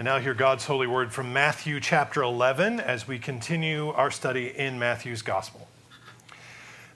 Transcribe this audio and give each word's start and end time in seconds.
And 0.00 0.06
now, 0.06 0.18
hear 0.18 0.32
God's 0.32 0.64
holy 0.64 0.86
word 0.86 1.12
from 1.12 1.30
Matthew 1.30 1.78
chapter 1.78 2.22
11 2.22 2.80
as 2.80 3.06
we 3.06 3.18
continue 3.18 3.90
our 3.90 4.10
study 4.10 4.46
in 4.46 4.78
Matthew's 4.78 5.20
gospel. 5.20 5.68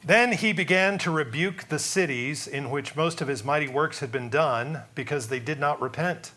Then 0.02 0.32
he 0.32 0.54
began 0.54 0.96
to 1.00 1.10
rebuke 1.10 1.68
the 1.68 1.78
cities 1.78 2.46
in 2.46 2.70
which 2.70 2.96
most 2.96 3.20
of 3.20 3.28
his 3.28 3.44
mighty 3.44 3.68
works 3.68 3.98
had 3.98 4.10
been 4.10 4.30
done 4.30 4.84
because 4.94 5.28
they 5.28 5.38
did 5.38 5.60
not 5.60 5.82
repent. 5.82 6.32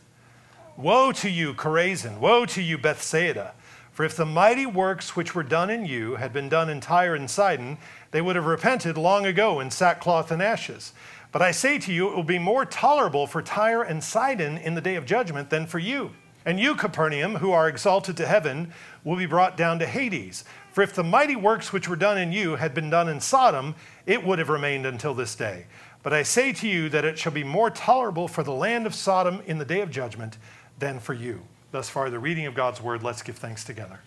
Woe 0.75 1.13
to 1.13 1.29
you, 1.29 1.53
Chorazin! 1.53 2.17
Woe 2.17 2.45
to 2.47 2.61
you, 2.61 2.77
Bethsaida! 2.77 3.53
For 3.93 4.03
if 4.03 4.17
the 4.17 4.25
mighty 4.25 4.65
works 4.65 5.15
which 5.15 5.33
were 5.33 5.43
done 5.43 5.69
in 5.69 5.85
you 5.85 6.15
had 6.15 6.33
been 6.33 6.49
done 6.49 6.69
in 6.69 6.81
Tyre 6.81 7.15
and 7.15 7.31
Sidon, 7.31 7.77
they 8.11 8.19
would 8.19 8.35
have 8.35 8.45
repented 8.45 8.97
long 8.97 9.25
ago 9.25 9.61
in 9.61 9.71
sackcloth 9.71 10.31
and 10.31 10.41
ashes. 10.41 10.91
But 11.31 11.41
I 11.41 11.51
say 11.51 11.79
to 11.79 11.93
you, 11.93 12.09
it 12.09 12.15
will 12.17 12.23
be 12.23 12.39
more 12.39 12.65
tolerable 12.65 13.25
for 13.25 13.41
Tyre 13.41 13.83
and 13.83 14.03
Sidon 14.03 14.57
in 14.57 14.75
the 14.75 14.81
day 14.81 14.95
of 14.95 15.05
judgment 15.05 15.49
than 15.49 15.65
for 15.65 15.79
you. 15.79 16.11
And 16.47 16.61
you, 16.61 16.75
Capernaum, 16.75 17.35
who 17.35 17.51
are 17.51 17.67
exalted 17.67 18.15
to 18.15 18.25
heaven, 18.25 18.71
will 19.03 19.17
be 19.17 19.25
brought 19.25 19.57
down 19.57 19.79
to 19.79 19.85
Hades. 19.85 20.45
For 20.71 20.81
if 20.81 20.95
the 20.95 21.03
mighty 21.03 21.35
works 21.35 21.73
which 21.73 21.89
were 21.89 21.97
done 21.97 22.17
in 22.17 22.31
you 22.31 22.55
had 22.55 22.73
been 22.73 22.89
done 22.89 23.09
in 23.09 23.19
Sodom, 23.19 23.75
it 24.05 24.23
would 24.23 24.39
have 24.39 24.47
remained 24.47 24.85
until 24.85 25.13
this 25.13 25.35
day. 25.35 25.65
But 26.03 26.13
I 26.13 26.23
say 26.23 26.53
to 26.53 26.65
you 26.65 26.87
that 26.87 27.03
it 27.03 27.19
shall 27.19 27.33
be 27.33 27.43
more 27.43 27.69
tolerable 27.69 28.29
for 28.29 28.43
the 28.43 28.53
land 28.53 28.87
of 28.87 28.95
Sodom 28.95 29.41
in 29.45 29.57
the 29.57 29.65
day 29.65 29.81
of 29.81 29.91
judgment 29.91 30.37
than 30.79 31.01
for 31.01 31.13
you. 31.13 31.41
Thus 31.71 31.89
far, 31.89 32.09
the 32.09 32.17
reading 32.17 32.45
of 32.45 32.55
God's 32.55 32.81
word. 32.81 33.03
Let's 33.03 33.23
give 33.23 33.35
thanks 33.35 33.65
together. 33.65 33.99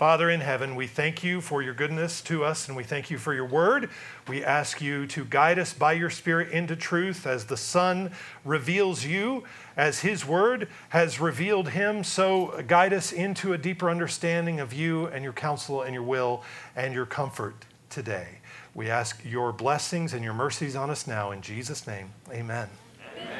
Father 0.00 0.30
in 0.30 0.40
heaven, 0.40 0.76
we 0.76 0.86
thank 0.86 1.22
you 1.22 1.42
for 1.42 1.60
your 1.60 1.74
goodness 1.74 2.22
to 2.22 2.42
us 2.42 2.68
and 2.68 2.74
we 2.74 2.82
thank 2.82 3.10
you 3.10 3.18
for 3.18 3.34
your 3.34 3.44
word. 3.44 3.90
We 4.28 4.42
ask 4.42 4.80
you 4.80 5.06
to 5.08 5.26
guide 5.26 5.58
us 5.58 5.74
by 5.74 5.92
your 5.92 6.08
Spirit 6.08 6.52
into 6.52 6.74
truth 6.74 7.26
as 7.26 7.44
the 7.44 7.58
Son 7.58 8.10
reveals 8.42 9.04
you, 9.04 9.44
as 9.76 10.00
his 10.00 10.24
word 10.24 10.68
has 10.88 11.20
revealed 11.20 11.68
him. 11.68 12.02
So 12.02 12.64
guide 12.66 12.94
us 12.94 13.12
into 13.12 13.52
a 13.52 13.58
deeper 13.58 13.90
understanding 13.90 14.58
of 14.58 14.72
you 14.72 15.04
and 15.08 15.22
your 15.22 15.34
counsel 15.34 15.82
and 15.82 15.92
your 15.92 16.02
will 16.02 16.44
and 16.74 16.94
your 16.94 17.04
comfort 17.04 17.66
today. 17.90 18.38
We 18.74 18.88
ask 18.88 19.22
your 19.22 19.52
blessings 19.52 20.14
and 20.14 20.24
your 20.24 20.32
mercies 20.32 20.76
on 20.76 20.88
us 20.88 21.06
now. 21.06 21.30
In 21.30 21.42
Jesus' 21.42 21.86
name, 21.86 22.10
amen. 22.30 22.70
amen. 23.18 23.38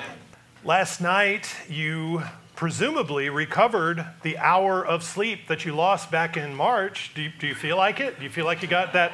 Last 0.62 1.00
night, 1.00 1.56
you 1.70 2.22
presumably 2.60 3.30
recovered 3.30 4.04
the 4.22 4.36
hour 4.36 4.84
of 4.84 5.02
sleep 5.02 5.48
that 5.48 5.64
you 5.64 5.74
lost 5.74 6.10
back 6.10 6.36
in 6.36 6.54
March. 6.54 7.10
Do 7.14 7.22
you, 7.22 7.32
do 7.38 7.46
you 7.46 7.54
feel 7.54 7.78
like 7.78 8.00
it? 8.00 8.18
Do 8.18 8.22
you 8.22 8.28
feel 8.28 8.44
like 8.44 8.60
you 8.60 8.68
got 8.68 8.92
that 8.92 9.12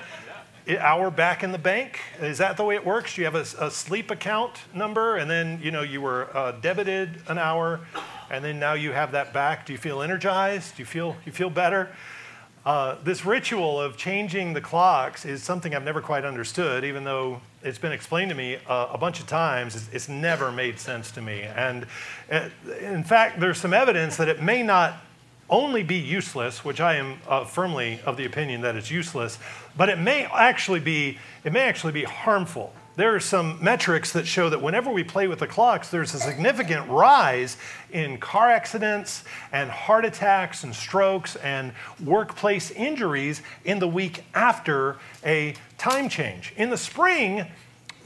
hour 0.80 1.12
back 1.12 1.44
in 1.44 1.52
the 1.52 1.58
bank? 1.58 2.00
Is 2.20 2.38
that 2.38 2.56
the 2.56 2.64
way 2.64 2.74
it 2.74 2.84
works? 2.84 3.14
Do 3.14 3.20
you 3.20 3.24
have 3.24 3.36
a, 3.36 3.66
a 3.66 3.70
sleep 3.70 4.10
account 4.10 4.58
number 4.74 5.14
and 5.14 5.30
then 5.30 5.60
you 5.62 5.70
know 5.70 5.82
you 5.82 6.00
were 6.00 6.36
uh, 6.36 6.58
debited 6.60 7.22
an 7.28 7.38
hour 7.38 7.78
and 8.32 8.44
then 8.44 8.58
now 8.58 8.72
you 8.72 8.90
have 8.90 9.12
that 9.12 9.32
back? 9.32 9.64
Do 9.64 9.72
you 9.72 9.78
feel 9.78 10.02
energized? 10.02 10.74
Do 10.74 10.82
you 10.82 10.86
feel 10.86 11.16
you 11.24 11.30
feel 11.30 11.48
better? 11.48 11.90
Uh, 12.66 12.96
this 13.04 13.24
ritual 13.24 13.80
of 13.80 13.96
changing 13.96 14.52
the 14.52 14.60
clocks 14.60 15.24
is 15.24 15.40
something 15.40 15.72
I've 15.72 15.84
never 15.84 16.00
quite 16.00 16.24
understood, 16.24 16.84
even 16.84 17.04
though 17.04 17.40
it's 17.62 17.78
been 17.78 17.92
explained 17.92 18.30
to 18.30 18.34
me 18.34 18.58
uh, 18.68 18.88
a 18.92 18.98
bunch 18.98 19.20
of 19.20 19.28
times. 19.28 19.76
It's, 19.76 19.88
it's, 19.92 20.08
never 20.08 20.50
made 20.50 20.80
sense 20.80 21.12
to 21.12 21.22
me. 21.22 21.42
And 21.42 21.86
uh, 22.28 22.48
in 22.80 23.04
fact, 23.04 23.38
there's 23.38 23.58
some 23.58 23.72
evidence 23.72 24.16
that 24.16 24.26
it 24.26 24.42
may 24.42 24.64
not 24.64 24.96
only 25.48 25.84
be 25.84 25.94
useless, 25.94 26.64
which 26.64 26.80
I 26.80 26.96
am 26.96 27.20
uh, 27.28 27.44
firmly 27.44 28.00
of 28.04 28.16
the 28.16 28.24
opinion 28.24 28.62
that 28.62 28.74
it's 28.74 28.90
useless, 28.90 29.38
but 29.76 29.88
it 29.88 30.00
may 30.00 30.24
actually 30.24 30.80
be 30.80 31.18
it 31.44 31.52
may 31.52 31.68
actually 31.68 31.92
be 31.92 32.02
harmful 32.02 32.72
there 32.96 33.14
are 33.14 33.20
some 33.20 33.62
metrics 33.62 34.12
that 34.12 34.26
show 34.26 34.48
that 34.48 34.60
whenever 34.60 34.90
we 34.90 35.04
play 35.04 35.28
with 35.28 35.38
the 35.38 35.46
clocks, 35.46 35.90
there's 35.90 36.14
a 36.14 36.18
significant 36.18 36.88
rise 36.88 37.58
in 37.92 38.18
car 38.18 38.50
accidents 38.50 39.22
and 39.52 39.70
heart 39.70 40.04
attacks 40.04 40.64
and 40.64 40.74
strokes 40.74 41.36
and 41.36 41.72
workplace 42.02 42.70
injuries 42.70 43.42
in 43.64 43.78
the 43.78 43.88
week 43.88 44.24
after 44.34 44.96
a 45.24 45.54
time 45.76 46.08
change. 46.08 46.54
In 46.56 46.70
the 46.70 46.78
spring, 46.78 47.46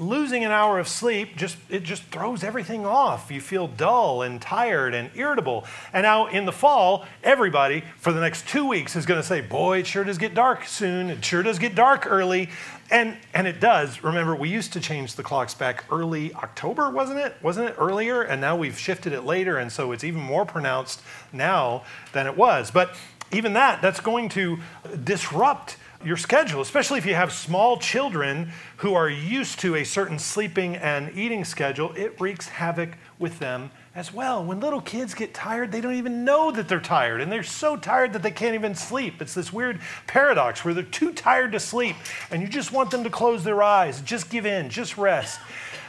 losing 0.01 0.45
an 0.47 0.51
hour 0.51 0.79
of 0.79 0.89
sleep 0.89 1.37
just 1.37 1.59
it 1.69 1.83
just 1.83 2.03
throws 2.05 2.43
everything 2.43 2.87
off. 2.87 3.31
You 3.31 3.41
feel 3.41 3.69
dull 3.69 4.23
and 4.23 4.41
tired 4.41 4.95
and 4.95 5.11
irritable. 5.15 5.67
And 5.93 6.05
now 6.05 6.27
in 6.27 6.47
the 6.47 6.53
fall 6.53 7.05
everybody 7.23 7.85
for 7.99 8.11
the 8.13 8.21
next 8.21 8.49
two 8.49 8.67
weeks 8.67 8.97
is 8.97 9.05
going 9.05 9.21
to 9.21 9.27
say 9.27 9.43
boy 9.43 9.81
it 9.81 9.87
sure 9.87 10.03
does 10.03 10.17
get 10.17 10.35
dark 10.35 10.65
soon. 10.65 11.11
It 11.11 11.23
sure 11.23 11.43
does 11.43 11.59
get 11.59 11.75
dark 11.75 12.07
early 12.11 12.49
and 12.91 13.17
and 13.35 13.47
it 13.47 13.61
does. 13.61 14.03
Remember 14.03 14.35
we 14.35 14.49
used 14.49 14.73
to 14.75 14.81
change 14.81 15.15
the 15.15 15.23
clocks 15.23 15.55
back 15.55 15.85
early 15.91 16.33
october 16.35 16.91
wasn't 16.91 17.19
it? 17.19 17.37
Wasn't 17.43 17.69
it 17.69 17.77
earlier? 17.79 18.23
And 18.23 18.41
now 18.41 18.57
we've 18.57 18.79
shifted 18.79 19.13
it 19.13 19.23
later 19.23 19.59
and 19.59 19.71
so 19.71 19.93
it's 19.93 20.05
even 20.05 20.21
more 20.21 20.45
pronounced 20.45 21.03
now 21.33 21.85
than 22.13 22.27
it 22.27 22.37
was. 22.37 22.71
But 22.71 22.95
even 23.33 23.53
that 23.55 23.81
that's 23.81 24.01
going 24.01 24.29
to 24.31 24.59
disrupt 25.05 25.77
your 26.05 26.17
schedule, 26.17 26.63
especially 26.63 26.99
if 26.99 27.07
you 27.07 27.15
have 27.15 27.33
small 27.33 27.77
children 27.77 28.51
who 28.79 28.95
are 28.95 29.09
used 29.09 29.61
to 29.61 29.77
a 29.77 29.85
certain 29.85 30.19
sleeping 30.19 30.77
and 30.77 31.15
eating 31.17 31.45
schedule, 31.45 31.93
it 31.95 32.19
wreaks 32.21 32.49
havoc 32.49 32.97
with 33.19 33.39
them 33.39 33.71
as 33.95 34.13
well. 34.13 34.45
When 34.45 34.61
little 34.61 34.81
kids 34.81 35.15
get 35.15 35.35
tired, 35.35 35.73
they 35.73 35.81
don't 35.81 35.95
even 35.95 36.25
know 36.25 36.51
that 36.53 36.69
they're 36.69 36.81
tired, 36.81 37.21
and 37.21 37.31
they're 37.31 37.43
so 37.43 37.77
tired 37.77 38.13
that 38.13 38.23
they 38.23 38.31
can't 38.31 38.55
even 38.55 38.75
sleep. 38.75 39.21
It's 39.21 39.35
this 39.35 39.53
weird 39.53 39.81
paradox 40.07 40.65
where 40.65 40.75
they're 40.75 40.85
too 40.85 41.13
tired 41.13 41.53
to 41.53 41.61
sleep, 41.61 41.97
and 42.31 42.41
you 42.41 42.49
just 42.49 42.73
want 42.73 42.91
them 42.91 43.05
to 43.05 43.11
close 43.11 43.43
their 43.43 43.63
eyes, 43.63 44.01
just 44.03 44.31
give 44.31 44.47
in, 44.47 44.71
just 44.71 44.97
rest. 44.97 45.41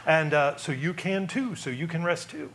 And 0.06 0.34
uh, 0.34 0.56
so 0.56 0.72
you 0.72 0.94
can 0.94 1.26
too, 1.26 1.54
so 1.54 1.70
you 1.70 1.86
can 1.86 2.02
rest 2.02 2.30
too. 2.30 2.50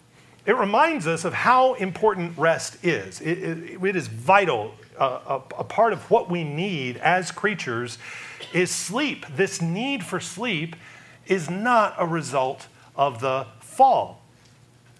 It 0.45 0.55
reminds 0.55 1.07
us 1.07 1.25
of 1.25 1.33
how 1.33 1.73
important 1.75 2.37
rest 2.37 2.77
is. 2.83 3.19
it, 3.21 3.37
it, 3.37 3.83
it 3.83 3.95
is 3.95 4.07
vital 4.07 4.73
a, 4.99 5.41
a, 5.57 5.63
part 5.63 5.93
of 5.93 6.09
what 6.09 6.29
we 6.29 6.43
need 6.43 6.97
as 6.97 7.31
creatures 7.31 7.97
is 8.53 8.71
sleep. 8.71 9.25
This 9.35 9.61
need 9.61 10.03
for 10.03 10.19
sleep 10.19 10.75
is 11.25 11.49
not 11.49 11.95
a 11.97 12.07
result 12.07 12.67
of 12.95 13.19
the 13.19 13.47
fall. 13.59 14.21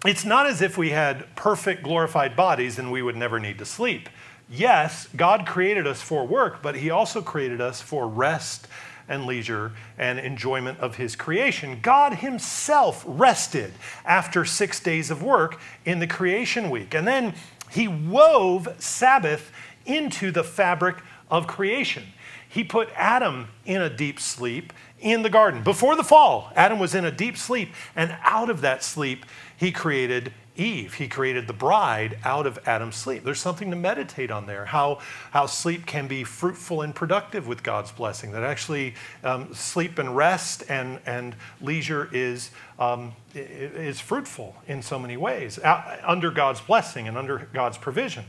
It's 0.06 0.24
not 0.24 0.46
as 0.46 0.62
if 0.62 0.78
we 0.78 0.90
had 0.90 1.34
perfect 1.34 1.82
glorified 1.82 2.36
bodies 2.36 2.78
and 2.78 2.92
we 2.92 3.02
would 3.02 3.16
never 3.16 3.40
need 3.40 3.58
to 3.58 3.64
sleep. 3.64 4.08
Yes, 4.48 5.08
God 5.16 5.44
created 5.44 5.86
us 5.86 6.00
for 6.00 6.24
work, 6.24 6.62
but 6.62 6.76
He 6.76 6.88
also 6.88 7.20
created 7.20 7.60
us 7.60 7.80
for 7.80 8.06
rest 8.06 8.68
and 9.08 9.26
leisure 9.26 9.72
and 9.98 10.18
enjoyment 10.18 10.78
of 10.78 10.96
His 10.96 11.16
creation. 11.16 11.80
God 11.82 12.14
Himself 12.14 13.04
rested 13.06 13.72
after 14.04 14.44
six 14.44 14.78
days 14.78 15.10
of 15.10 15.22
work 15.22 15.58
in 15.84 15.98
the 15.98 16.06
creation 16.06 16.70
week. 16.70 16.94
And 16.94 17.06
then 17.06 17.34
He 17.70 17.88
wove 17.88 18.68
Sabbath 18.78 19.50
into 19.84 20.30
the 20.30 20.44
fabric 20.44 20.98
of 21.30 21.48
creation. 21.48 22.04
He 22.48 22.64
put 22.64 22.88
Adam 22.94 23.48
in 23.66 23.82
a 23.82 23.90
deep 23.90 24.20
sleep 24.20 24.72
in 25.00 25.22
the 25.22 25.30
garden. 25.30 25.62
Before 25.62 25.96
the 25.96 26.04
fall, 26.04 26.50
Adam 26.56 26.78
was 26.78 26.94
in 26.94 27.04
a 27.04 27.10
deep 27.10 27.36
sleep, 27.36 27.70
and 27.94 28.16
out 28.22 28.50
of 28.50 28.62
that 28.62 28.82
sleep, 28.82 29.26
he 29.58 29.72
created 29.72 30.32
Eve. 30.56 30.94
He 30.94 31.08
created 31.08 31.46
the 31.46 31.52
bride 31.52 32.18
out 32.24 32.46
of 32.46 32.58
Adam's 32.66 32.96
sleep. 32.96 33.24
There's 33.24 33.40
something 33.40 33.70
to 33.70 33.76
meditate 33.76 34.30
on 34.30 34.46
there 34.46 34.64
how, 34.64 34.98
how 35.30 35.46
sleep 35.46 35.86
can 35.86 36.08
be 36.08 36.24
fruitful 36.24 36.82
and 36.82 36.94
productive 36.94 37.46
with 37.46 37.62
God's 37.62 37.92
blessing. 37.92 38.32
That 38.32 38.42
actually 38.42 38.94
um, 39.22 39.54
sleep 39.54 39.98
and 39.98 40.16
rest 40.16 40.64
and, 40.68 41.00
and 41.06 41.36
leisure 41.60 42.08
is, 42.12 42.50
um, 42.78 43.12
is 43.34 44.00
fruitful 44.00 44.56
in 44.66 44.82
so 44.82 44.98
many 44.98 45.16
ways 45.16 45.58
uh, 45.58 46.00
under 46.04 46.30
God's 46.30 46.60
blessing 46.60 47.06
and 47.08 47.16
under 47.16 47.48
God's 47.52 47.78
provision. 47.78 48.24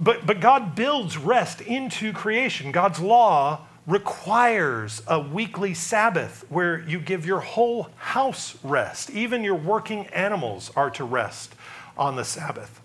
But, 0.00 0.26
but 0.26 0.40
God 0.40 0.74
builds 0.74 1.16
rest 1.16 1.60
into 1.60 2.12
creation. 2.12 2.70
God's 2.70 3.00
law 3.00 3.66
requires 3.88 5.02
a 5.06 5.18
weekly 5.18 5.72
Sabbath 5.72 6.44
where 6.50 6.80
you 6.80 7.00
give 7.00 7.24
your 7.24 7.40
whole 7.40 7.88
house 7.96 8.56
rest. 8.62 9.08
Even 9.10 9.42
your 9.42 9.54
working 9.54 10.06
animals 10.08 10.70
are 10.76 10.90
to 10.90 11.04
rest 11.04 11.54
on 11.96 12.14
the 12.14 12.24
Sabbath. 12.24 12.82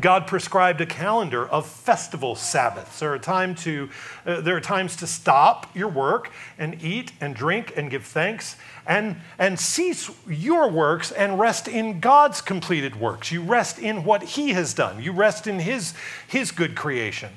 God 0.00 0.26
prescribed 0.26 0.80
a 0.80 0.86
calendar 0.86 1.46
of 1.46 1.66
festival 1.66 2.34
Sabbaths. 2.34 3.00
There 3.00 3.12
are, 3.12 3.18
time 3.18 3.54
to, 3.56 3.90
uh, 4.24 4.40
there 4.40 4.56
are 4.56 4.60
times 4.60 4.96
to 4.96 5.06
stop 5.06 5.66
your 5.76 5.88
work 5.88 6.30
and 6.56 6.82
eat 6.82 7.12
and 7.20 7.34
drink 7.34 7.74
and 7.76 7.90
give 7.90 8.04
thanks 8.04 8.56
and, 8.86 9.16
and 9.38 9.58
cease 9.58 10.10
your 10.26 10.70
works 10.70 11.12
and 11.12 11.38
rest 11.38 11.68
in 11.68 12.00
God's 12.00 12.40
completed 12.40 12.98
works. 12.98 13.30
You 13.32 13.42
rest 13.42 13.78
in 13.78 14.04
what 14.04 14.22
He 14.22 14.50
has 14.50 14.72
done, 14.72 15.02
you 15.02 15.12
rest 15.12 15.46
in 15.46 15.58
His, 15.58 15.92
his 16.26 16.52
good 16.52 16.74
creation. 16.74 17.30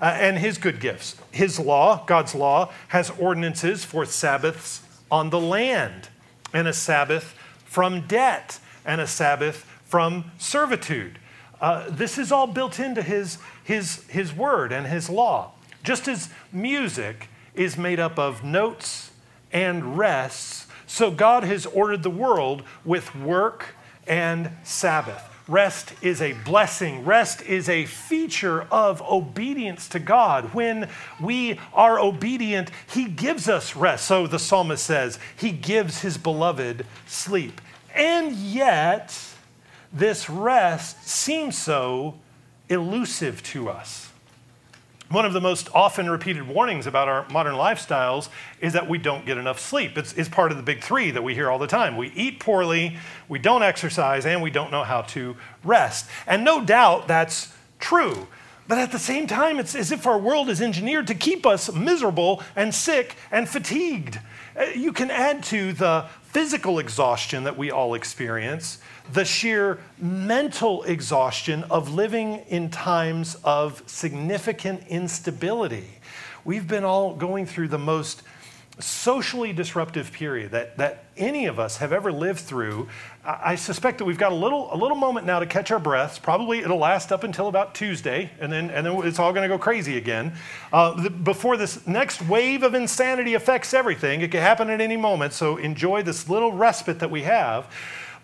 Uh, 0.00 0.16
and 0.18 0.38
his 0.38 0.58
good 0.58 0.80
gifts. 0.80 1.16
His 1.30 1.58
law, 1.58 2.04
God's 2.06 2.34
law, 2.34 2.70
has 2.88 3.10
ordinances 3.10 3.84
for 3.84 4.04
Sabbaths 4.04 4.82
on 5.10 5.30
the 5.30 5.40
land, 5.40 6.08
and 6.52 6.68
a 6.68 6.72
Sabbath 6.72 7.34
from 7.64 8.06
debt, 8.06 8.58
and 8.84 9.00
a 9.00 9.06
Sabbath 9.06 9.64
from 9.84 10.30
servitude. 10.38 11.18
Uh, 11.60 11.86
this 11.88 12.18
is 12.18 12.30
all 12.30 12.46
built 12.46 12.78
into 12.78 13.02
his, 13.02 13.38
his, 13.64 14.04
his 14.08 14.32
word 14.32 14.72
and 14.72 14.86
his 14.86 15.08
law. 15.08 15.52
Just 15.82 16.08
as 16.08 16.28
music 16.52 17.28
is 17.54 17.78
made 17.78 17.98
up 17.98 18.18
of 18.18 18.44
notes 18.44 19.10
and 19.52 19.96
rests, 19.96 20.66
so 20.86 21.10
God 21.10 21.44
has 21.44 21.66
ordered 21.66 22.02
the 22.02 22.10
world 22.10 22.62
with 22.84 23.14
work 23.14 23.74
and 24.06 24.50
Sabbath. 24.62 25.35
Rest 25.48 25.92
is 26.02 26.20
a 26.20 26.32
blessing. 26.32 27.04
Rest 27.04 27.40
is 27.42 27.68
a 27.68 27.86
feature 27.86 28.66
of 28.70 29.00
obedience 29.02 29.88
to 29.90 30.00
God. 30.00 30.52
When 30.52 30.88
we 31.20 31.60
are 31.72 32.00
obedient, 32.00 32.70
He 32.92 33.04
gives 33.04 33.48
us 33.48 33.76
rest. 33.76 34.06
So 34.06 34.26
the 34.26 34.40
psalmist 34.40 34.84
says, 34.84 35.20
He 35.36 35.52
gives 35.52 36.00
His 36.00 36.18
beloved 36.18 36.84
sleep. 37.06 37.60
And 37.94 38.32
yet, 38.32 39.16
this 39.92 40.28
rest 40.28 41.06
seems 41.06 41.56
so 41.56 42.14
elusive 42.68 43.42
to 43.44 43.68
us. 43.68 44.05
One 45.08 45.24
of 45.24 45.32
the 45.32 45.40
most 45.40 45.68
often 45.72 46.10
repeated 46.10 46.48
warnings 46.48 46.88
about 46.88 47.06
our 47.06 47.28
modern 47.28 47.54
lifestyles 47.54 48.28
is 48.60 48.72
that 48.72 48.88
we 48.88 48.98
don't 48.98 49.24
get 49.24 49.38
enough 49.38 49.60
sleep. 49.60 49.96
It's, 49.96 50.12
it's, 50.14 50.28
part 50.28 50.50
of 50.50 50.56
the 50.56 50.64
big 50.64 50.82
three 50.82 51.12
that 51.12 51.22
we 51.22 51.32
hear 51.32 51.48
all 51.48 51.60
the 51.60 51.68
time. 51.68 51.96
We 51.96 52.08
eat 52.08 52.40
poorly, 52.40 52.98
we 53.28 53.38
don't 53.38 53.62
exercise, 53.62 54.26
and 54.26 54.42
we 54.42 54.50
don't 54.50 54.72
know 54.72 54.82
how 54.82 55.02
to 55.02 55.36
rest. 55.62 56.10
And 56.26 56.44
no 56.44 56.64
doubt 56.64 57.06
that's 57.06 57.52
true. 57.78 58.26
But 58.66 58.78
at 58.78 58.90
the 58.90 58.98
same 58.98 59.28
time, 59.28 59.60
it's 59.60 59.76
as 59.76 59.92
if 59.92 60.08
our 60.08 60.18
world 60.18 60.48
is 60.48 60.60
engineered 60.60 61.06
to 61.06 61.14
keep 61.14 61.46
us 61.46 61.72
miserable 61.72 62.42
and 62.56 62.74
sick 62.74 63.14
and 63.30 63.48
fatigued. 63.48 64.18
Uh, 64.58 64.64
you 64.74 64.92
can 64.92 65.12
add 65.12 65.44
to 65.44 65.72
the 65.72 66.06
physical 66.24 66.80
exhaustion 66.80 67.44
that 67.44 67.56
we 67.56 67.70
all 67.70 67.94
experience 67.94 68.78
the 69.12 69.24
sheer 69.24 69.78
mental 69.98 70.82
exhaustion 70.84 71.64
of 71.64 71.94
living 71.94 72.36
in 72.48 72.70
times 72.70 73.36
of 73.44 73.82
significant 73.86 74.86
instability. 74.88 75.86
We've 76.44 76.66
been 76.66 76.84
all 76.84 77.14
going 77.14 77.46
through 77.46 77.68
the 77.68 77.78
most 77.78 78.22
socially 78.78 79.54
disruptive 79.54 80.12
period 80.12 80.50
that, 80.50 80.76
that 80.76 81.04
any 81.16 81.46
of 81.46 81.58
us 81.58 81.78
have 81.78 81.94
ever 81.94 82.12
lived 82.12 82.40
through. 82.40 82.86
I 83.24 83.56
suspect 83.56 83.98
that 83.98 84.04
we've 84.04 84.18
got 84.18 84.32
a 84.32 84.34
little, 84.34 84.72
a 84.72 84.76
little 84.76 84.96
moment 84.96 85.24
now 85.24 85.38
to 85.38 85.46
catch 85.46 85.70
our 85.70 85.78
breaths. 85.78 86.18
Probably 86.18 86.58
it'll 86.58 86.76
last 86.76 87.10
up 87.10 87.24
until 87.24 87.48
about 87.48 87.74
Tuesday, 87.74 88.30
and 88.38 88.52
then, 88.52 88.70
and 88.70 88.86
then 88.86 89.06
it's 89.06 89.18
all 89.18 89.32
going 89.32 89.48
to 89.48 89.54
go 89.54 89.58
crazy 89.58 89.96
again. 89.96 90.34
Uh, 90.72 90.92
the, 91.00 91.10
before 91.10 91.56
this 91.56 91.86
next 91.86 92.20
wave 92.28 92.62
of 92.62 92.74
insanity 92.74 93.32
affects 93.32 93.72
everything, 93.72 94.20
it 94.20 94.30
can 94.30 94.40
happen 94.40 94.68
at 94.68 94.82
any 94.82 94.96
moment, 94.96 95.32
so 95.32 95.56
enjoy 95.56 96.02
this 96.02 96.28
little 96.28 96.52
respite 96.52 96.98
that 96.98 97.10
we 97.10 97.22
have. 97.22 97.72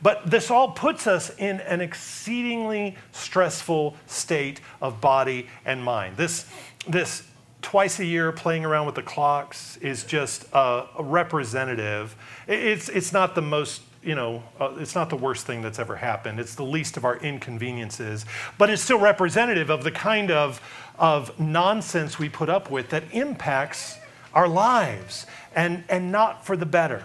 But 0.02 0.28
this 0.28 0.50
all 0.50 0.72
puts 0.72 1.06
us 1.06 1.30
in 1.38 1.60
an 1.60 1.80
exceedingly 1.80 2.96
stressful 3.12 3.96
state 4.06 4.60
of 4.80 5.00
body 5.00 5.46
and 5.64 5.82
mind. 5.82 6.16
This, 6.16 6.46
this 6.88 7.22
twice 7.62 8.00
a 8.00 8.04
year 8.04 8.32
playing 8.32 8.64
around 8.64 8.86
with 8.86 8.96
the 8.96 9.02
clocks 9.02 9.76
is 9.78 10.04
just 10.04 10.44
a, 10.52 10.86
representative. 10.98 12.16
It's, 12.48 12.88
it's 12.88 13.12
not 13.12 13.34
the 13.34 13.42
most 13.42 13.82
you 14.04 14.16
know, 14.16 14.42
uh, 14.58 14.74
it's 14.78 14.96
not 14.96 15.10
the 15.10 15.16
worst 15.16 15.46
thing 15.46 15.62
that's 15.62 15.78
ever 15.78 15.94
happened. 15.94 16.40
It's 16.40 16.56
the 16.56 16.64
least 16.64 16.96
of 16.96 17.04
our 17.04 17.18
inconveniences, 17.18 18.26
but 18.58 18.68
it's 18.68 18.82
still 18.82 18.98
representative 18.98 19.70
of 19.70 19.84
the 19.84 19.92
kind 19.92 20.32
of, 20.32 20.60
of 20.98 21.38
nonsense 21.38 22.18
we 22.18 22.28
put 22.28 22.48
up 22.48 22.68
with 22.68 22.90
that 22.90 23.04
impacts 23.12 23.98
our 24.34 24.48
lives 24.48 25.26
and, 25.54 25.84
and 25.88 26.10
not 26.10 26.44
for 26.44 26.56
the 26.56 26.66
better. 26.66 27.04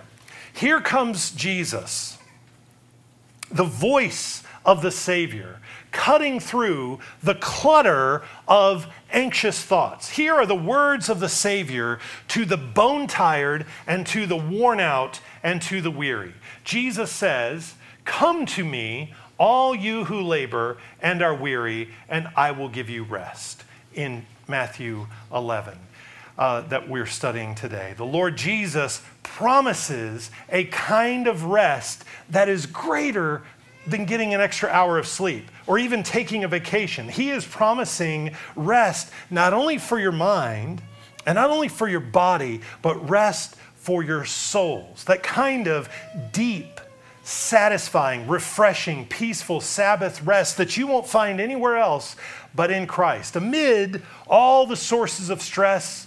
Here 0.54 0.82
comes 0.82 1.30
Jesus 1.30 2.17
the 3.52 3.64
voice 3.64 4.44
of 4.66 4.82
the 4.82 4.92
Savior 4.92 5.60
cutting 5.92 6.40
through 6.40 7.00
the 7.24 7.36
clutter 7.36 8.22
of 8.48 8.88
anxious 9.12 9.64
thoughts. 9.64 10.10
Here 10.10 10.36
are 10.36 10.46
the 10.46 10.56
words 10.56 11.10
of 11.10 11.20
the 11.20 11.30
Savior 11.30 12.00
to 12.30 12.46
the 12.46 12.58
bone 12.58 13.08
tired 13.08 13.66
and 13.88 14.06
to 14.08 14.26
the 14.26 14.36
worn 14.36 14.80
out 14.80 15.20
and 15.44 15.62
to 15.64 15.82
the 15.82 15.92
weary. 15.92 16.34
Jesus 16.64 17.12
says, 17.12 17.76
Come 18.06 18.46
to 18.48 18.64
me, 18.64 19.14
all 19.40 19.76
you 19.76 20.06
who 20.06 20.22
labor 20.22 20.78
and 21.02 21.22
are 21.22 21.36
weary, 21.36 21.90
and 22.08 22.28
I 22.36 22.52
will 22.52 22.70
give 22.70 22.90
you 22.90 23.04
rest. 23.04 23.64
In 23.94 24.26
Matthew 24.48 25.08
11. 25.34 25.80
Uh, 26.38 26.62
that 26.68 26.88
we're 26.88 27.07
studying 27.07 27.56
today. 27.56 27.95
The 27.98 28.06
Lord 28.06 28.38
Jesus 28.38 29.01
promises 29.24 30.30
a 30.50 30.66
kind 30.66 31.25
of 31.25 31.45
rest 31.45 32.04
that 32.30 32.48
is 32.48 32.68
greater 32.68 33.42
than 33.88 34.06
getting 34.06 34.36
an 34.36 34.42
extra 34.42 34.69
hour 34.69 35.00
of 35.00 35.07
sleep 35.07 35.50
or 35.66 35.80
even 35.80 36.04
taking 36.04 36.44
a 36.44 36.48
vacation. 36.48 37.10
He 37.10 37.31
is 37.31 37.44
promising 37.44 38.36
rest 38.56 39.12
not 39.31 39.54
only 39.54 39.80
for 39.80 40.00
your 40.00 40.12
mind 40.12 40.81
and 41.25 41.36
not 41.36 41.50
only 41.50 41.69
for 41.69 41.88
your 41.88 42.01
body, 42.01 42.62
but 42.81 43.10
rest 43.10 43.56
for 43.75 44.04
your 44.04 44.25
souls. 44.25 45.06
That 45.06 45.24
kind 45.24 45.68
of 45.68 45.89
deep, 46.34 46.80
satisfying, 47.24 48.28
refreshing, 48.28 49.07
peaceful 49.07 49.60
Sabbath 49.60 50.22
rest 50.22 50.57
that 50.57 50.78
you 50.78 50.88
won't 50.88 51.07
find 51.07 51.42
anywhere 51.42 51.78
else 51.78 52.16
but 52.54 52.72
in 52.72 52.86
Christ. 52.88 53.36
Amid 53.36 54.04
all 54.28 54.66
the 54.66 54.75
sources 54.75 55.30
of 55.30 55.42
stress 55.42 56.06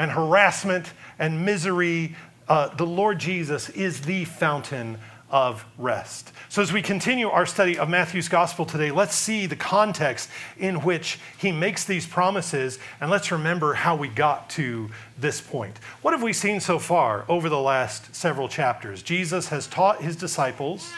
and 0.00 0.10
harassment 0.10 0.94
and 1.18 1.44
misery, 1.44 2.16
uh, 2.48 2.74
the 2.74 2.86
Lord 2.86 3.18
Jesus 3.18 3.68
is 3.68 4.00
the 4.00 4.24
fountain 4.24 4.98
of 5.30 5.66
rest. 5.76 6.32
So, 6.48 6.62
as 6.62 6.72
we 6.72 6.80
continue 6.80 7.28
our 7.28 7.44
study 7.44 7.78
of 7.78 7.90
Matthew's 7.90 8.26
gospel 8.26 8.64
today, 8.64 8.90
let's 8.90 9.14
see 9.14 9.44
the 9.44 9.56
context 9.56 10.30
in 10.56 10.76
which 10.76 11.20
he 11.36 11.52
makes 11.52 11.84
these 11.84 12.06
promises, 12.06 12.78
and 12.98 13.10
let's 13.10 13.30
remember 13.30 13.74
how 13.74 13.94
we 13.94 14.08
got 14.08 14.48
to 14.50 14.88
this 15.18 15.42
point. 15.42 15.78
What 16.00 16.14
have 16.14 16.22
we 16.22 16.32
seen 16.32 16.60
so 16.60 16.78
far 16.78 17.26
over 17.28 17.50
the 17.50 17.60
last 17.60 18.16
several 18.16 18.48
chapters? 18.48 19.02
Jesus 19.02 19.48
has 19.50 19.66
taught 19.66 20.00
his 20.00 20.16
disciples 20.16 20.90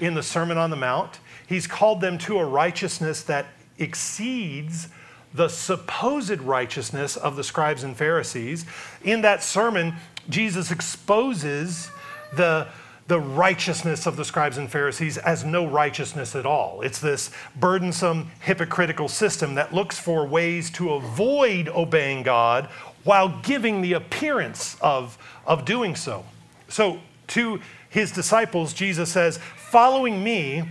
in 0.00 0.14
the 0.14 0.22
Sermon 0.22 0.58
on 0.58 0.70
the 0.70 0.76
Mount, 0.76 1.20
he's 1.46 1.68
called 1.68 2.00
them 2.00 2.18
to 2.18 2.38
a 2.38 2.44
righteousness 2.44 3.22
that 3.22 3.46
exceeds 3.78 4.88
the 5.34 5.48
supposed 5.48 6.40
righteousness 6.40 7.16
of 7.16 7.36
the 7.36 7.44
scribes 7.44 7.84
and 7.84 7.96
Pharisees. 7.96 8.66
In 9.02 9.22
that 9.22 9.42
sermon, 9.42 9.94
Jesus 10.28 10.70
exposes 10.70 11.90
the 12.34 12.68
the 13.08 13.20
righteousness 13.20 14.06
of 14.06 14.16
the 14.16 14.24
scribes 14.24 14.58
and 14.58 14.70
Pharisees 14.70 15.18
as 15.18 15.44
no 15.44 15.66
righteousness 15.66 16.34
at 16.34 16.46
all. 16.46 16.82
It's 16.82 17.00
this 17.00 17.30
burdensome, 17.56 18.30
hypocritical 18.40 19.08
system 19.08 19.54
that 19.56 19.74
looks 19.74 19.98
for 19.98 20.26
ways 20.26 20.70
to 20.72 20.94
avoid 20.94 21.68
obeying 21.68 22.22
God 22.22 22.66
while 23.04 23.40
giving 23.42 23.82
the 23.82 23.94
appearance 23.94 24.76
of, 24.80 25.18
of 25.46 25.64
doing 25.64 25.96
so. 25.96 26.24
So, 26.68 27.00
to 27.28 27.60
his 27.90 28.12
disciples, 28.12 28.72
Jesus 28.72 29.10
says, 29.10 29.38
Following 29.56 30.22
me 30.22 30.64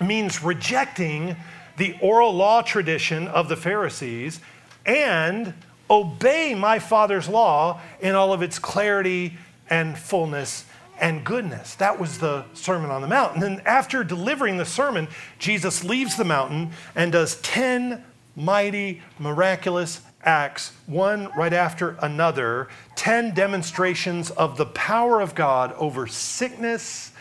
means 0.00 0.42
rejecting 0.42 1.36
the 1.76 1.96
oral 2.00 2.34
law 2.34 2.62
tradition 2.62 3.28
of 3.28 3.48
the 3.48 3.56
Pharisees 3.56 4.40
and 4.84 5.54
obey 5.90 6.54
my 6.54 6.78
Father's 6.78 7.28
law 7.28 7.80
in 8.00 8.14
all 8.14 8.32
of 8.32 8.42
its 8.42 8.58
clarity 8.58 9.36
and 9.68 9.96
fullness 9.96 10.64
and 10.98 11.24
goodness. 11.24 11.74
That 11.74 12.00
was 12.00 12.18
the 12.18 12.44
Sermon 12.54 12.90
on 12.90 13.02
the 13.02 13.08
Mount. 13.08 13.34
And 13.34 13.42
then 13.42 13.62
after 13.66 14.02
delivering 14.02 14.56
the 14.56 14.64
sermon, 14.64 15.08
Jesus 15.38 15.84
leaves 15.84 16.16
the 16.16 16.24
mountain 16.24 16.70
and 16.94 17.12
does 17.12 17.36
10 17.42 18.02
mighty, 18.34 19.02
miraculous 19.18 20.02
acts, 20.22 20.72
one 20.86 21.30
right 21.36 21.52
after 21.52 21.96
another, 22.00 22.68
10 22.96 23.34
demonstrations 23.34 24.30
of 24.30 24.56
the 24.56 24.66
power 24.66 25.20
of 25.20 25.34
God 25.34 25.72
over 25.74 26.06
sickness, 26.06 27.12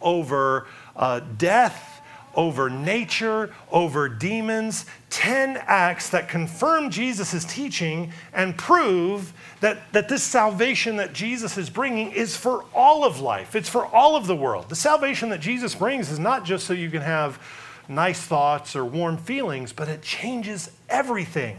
over 0.00 0.66
uh, 0.94 1.20
death, 1.38 1.91
over 2.34 2.70
nature, 2.70 3.52
over 3.70 4.08
demons, 4.08 4.86
10 5.10 5.56
acts 5.66 6.10
that 6.10 6.28
confirm 6.28 6.90
Jesus' 6.90 7.44
teaching 7.44 8.12
and 8.32 8.56
prove 8.56 9.32
that, 9.60 9.92
that 9.92 10.08
this 10.08 10.22
salvation 10.22 10.96
that 10.96 11.12
Jesus 11.12 11.58
is 11.58 11.70
bringing 11.70 12.10
is 12.12 12.36
for 12.36 12.64
all 12.74 13.04
of 13.04 13.20
life, 13.20 13.54
it's 13.54 13.68
for 13.68 13.86
all 13.86 14.16
of 14.16 14.26
the 14.26 14.36
world. 14.36 14.68
The 14.68 14.76
salvation 14.76 15.28
that 15.30 15.40
Jesus 15.40 15.74
brings 15.74 16.10
is 16.10 16.18
not 16.18 16.44
just 16.44 16.66
so 16.66 16.72
you 16.72 16.90
can 16.90 17.02
have 17.02 17.40
nice 17.88 18.20
thoughts 18.20 18.74
or 18.74 18.84
warm 18.84 19.16
feelings, 19.16 19.72
but 19.72 19.88
it 19.88 20.02
changes 20.02 20.70
everything 20.88 21.58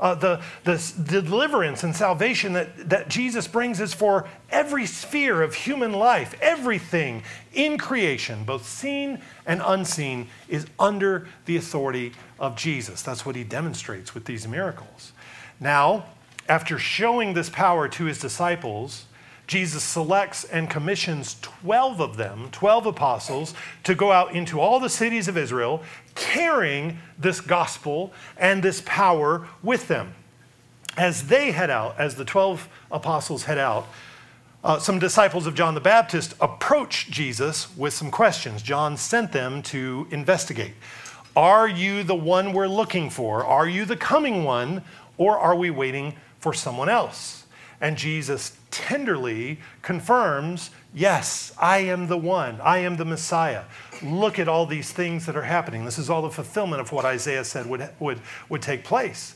uh, 0.00 0.14
the, 0.14 0.42
the, 0.64 0.92
the 0.98 1.22
deliverance 1.22 1.84
and 1.84 1.94
salvation 1.94 2.54
that, 2.54 2.88
that 2.88 3.08
Jesus 3.08 3.46
brings 3.46 3.80
is 3.80 3.94
for 3.94 4.26
every 4.50 4.86
sphere 4.86 5.42
of 5.42 5.54
human 5.54 5.92
life. 5.92 6.34
Everything 6.40 7.22
in 7.52 7.78
creation, 7.78 8.44
both 8.44 8.66
seen 8.66 9.20
and 9.46 9.62
unseen, 9.64 10.28
is 10.48 10.66
under 10.78 11.28
the 11.44 11.56
authority 11.56 12.12
of 12.38 12.56
Jesus. 12.56 13.02
That's 13.02 13.26
what 13.26 13.36
he 13.36 13.44
demonstrates 13.44 14.14
with 14.14 14.24
these 14.24 14.48
miracles. 14.48 15.12
Now, 15.60 16.06
after 16.48 16.78
showing 16.78 17.34
this 17.34 17.50
power 17.50 17.86
to 17.88 18.04
his 18.06 18.18
disciples, 18.18 19.04
Jesus 19.50 19.82
selects 19.82 20.44
and 20.44 20.70
commissions 20.70 21.36
12 21.42 22.00
of 22.00 22.16
them, 22.16 22.48
12 22.52 22.86
apostles, 22.86 23.52
to 23.82 23.96
go 23.96 24.12
out 24.12 24.32
into 24.32 24.60
all 24.60 24.78
the 24.78 24.88
cities 24.88 25.26
of 25.26 25.36
Israel 25.36 25.82
carrying 26.14 26.98
this 27.18 27.40
gospel 27.40 28.12
and 28.36 28.62
this 28.62 28.82
power 28.84 29.48
with 29.62 29.88
them. 29.88 30.14
As 30.96 31.28
they 31.28 31.52
head 31.52 31.70
out, 31.70 31.98
as 31.98 32.16
the 32.16 32.24
12 32.24 32.68
apostles 32.90 33.44
head 33.44 33.58
out, 33.58 33.88
uh, 34.62 34.78
some 34.78 34.98
disciples 34.98 35.46
of 35.46 35.54
John 35.54 35.74
the 35.74 35.80
Baptist 35.80 36.34
approached 36.40 37.10
Jesus 37.10 37.74
with 37.76 37.94
some 37.94 38.10
questions. 38.10 38.60
John 38.62 38.96
sent 38.96 39.32
them 39.32 39.62
to 39.64 40.06
investigate. 40.10 40.74
Are 41.34 41.68
you 41.68 42.02
the 42.02 42.14
one 42.14 42.52
we're 42.52 42.66
looking 42.66 43.08
for? 43.08 43.44
Are 43.44 43.68
you 43.68 43.84
the 43.84 43.96
coming 43.96 44.44
one? 44.44 44.82
Or 45.16 45.38
are 45.38 45.54
we 45.54 45.70
waiting 45.70 46.16
for 46.40 46.52
someone 46.52 46.88
else? 46.88 47.44
And 47.80 47.96
Jesus 47.96 48.56
tenderly 48.70 49.60
confirms, 49.80 50.70
Yes, 50.92 51.52
I 51.58 51.78
am 51.78 52.08
the 52.08 52.18
one. 52.18 52.60
I 52.60 52.78
am 52.78 52.96
the 52.96 53.04
Messiah. 53.04 53.64
Look 54.02 54.38
at 54.38 54.48
all 54.48 54.66
these 54.66 54.92
things 54.92 55.26
that 55.26 55.36
are 55.36 55.42
happening. 55.42 55.84
This 55.84 55.98
is 55.98 56.10
all 56.10 56.22
the 56.22 56.30
fulfillment 56.30 56.80
of 56.80 56.92
what 56.92 57.04
Isaiah 57.04 57.44
said 57.44 57.66
would, 57.66 57.88
would, 57.98 58.20
would 58.48 58.62
take 58.62 58.84
place. 58.84 59.34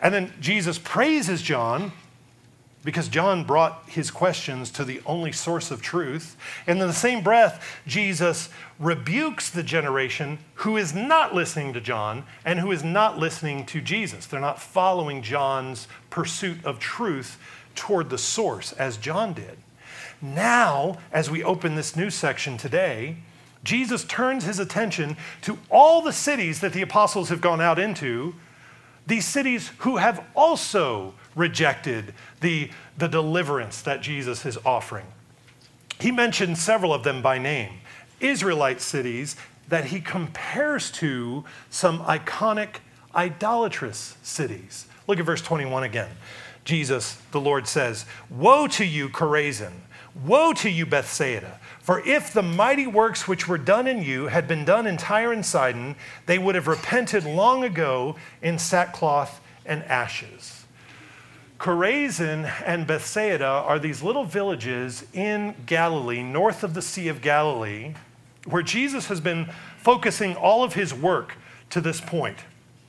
And 0.00 0.12
then 0.12 0.32
Jesus 0.40 0.78
praises 0.78 1.42
John 1.42 1.92
because 2.86 3.08
John 3.08 3.42
brought 3.42 3.82
his 3.88 4.12
questions 4.12 4.70
to 4.70 4.84
the 4.84 5.00
only 5.04 5.32
source 5.32 5.72
of 5.72 5.82
truth. 5.82 6.36
And 6.68 6.80
in 6.80 6.86
the 6.86 6.94
same 6.94 7.20
breath, 7.20 7.80
Jesus 7.84 8.48
rebukes 8.78 9.50
the 9.50 9.64
generation 9.64 10.38
who 10.54 10.76
is 10.76 10.94
not 10.94 11.34
listening 11.34 11.72
to 11.72 11.80
John 11.80 12.24
and 12.44 12.60
who 12.60 12.70
is 12.70 12.84
not 12.84 13.18
listening 13.18 13.66
to 13.66 13.80
Jesus. 13.80 14.26
They're 14.26 14.38
not 14.38 14.62
following 14.62 15.20
John's 15.20 15.88
pursuit 16.10 16.64
of 16.64 16.78
truth 16.78 17.38
toward 17.74 18.08
the 18.08 18.18
source 18.18 18.72
as 18.72 18.96
John 18.96 19.32
did. 19.32 19.58
Now, 20.22 20.98
as 21.12 21.28
we 21.28 21.42
open 21.42 21.74
this 21.74 21.96
new 21.96 22.08
section 22.08 22.56
today, 22.56 23.16
Jesus 23.66 24.04
turns 24.04 24.44
his 24.44 24.60
attention 24.60 25.16
to 25.42 25.58
all 25.70 26.00
the 26.00 26.12
cities 26.12 26.60
that 26.60 26.72
the 26.72 26.82
apostles 26.82 27.28
have 27.30 27.40
gone 27.40 27.60
out 27.60 27.78
into, 27.78 28.34
these 29.06 29.26
cities 29.26 29.72
who 29.78 29.96
have 29.96 30.24
also 30.34 31.14
rejected 31.34 32.14
the, 32.40 32.70
the 32.96 33.08
deliverance 33.08 33.82
that 33.82 34.00
Jesus 34.02 34.46
is 34.46 34.56
offering. 34.64 35.06
He 35.98 36.12
mentions 36.12 36.60
several 36.60 36.94
of 36.94 37.02
them 37.02 37.22
by 37.22 37.38
name 37.38 37.80
Israelite 38.20 38.80
cities 38.80 39.36
that 39.68 39.86
he 39.86 40.00
compares 40.00 40.90
to 40.92 41.44
some 41.68 41.98
iconic 42.00 42.76
idolatrous 43.14 44.16
cities. 44.22 44.86
Look 45.06 45.18
at 45.18 45.26
verse 45.26 45.42
21 45.42 45.82
again. 45.82 46.10
Jesus, 46.64 47.14
the 47.32 47.40
Lord 47.40 47.66
says, 47.66 48.06
Woe 48.30 48.68
to 48.68 48.84
you, 48.84 49.08
Chorazin! 49.08 49.72
Woe 50.24 50.52
to 50.54 50.70
you, 50.70 50.86
Bethsaida! 50.86 51.60
For 51.86 52.00
if 52.04 52.32
the 52.32 52.42
mighty 52.42 52.88
works 52.88 53.28
which 53.28 53.46
were 53.46 53.58
done 53.58 53.86
in 53.86 54.02
you 54.02 54.26
had 54.26 54.48
been 54.48 54.64
done 54.64 54.88
in 54.88 54.96
Tyre 54.96 55.32
and 55.32 55.46
Sidon, 55.46 55.94
they 56.26 56.36
would 56.36 56.56
have 56.56 56.66
repented 56.66 57.24
long 57.24 57.62
ago 57.62 58.16
in 58.42 58.58
sackcloth 58.58 59.40
and 59.64 59.84
ashes. 59.84 60.64
Chorazin 61.60 62.52
and 62.64 62.88
Bethsaida 62.88 63.46
are 63.46 63.78
these 63.78 64.02
little 64.02 64.24
villages 64.24 65.04
in 65.12 65.54
Galilee, 65.64 66.24
north 66.24 66.64
of 66.64 66.74
the 66.74 66.82
Sea 66.82 67.06
of 67.06 67.22
Galilee, 67.22 67.94
where 68.46 68.64
Jesus 68.64 69.06
has 69.06 69.20
been 69.20 69.48
focusing 69.78 70.34
all 70.34 70.64
of 70.64 70.74
his 70.74 70.92
work 70.92 71.36
to 71.70 71.80
this 71.80 72.00
point. 72.00 72.38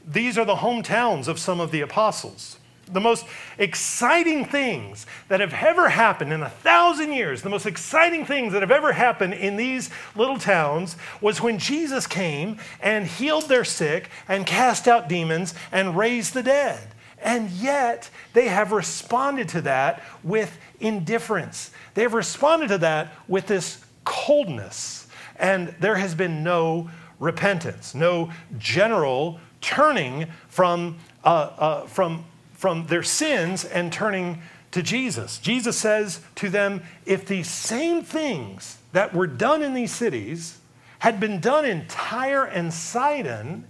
These 0.08 0.40
are 0.40 0.46
the 0.46 0.56
hometowns 0.56 1.28
of 1.28 1.38
some 1.38 1.60
of 1.60 1.70
the 1.70 1.82
apostles. 1.82 2.58
The 2.88 3.00
most 3.00 3.26
exciting 3.58 4.46
things 4.46 5.06
that 5.28 5.40
have 5.40 5.54
ever 5.54 5.90
happened 5.90 6.32
in 6.32 6.42
a 6.42 6.50
thousand 6.50 7.12
years, 7.12 7.42
the 7.42 7.50
most 7.50 7.66
exciting 7.66 8.26
things 8.26 8.54
that 8.54 8.62
have 8.62 8.72
ever 8.72 8.94
happened 8.94 9.34
in 9.34 9.58
these 9.58 9.90
little 10.16 10.38
towns 10.38 10.96
was 11.20 11.42
when 11.42 11.60
Jesus 11.60 12.08
came 12.08 12.58
and 12.82 13.06
healed 13.06 13.50
their 13.50 13.66
sick 13.66 14.10
and 14.28 14.46
cast 14.46 14.88
out 14.88 15.10
demons 15.10 15.54
and 15.72 15.98
raised 15.98 16.34
the 16.34 16.44
dead. 16.44 16.88
And 17.20 17.50
yet, 17.50 18.10
they 18.34 18.48
have 18.48 18.72
responded 18.72 19.50
to 19.50 19.62
that 19.62 20.04
with 20.24 20.58
indifference. 20.80 21.72
They 21.94 22.04
have 22.04 22.14
responded 22.14 22.68
to 22.70 22.78
that 22.80 23.12
with 23.28 23.48
this 23.48 23.84
coldness. 24.06 25.08
And 25.38 25.76
there 25.80 25.96
has 25.96 26.16
been 26.16 26.44
no 26.44 26.90
repentance, 27.20 27.96
no 27.96 28.32
general 28.60 29.40
turning 29.62 30.28
from, 30.48 30.98
uh, 31.24 31.28
uh, 31.58 31.82
from, 31.88 32.24
from 32.58 32.88
their 32.88 33.04
sins 33.04 33.64
and 33.64 33.94
turning 33.94 34.42
to 34.72 34.82
Jesus. 34.82 35.40
Jesus 35.40 35.78
says 35.78 36.20
to 36.36 36.50
them, 36.50 36.84
if 37.06 37.26
these 37.26 37.50
same 37.50 38.02
things 38.02 38.78
that 38.92 39.14
were 39.14 39.28
done 39.28 39.64
in 39.64 39.74
these 39.74 39.94
cities 39.94 40.60
had 41.00 41.20
been 41.20 41.40
done 41.40 41.64
in 41.64 41.86
Tyre 41.88 42.44
and 42.44 42.74
Sidon, 42.74 43.68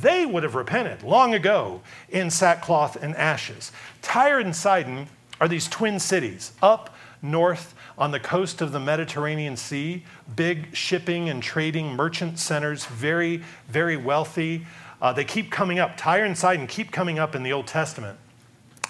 they 0.00 0.24
would 0.24 0.42
have 0.42 0.54
repented 0.54 1.02
long 1.02 1.34
ago 1.34 1.80
in 2.10 2.30
sackcloth 2.30 3.02
and 3.02 3.16
ashes. 3.16 3.72
Tyre 4.02 4.38
and 4.38 4.54
Sidon 4.54 5.08
are 5.40 5.48
these 5.48 5.66
twin 5.68 5.98
cities 5.98 6.52
up 6.62 6.94
north 7.22 7.74
on 7.98 8.10
the 8.10 8.20
coast 8.20 8.60
of 8.60 8.72
the 8.72 8.80
Mediterranean 8.80 9.56
Sea, 9.56 10.04
big 10.36 10.74
shipping 10.74 11.28
and 11.28 11.42
trading 11.42 11.94
merchant 11.96 12.38
centers, 12.38 12.86
very, 12.86 13.42
very 13.68 13.96
wealthy. 13.96 14.66
Uh, 15.00 15.12
they 15.12 15.24
keep 15.24 15.50
coming 15.50 15.78
up. 15.78 15.96
Tyre 15.96 16.24
and 16.24 16.36
Sidon 16.36 16.66
keep 16.66 16.90
coming 16.92 17.18
up 17.18 17.34
in 17.34 17.42
the 17.42 17.52
Old 17.52 17.66
Testament 17.66 18.18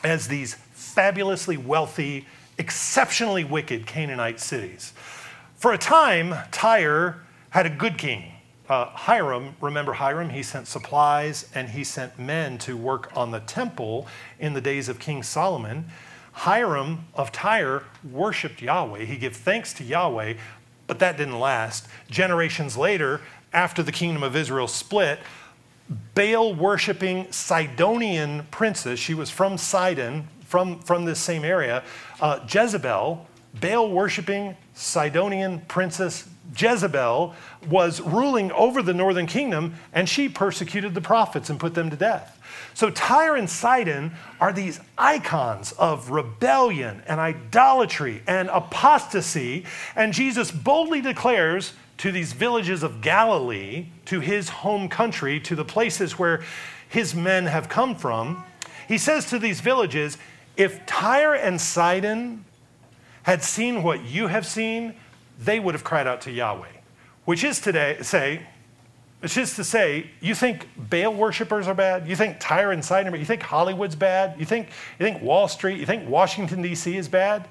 as 0.03 0.29
these 0.29 0.55
fabulously 0.73 1.57
wealthy, 1.57 2.27
exceptionally 2.59 3.45
wicked 3.45 3.87
Canaanite 3.87 4.41
cities. 4.41 4.93
For 5.57 5.73
a 5.73 5.79
time, 5.79 6.35
Tyre 6.51 7.23
had 7.51 7.67
a 7.67 7.71
good 7.71 7.99
king 7.99 8.33
uh, 8.71 8.87
Hiram, 8.91 9.57
remember 9.61 9.95
Hiram? 9.95 10.31
He 10.31 10.45
sent 10.45 10.69
supplies 10.69 11.51
and 11.55 11.69
he 11.69 11.83
sent 11.83 12.19
men 12.21 12.57
to 12.59 12.77
work 12.77 13.11
on 13.17 13.33
the 13.33 13.41
temple 13.41 14.07
in 14.39 14.55
the 14.55 14.61
days 14.61 14.89
of 14.89 15.01
King 15.01 15.25
Solomon. 15.25 15.87
Hiram 16.33 17.07
of 17.15 17.33
Tyre 17.33 17.83
worshiped 18.09 18.63
Yahweh. 18.63 19.05
He 19.05 19.17
gave 19.17 19.37
thanks 19.37 19.73
to 19.75 19.85
Yahweh, 19.85 20.35
but 20.87 21.01
that 21.01 21.17
didn't 21.17 21.41
last. 21.41 21.89
Generations 22.09 22.77
later, 22.77 23.21
after 23.53 23.83
the 23.83 23.91
kingdom 23.91 24.23
of 24.23 24.37
Israel 24.37 24.69
split, 24.69 25.19
Baal 26.15 26.55
worshiping 26.55 27.31
Sidonian 27.33 28.47
princess, 28.51 28.99
she 28.99 29.15
was 29.15 29.31
from 29.31 29.59
Sidon, 29.59 30.29
from, 30.45 30.81
from 30.81 31.05
this 31.05 31.19
same 31.19 31.45
area, 31.45 31.83
uh, 32.21 32.41
Jezebel, 32.49 33.27
Baal 33.61 33.91
worshiping 33.91 34.57
Sidonian 34.75 35.61
princess 35.63 36.29
Jezebel 36.57 37.35
was 37.69 38.01
ruling 38.01 38.51
over 38.53 38.83
the 38.83 38.95
northern 38.95 39.27
kingdom, 39.27 39.75
and 39.93 40.09
she 40.09 40.29
persecuted 40.29 40.95
the 40.95 41.01
prophets 41.01 41.51
and 41.51 41.61
put 41.61 41.75
them 41.75 41.91
to 41.91 41.97
death. 41.97 42.41
So 42.75 42.91
Tyre 42.91 43.37
and 43.37 43.49
Sidon 43.49 44.13
are 44.41 44.53
these 44.53 44.81
icons 44.99 45.73
of 45.73 46.11
rebellion 46.11 47.03
and 47.07 47.21
idolatry 47.21 48.23
and 48.27 48.49
apostasy, 48.49 49.65
and 49.95 50.13
Jesus 50.13 50.51
boldly 50.51 51.01
declares 51.01 51.73
to 52.01 52.11
these 52.11 52.33
villages 52.33 52.83
of 52.83 53.03
Galilee, 53.03 53.87
to 54.07 54.21
his 54.21 54.49
home 54.49 54.89
country, 54.89 55.39
to 55.41 55.55
the 55.55 55.65
places 55.67 56.19
where 56.19 56.43
his 56.89 57.15
men 57.15 57.45
have 57.45 57.69
come 57.69 57.95
from, 57.95 58.43
he 58.89 58.97
says 58.97 59.27
to 59.27 59.39
these 59.39 59.61
villages, 59.61 60.17
if 60.57 60.85
Tyre 60.87 61.35
and 61.35 61.61
Sidon 61.61 62.45
had 63.23 63.43
seen 63.43 63.83
what 63.83 64.03
you 64.05 64.29
have 64.29 64.47
seen, 64.47 64.95
they 65.39 65.61
would 65.61 65.75
have 65.75 65.85
cried 65.85 66.07
out 66.07 66.23
to 66.23 66.31
Yahweh, 66.31 66.73
which 67.27 67.45
is 67.45 67.61
today 67.61 67.99
say, 68.01 68.47
it's 69.23 69.35
just 69.35 69.57
to 69.57 69.65
say, 69.65 70.11
you 70.23 70.35
think 70.35 70.69
Baal 70.79 71.13
worshippers 71.13 71.69
are 71.69 71.75
bad? 71.75 72.09
You 72.09 72.17
think 72.17 72.39
Tyre 72.41 72.73
and 72.73 72.83
Sidon, 72.83 73.15
you 73.15 73.27
think 73.27 73.43
Hollywood's 73.43 73.95
bad? 73.95 74.41
You 74.41 74.47
think, 74.47 74.69
you 74.99 75.05
think 75.05 75.23
Wall 75.23 75.49
Street, 75.49 75.79
you 75.79 75.85
think 75.85 76.09
Washington, 76.09 76.63
D.C. 76.63 76.97
is 76.97 77.09
bad? 77.09 77.47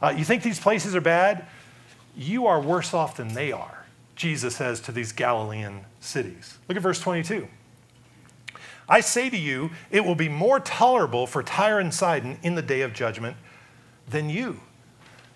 Uh, 0.00 0.14
you 0.16 0.24
think 0.24 0.44
these 0.44 0.60
places 0.60 0.94
are 0.94 1.00
bad? 1.00 1.46
You 2.16 2.46
are 2.46 2.60
worse 2.60 2.94
off 2.94 3.16
than 3.16 3.34
they 3.34 3.50
are, 3.50 3.79
Jesus 4.20 4.56
says 4.56 4.80
to 4.80 4.92
these 4.92 5.12
Galilean 5.12 5.80
cities. 5.98 6.58
Look 6.68 6.76
at 6.76 6.82
verse 6.82 7.00
22. 7.00 7.48
I 8.86 9.00
say 9.00 9.30
to 9.30 9.36
you, 9.38 9.70
it 9.90 10.04
will 10.04 10.14
be 10.14 10.28
more 10.28 10.60
tolerable 10.60 11.26
for 11.26 11.42
Tyre 11.42 11.78
and 11.78 11.92
Sidon 11.94 12.38
in 12.42 12.54
the 12.54 12.60
day 12.60 12.82
of 12.82 12.92
judgment 12.92 13.38
than 14.06 14.28
you. 14.28 14.60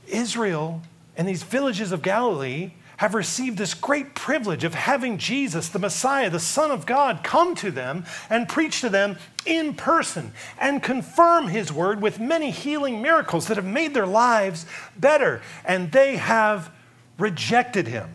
Israel 0.06 0.82
and 1.16 1.26
these 1.26 1.44
villages 1.44 1.92
of 1.92 2.02
Galilee 2.02 2.72
have 2.98 3.14
received 3.14 3.56
this 3.56 3.72
great 3.72 4.14
privilege 4.14 4.64
of 4.64 4.74
having 4.74 5.16
Jesus, 5.16 5.70
the 5.70 5.78
Messiah, 5.78 6.28
the 6.28 6.38
Son 6.38 6.70
of 6.70 6.84
God, 6.84 7.24
come 7.24 7.54
to 7.54 7.70
them 7.70 8.04
and 8.28 8.46
preach 8.50 8.82
to 8.82 8.90
them 8.90 9.16
in 9.46 9.72
person 9.72 10.30
and 10.60 10.82
confirm 10.82 11.48
his 11.48 11.72
word 11.72 12.02
with 12.02 12.20
many 12.20 12.50
healing 12.50 13.00
miracles 13.00 13.46
that 13.46 13.56
have 13.56 13.64
made 13.64 13.94
their 13.94 14.06
lives 14.06 14.66
better. 14.94 15.40
And 15.64 15.90
they 15.90 16.16
have 16.16 16.70
rejected 17.16 17.88
him. 17.88 18.12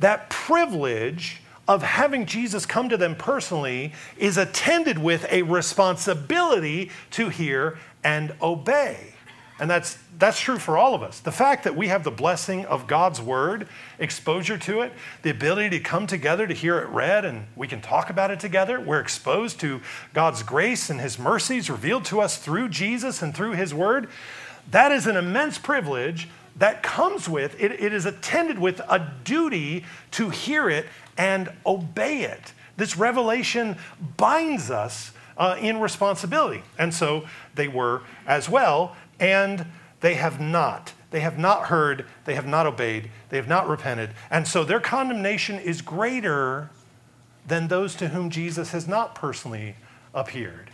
That 0.00 0.28
privilege 0.30 1.40
of 1.68 1.82
having 1.82 2.26
Jesus 2.26 2.66
come 2.66 2.88
to 2.88 2.96
them 2.96 3.14
personally 3.14 3.92
is 4.18 4.36
attended 4.36 4.98
with 4.98 5.24
a 5.30 5.42
responsibility 5.42 6.90
to 7.12 7.28
hear 7.28 7.78
and 8.02 8.34
obey. 8.42 9.14
And 9.60 9.70
that's, 9.70 9.98
that's 10.18 10.40
true 10.40 10.58
for 10.58 10.78
all 10.78 10.94
of 10.94 11.02
us. 11.02 11.20
The 11.20 11.30
fact 11.30 11.64
that 11.64 11.76
we 11.76 11.88
have 11.88 12.02
the 12.02 12.10
blessing 12.10 12.64
of 12.64 12.86
God's 12.86 13.20
word, 13.20 13.68
exposure 13.98 14.56
to 14.56 14.80
it, 14.80 14.92
the 15.22 15.28
ability 15.28 15.78
to 15.78 15.80
come 15.80 16.06
together 16.06 16.46
to 16.46 16.54
hear 16.54 16.78
it 16.78 16.88
read, 16.88 17.26
and 17.26 17.46
we 17.54 17.68
can 17.68 17.82
talk 17.82 18.08
about 18.08 18.30
it 18.30 18.40
together. 18.40 18.80
We're 18.80 19.00
exposed 19.00 19.60
to 19.60 19.82
God's 20.14 20.42
grace 20.42 20.88
and 20.88 20.98
his 20.98 21.18
mercies 21.18 21.68
revealed 21.68 22.06
to 22.06 22.22
us 22.22 22.38
through 22.38 22.70
Jesus 22.70 23.20
and 23.20 23.34
through 23.34 23.52
his 23.52 23.74
word. 23.74 24.08
That 24.70 24.92
is 24.92 25.06
an 25.06 25.16
immense 25.16 25.58
privilege 25.58 26.28
that 26.60 26.82
comes 26.82 27.26
with, 27.26 27.58
it, 27.58 27.72
it 27.72 27.92
is 27.92 28.04
attended 28.04 28.58
with 28.58 28.80
a 28.80 29.10
duty 29.24 29.84
to 30.12 30.28
hear 30.28 30.68
it 30.68 30.86
and 31.16 31.50
obey 31.64 32.22
it. 32.22 32.52
This 32.76 32.98
revelation 32.98 33.76
binds 34.18 34.70
us 34.70 35.12
uh, 35.38 35.56
in 35.58 35.80
responsibility. 35.80 36.62
And 36.78 36.92
so 36.92 37.26
they 37.54 37.66
were 37.66 38.02
as 38.26 38.48
well, 38.48 38.94
and 39.18 39.64
they 40.00 40.14
have 40.14 40.38
not. 40.38 40.92
They 41.10 41.20
have 41.20 41.38
not 41.38 41.66
heard, 41.66 42.04
they 42.26 42.34
have 42.34 42.46
not 42.46 42.66
obeyed, 42.66 43.10
they 43.30 43.38
have 43.38 43.48
not 43.48 43.66
repented. 43.66 44.10
And 44.30 44.46
so 44.46 44.62
their 44.62 44.80
condemnation 44.80 45.58
is 45.58 45.80
greater 45.80 46.68
than 47.48 47.68
those 47.68 47.94
to 47.96 48.08
whom 48.08 48.28
Jesus 48.28 48.72
has 48.72 48.86
not 48.86 49.14
personally 49.14 49.76
appeared. 50.12 50.70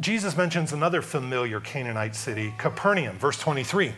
Jesus 0.00 0.34
mentions 0.34 0.72
another 0.72 1.02
familiar 1.02 1.60
Canaanite 1.60 2.16
city, 2.16 2.54
Capernaum, 2.56 3.18
verse 3.18 3.38
23. 3.38 3.92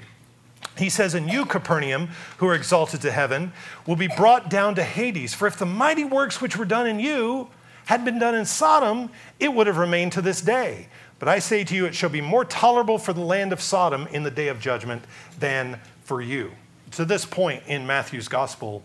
He 0.78 0.90
says, 0.90 1.14
And 1.14 1.30
you, 1.30 1.45
Capernaum, 1.45 2.09
who 2.38 2.47
are 2.49 2.54
exalted 2.54 3.00
to 3.02 3.11
heaven, 3.11 3.52
will 3.87 3.97
be 3.97 4.09
brought 4.09 4.50
down 4.50 4.75
to 4.75 4.83
Hades. 4.83 5.35
For 5.35 5.47
if 5.47 5.56
the 5.56 5.66
mighty 5.66 6.04
works 6.04 6.40
which 6.40 6.56
were 6.56 6.64
done 6.64 6.87
in 6.87 7.00
you 7.00 7.49
had 7.87 8.04
been 8.04 8.18
done 8.18 8.35
in 8.35 8.45
Sodom, 8.45 9.11
it 9.38 9.52
would 9.52 9.66
have 9.66 9.78
remained 9.78 10.12
to 10.12 10.23
this 10.23 10.40
day. 10.40 10.88
But 11.18 11.28
I 11.28 11.38
say 11.38 11.64
to 11.64 11.75
you, 11.75 11.87
it 11.87 11.95
shall 11.95 12.11
be 12.11 12.21
more 12.21 12.45
tolerable 12.45 12.99
for 12.99 13.12
the 13.12 13.23
land 13.23 13.52
of 13.52 13.61
Sodom 13.61 14.06
in 14.09 14.23
the 14.23 14.30
day 14.30 14.49
of 14.49 14.61
judgment 14.61 15.02
than 15.38 15.80
for 16.04 16.21
you. 16.21 16.50
To 16.92 17.04
this 17.04 17.25
point 17.25 17.62
in 17.66 17.87
Matthew's 17.87 18.28
gospel, 18.28 18.83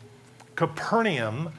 Capernaum 0.55 1.51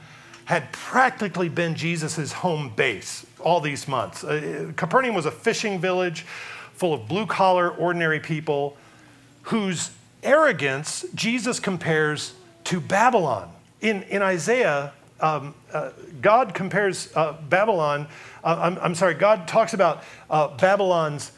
had 0.45 0.71
practically 0.71 1.49
been 1.49 1.75
Jesus' 1.75 2.31
home 2.31 2.73
base 2.75 3.25
all 3.39 3.61
these 3.61 3.87
months. 3.87 4.23
Uh, 4.23 4.71
Capernaum 4.75 5.15
was 5.15 5.25
a 5.25 5.31
fishing 5.31 5.79
village 5.79 6.25
full 6.73 6.93
of 6.93 7.07
blue 7.07 7.25
collar, 7.25 7.69
ordinary 7.71 8.19
people 8.19 8.75
whose 9.43 9.91
arrogance 10.23 11.05
Jesus 11.15 11.59
compares 11.59 12.33
to 12.65 12.79
Babylon. 12.79 13.51
In, 13.81 14.03
in 14.03 14.21
Isaiah, 14.21 14.93
um, 15.19 15.55
uh, 15.71 15.91
God 16.21 16.53
compares 16.53 17.11
uh, 17.15 17.33
Babylon, 17.49 18.07
uh, 18.43 18.57
I'm, 18.59 18.77
I'm, 18.79 18.95
sorry, 18.95 19.13
God 19.13 19.47
talks 19.47 19.73
about 19.73 20.03
uh, 20.29 20.49
Babylon's 20.57 21.31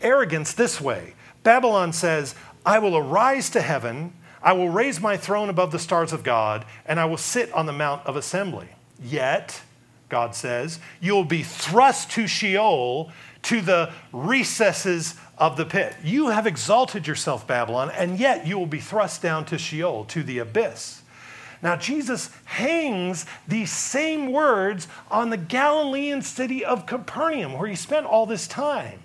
arrogance 0.00 0.52
this 0.52 0.80
way 0.80 1.14
Babylon 1.42 1.92
says, 1.92 2.34
I 2.66 2.78
will 2.78 2.96
arise 2.96 3.48
to 3.50 3.62
heaven, 3.62 4.12
I 4.42 4.52
will 4.52 4.68
raise 4.68 5.00
my 5.00 5.16
throne 5.16 5.48
above 5.48 5.72
the 5.72 5.78
stars 5.78 6.12
of 6.12 6.22
God, 6.22 6.64
and 6.84 7.00
I 7.00 7.06
will 7.06 7.16
sit 7.16 7.50
on 7.52 7.66
the 7.66 7.72
Mount 7.72 8.04
of 8.06 8.16
Assembly. 8.16 8.68
Yet, 9.02 9.62
God 10.08 10.34
says, 10.34 10.78
you 11.00 11.14
will 11.14 11.24
be 11.24 11.42
thrust 11.42 12.10
to 12.12 12.26
Sheol, 12.26 13.10
to 13.48 13.62
the 13.62 13.90
recesses 14.12 15.14
of 15.38 15.56
the 15.56 15.64
pit. 15.64 15.96
You 16.04 16.28
have 16.28 16.46
exalted 16.46 17.06
yourself, 17.06 17.46
Babylon, 17.46 17.90
and 17.90 18.20
yet 18.20 18.46
you 18.46 18.58
will 18.58 18.66
be 18.66 18.78
thrust 18.78 19.22
down 19.22 19.46
to 19.46 19.56
Sheol, 19.56 20.04
to 20.04 20.22
the 20.22 20.38
abyss. 20.38 21.00
Now, 21.62 21.74
Jesus 21.74 22.30
hangs 22.44 23.24
these 23.48 23.72
same 23.72 24.32
words 24.32 24.86
on 25.10 25.30
the 25.30 25.38
Galilean 25.38 26.20
city 26.20 26.62
of 26.62 26.84
Capernaum, 26.84 27.54
where 27.54 27.66
he 27.66 27.74
spent 27.74 28.04
all 28.04 28.26
this 28.26 28.46
time. 28.46 29.02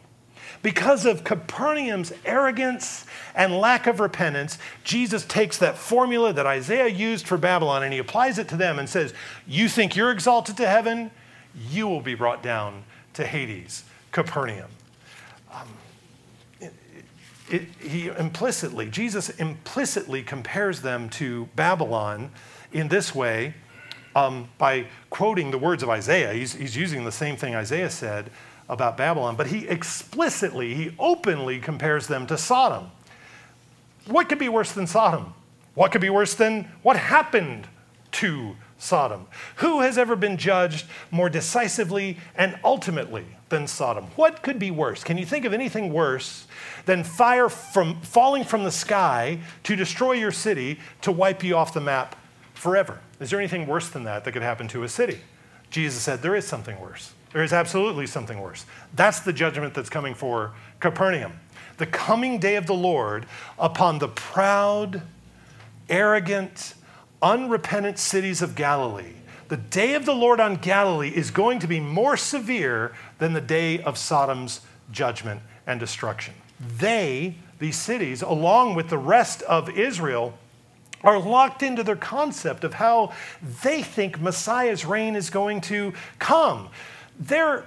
Because 0.62 1.06
of 1.06 1.24
Capernaum's 1.24 2.12
arrogance 2.26 3.06
and 3.34 3.58
lack 3.58 3.88
of 3.88 4.02
repentance, 4.02 4.58
Jesus 4.84 5.24
takes 5.24 5.58
that 5.60 5.78
formula 5.78 6.34
that 6.34 6.46
Isaiah 6.46 6.88
used 6.90 7.28
for 7.28 7.38
Babylon 7.38 7.82
and 7.82 7.94
he 7.94 8.00
applies 8.00 8.38
it 8.38 8.50
to 8.50 8.58
them 8.58 8.78
and 8.78 8.90
says, 8.90 9.14
You 9.48 9.70
think 9.70 9.96
you're 9.96 10.12
exalted 10.12 10.58
to 10.58 10.68
heaven? 10.68 11.12
You 11.70 11.88
will 11.88 12.02
be 12.02 12.16
brought 12.16 12.44
down 12.44 12.84
to 13.14 13.26
Hades, 13.26 13.86
Capernaum. 14.14 14.70
Um, 15.52 15.68
it, 17.50 17.64
he 17.82 18.08
implicitly, 18.08 18.90
Jesus 18.90 19.30
implicitly 19.32 20.24
compares 20.24 20.82
them 20.82 21.10
to 21.10 21.50
Babylon 21.56 22.32
in 22.72 22.88
this 22.88 23.14
way 23.14 23.56
um, 24.16 24.48
by 24.58 24.86
quoting 25.10 25.52
the 25.52 25.58
words 25.58 25.84
of 25.84 25.90
Isaiah. 25.90 26.32
He's, 26.32 26.54
he's 26.54 26.78
using 26.78 27.04
the 27.04 27.12
same 27.12 27.36
thing 27.36 27.56
Isaiah 27.56 27.90
said 27.90 28.30
about 28.70 28.96
Babylon, 28.96 29.36
but 29.36 29.48
he 29.48 29.68
explicitly, 29.68 30.74
he 30.74 30.96
openly 30.98 31.60
compares 31.60 32.08
them 32.08 32.26
to 32.28 32.38
Sodom. 32.38 32.92
What 34.06 34.30
could 34.30 34.40
be 34.40 34.50
worse 34.50 34.72
than 34.72 34.88
Sodom? 34.88 35.34
What 35.76 35.92
could 35.92 36.02
be 36.02 36.10
worse 36.10 36.36
than 36.36 36.72
what 36.82 36.98
happened 36.98 37.68
to 38.14 38.56
Sodom? 38.78 39.28
Who 39.58 39.82
has 39.82 39.98
ever 39.98 40.16
been 40.16 40.38
judged 40.38 40.86
more 41.10 41.30
decisively 41.30 42.18
and 42.36 42.58
ultimately 42.64 43.26
than 43.54 43.68
Sodom? 43.68 44.08
What 44.16 44.42
could 44.42 44.58
be 44.58 44.72
worse? 44.72 45.04
Can 45.04 45.18
you 45.18 45.26
think 45.26 45.46
of 45.46 45.54
anything 45.54 45.94
worse 45.94 46.48
than 46.86 47.04
fire 47.04 47.50
from 47.50 48.02
falling 48.02 48.44
from 48.44 48.64
the 48.64 48.72
sky 48.72 49.40
to 49.64 49.76
destroy 49.76 50.14
your 50.14 50.32
city 50.32 50.80
to 51.02 51.12
wipe 51.12 51.44
you 51.44 51.56
off 51.56 51.72
the 51.72 51.80
map 51.80 52.16
forever? 52.56 53.00
Is 53.20 53.30
there 53.30 53.40
anything 53.40 53.68
worse 53.68 53.90
than 53.90 54.06
that 54.06 54.24
that 54.24 54.32
could 54.32 54.42
happen 54.42 54.68
to 54.70 54.82
a 54.82 54.90
city? 54.90 55.20
Jesus 55.70 56.02
said 56.02 56.24
there 56.24 56.36
is 56.36 56.48
something 56.48 56.80
worse. 56.80 57.14
There 57.32 57.44
is 57.44 57.54
absolutely 57.54 58.08
something 58.08 58.42
worse. 58.42 58.66
That's 58.96 59.20
the 59.20 59.34
judgment 59.34 59.76
that's 59.76 59.90
coming 59.90 60.16
for 60.16 60.54
Capernaum. 60.80 61.34
The 61.78 61.86
coming 61.86 62.40
day 62.40 62.56
of 62.56 62.66
the 62.66 62.74
Lord 62.74 63.28
upon 63.60 64.00
the 64.00 64.08
proud, 64.08 65.04
arrogant, 65.90 66.74
unrepentant 67.22 68.00
cities 68.00 68.42
of 68.42 68.56
Galilee. 68.56 69.14
The 69.48 69.58
day 69.58 69.94
of 69.94 70.06
the 70.06 70.16
Lord 70.16 70.40
on 70.40 70.56
Galilee 70.56 71.12
is 71.14 71.32
going 71.32 71.60
to 71.60 71.68
be 71.68 71.80
more 71.80 72.18
severe 72.18 72.94
than 73.20 73.34
the 73.34 73.42
day 73.42 73.82
of 73.82 73.98
Sodom's 73.98 74.62
judgment 74.92 75.42
and 75.68 75.80
destruction. 75.80 76.34
They, 76.80 77.36
these 77.60 77.78
cities, 77.78 78.22
along 78.22 78.76
with 78.76 78.90
the 78.90 78.98
rest 78.98 79.42
of 79.44 79.70
Israel, 79.70 80.38
are 81.04 81.20
locked 81.20 81.62
into 81.62 81.84
their 81.84 81.98
concept 81.98 82.64
of 82.64 82.76
how 82.76 83.12
they 83.64 83.84
think 83.84 84.22
Messiah's 84.22 84.86
reign 84.86 85.16
is 85.16 85.30
going 85.30 85.62
to 85.62 85.94
come. 86.20 86.70
They're 87.20 87.66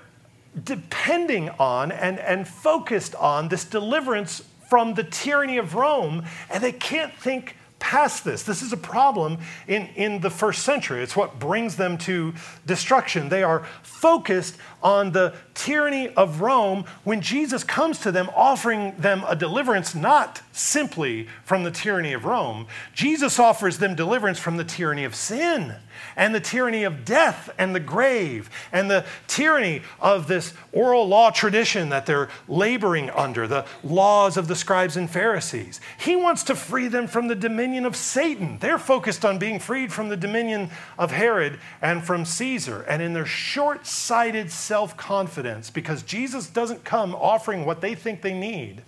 depending 0.64 1.50
on 1.58 1.92
and, 1.92 2.18
and 2.18 2.48
focused 2.48 3.14
on 3.16 3.48
this 3.48 3.64
deliverance 3.64 4.42
from 4.68 4.94
the 4.94 5.04
tyranny 5.04 5.58
of 5.58 5.74
Rome, 5.74 6.24
and 6.50 6.64
they 6.64 6.72
can't 6.72 7.12
think 7.14 7.56
past 7.78 8.24
this. 8.24 8.42
This 8.42 8.62
is 8.62 8.72
a 8.72 8.76
problem 8.76 9.38
in, 9.68 9.88
in 9.94 10.20
the 10.20 10.30
first 10.30 10.62
century. 10.62 11.02
It's 11.02 11.16
what 11.16 11.38
brings 11.38 11.76
them 11.76 11.98
to 11.98 12.34
destruction. 12.64 13.28
They 13.28 13.42
are 13.42 13.64
focused 13.82 14.56
on 14.86 15.10
the 15.10 15.34
tyranny 15.52 16.08
of 16.10 16.40
Rome 16.40 16.84
when 17.02 17.20
Jesus 17.20 17.64
comes 17.64 17.98
to 17.98 18.12
them 18.12 18.30
offering 18.36 18.94
them 18.96 19.24
a 19.26 19.34
deliverance 19.34 19.96
not 19.96 20.42
simply 20.52 21.26
from 21.44 21.64
the 21.64 21.72
tyranny 21.72 22.12
of 22.12 22.24
Rome. 22.24 22.68
Jesus 22.94 23.40
offers 23.40 23.78
them 23.78 23.96
deliverance 23.96 24.38
from 24.38 24.58
the 24.58 24.64
tyranny 24.64 25.02
of 25.02 25.16
sin 25.16 25.74
and 26.14 26.34
the 26.34 26.40
tyranny 26.40 26.84
of 26.84 27.04
death 27.04 27.50
and 27.58 27.74
the 27.74 27.80
grave 27.80 28.48
and 28.70 28.88
the 28.88 29.04
tyranny 29.26 29.82
of 29.98 30.28
this 30.28 30.54
oral 30.72 31.08
law 31.08 31.30
tradition 31.30 31.88
that 31.88 32.06
they're 32.06 32.28
laboring 32.46 33.10
under, 33.10 33.48
the 33.48 33.64
laws 33.82 34.36
of 34.36 34.46
the 34.46 34.54
scribes 34.54 34.96
and 34.96 35.10
Pharisees. 35.10 35.80
He 35.98 36.14
wants 36.14 36.44
to 36.44 36.54
free 36.54 36.86
them 36.86 37.08
from 37.08 37.26
the 37.26 37.34
dominion 37.34 37.86
of 37.86 37.96
Satan. 37.96 38.58
They're 38.60 38.78
focused 38.78 39.24
on 39.24 39.38
being 39.38 39.58
freed 39.58 39.92
from 39.92 40.10
the 40.10 40.16
dominion 40.16 40.70
of 40.98 41.10
Herod 41.10 41.58
and 41.82 42.04
from 42.04 42.24
Caesar. 42.24 42.82
And 42.82 43.02
in 43.02 43.14
their 43.14 43.26
short 43.26 43.86
sighted 43.86 44.50
self 44.52 44.75
confidence, 44.96 45.70
because 45.70 46.02
Jesus 46.02 46.48
doesn't 46.48 46.84
come 46.84 47.14
offering 47.14 47.64
what 47.64 47.80
they 47.80 47.94
think 47.94 48.20
they 48.20 48.34
need, 48.34 48.82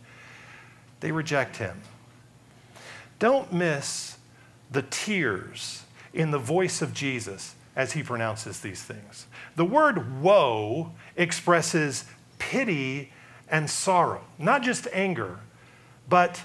they 1.01 1.13
reject 1.13 1.57
him. 1.57 1.81
Don't 3.19 3.53
miss 3.53 4.19
the 4.71 4.83
tears 4.83 5.85
in 6.13 6.31
the 6.31 6.39
voice 6.39 6.83
of 6.83 6.93
Jesus 6.93 7.55
as 7.75 7.93
he 7.93 8.03
pronounces 8.03 8.61
these 8.61 8.83
things. 8.83 9.27
The 9.57 9.65
word 9.65 10.21
woe 10.21 10.93
expresses 11.17 12.05
pity 12.39 13.13
and 13.49 13.71
sorrow, 13.71 14.25
not 14.39 14.63
just 14.63 14.89
anger, 14.93 15.39
but 16.09 16.43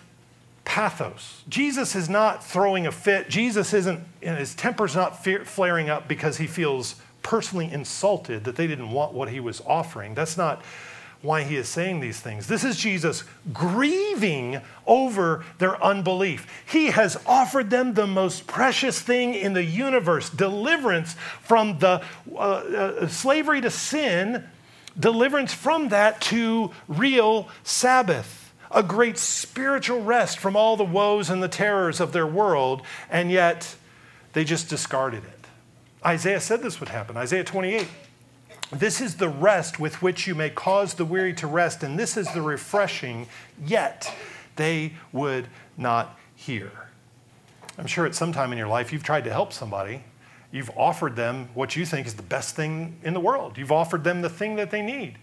pathos. 0.64 1.44
Jesus 1.50 1.96
is 1.96 2.08
not 2.08 2.44
throwing 2.44 2.88
a 2.88 2.92
fit. 2.92 3.30
Jesus 3.30 3.74
isn't, 3.74 4.02
his 4.22 4.56
temper's 4.56 4.96
not 4.96 5.24
flaring 5.24 5.90
up 5.90 6.08
because 6.08 6.38
he 6.38 6.48
feels 6.48 6.96
personally 7.24 7.72
insulted 7.72 8.44
that 8.44 8.56
they 8.56 8.68
didn't 8.68 8.92
want 8.92 9.14
what 9.14 9.30
he 9.30 9.40
was 9.40 9.62
offering. 9.66 10.14
That's 10.14 10.38
not 10.38 10.62
why 11.24 11.44
he 11.44 11.56
is 11.56 11.70
saying 11.70 12.02
these 12.02 12.20
things. 12.20 12.48
This 12.48 12.66
is 12.66 12.76
Jesus 12.76 13.24
grieving 13.54 14.60
over 14.86 15.46
their 15.58 15.82
unbelief. 15.82 16.46
He 16.70 16.88
has 16.88 17.18
offered 17.26 17.70
them 17.70 17.94
the 17.94 18.06
most 18.06 18.46
precious 18.46 19.00
thing 19.00 19.34
in 19.34 19.54
the 19.54 19.64
universe 19.64 20.30
deliverance 20.30 21.16
from 21.42 21.80
the 21.80 22.04
uh, 22.36 22.38
uh, 22.38 23.08
slavery 23.08 23.62
to 23.62 23.72
sin, 23.72 24.44
deliverance 25.00 25.54
from 25.54 25.90
that 25.90 26.20
to 26.22 26.72
real 26.90 27.48
Sabbath, 27.64 28.54
a 28.70 28.84
great 28.84 29.18
spiritual 29.18 30.04
rest 30.04 30.40
from 30.40 30.58
all 30.58 30.76
the 30.76 30.84
woes 30.84 31.30
and 31.30 31.42
the 31.42 31.48
terrors 31.48 32.02
of 32.02 32.12
their 32.12 32.28
world, 32.28 32.82
and 33.10 33.32
yet 33.32 33.76
they 34.34 34.44
just 34.44 34.70
discarded 34.70 35.24
it. 35.24 35.43
Isaiah 36.06 36.42
said 36.42 36.62
this 36.62 36.80
would 36.80 36.90
happen. 36.90 37.16
Isaiah 37.16 37.44
28. 37.44 37.88
This 38.72 39.00
is 39.00 39.16
the 39.16 39.30
rest 39.30 39.80
with 39.80 40.02
which 40.02 40.28
you 40.28 40.36
may 40.36 40.50
cause 40.50 40.96
the 40.96 41.06
weary 41.06 41.34
to 41.36 41.48
rest, 41.48 41.84
and 41.84 41.98
this 41.98 42.18
is 42.18 42.32
the 42.34 42.42
refreshing, 42.42 43.28
yet 43.64 44.12
they 44.56 44.94
would 45.12 45.48
not 45.78 46.18
hear. 46.36 46.72
I'm 47.78 47.88
sure 47.88 48.06
at 48.06 48.16
some 48.16 48.32
time 48.32 48.52
in 48.52 48.58
your 48.58 48.68
life 48.68 48.92
you've 48.92 49.04
tried 49.04 49.24
to 49.26 49.32
help 49.32 49.54
somebody. 49.54 50.04
You've 50.52 50.72
offered 50.76 51.16
them 51.16 51.50
what 51.54 51.76
you 51.76 51.86
think 51.86 52.06
is 52.06 52.16
the 52.16 52.24
best 52.24 52.56
thing 52.56 52.98
in 53.04 53.14
the 53.14 53.20
world. 53.20 53.58
You've 53.58 53.72
offered 53.72 54.04
them 54.04 54.22
the 54.22 54.30
thing 54.30 54.56
that 54.58 54.72
they 54.72 54.82
need. 54.82 55.18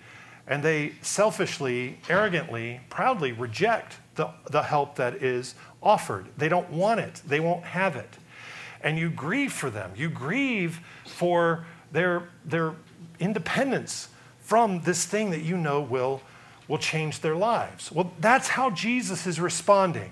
And 0.46 0.62
they 0.62 0.94
selfishly, 1.02 1.98
arrogantly, 2.08 2.80
proudly 2.88 3.30
reject 3.30 3.98
the, 4.16 4.30
the 4.50 4.62
help 4.62 4.96
that 4.96 5.22
is 5.22 5.54
offered. 5.82 6.26
They 6.36 6.48
don't 6.48 6.70
want 6.70 7.00
it, 7.00 7.22
they 7.26 7.40
won't 7.40 7.64
have 7.64 7.96
it. 7.96 8.16
And 8.82 8.98
you 8.98 9.10
grieve 9.10 9.52
for 9.52 9.70
them. 9.70 9.92
You 9.96 10.08
grieve 10.08 10.80
for 11.06 11.64
their, 11.92 12.28
their 12.44 12.74
independence 13.18 14.08
from 14.40 14.82
this 14.82 15.04
thing 15.04 15.30
that 15.30 15.42
you 15.42 15.56
know 15.56 15.80
will, 15.80 16.22
will 16.66 16.78
change 16.78 17.20
their 17.20 17.36
lives. 17.36 17.92
Well, 17.92 18.12
that's 18.20 18.48
how 18.48 18.70
Jesus 18.70 19.26
is 19.26 19.40
responding. 19.40 20.10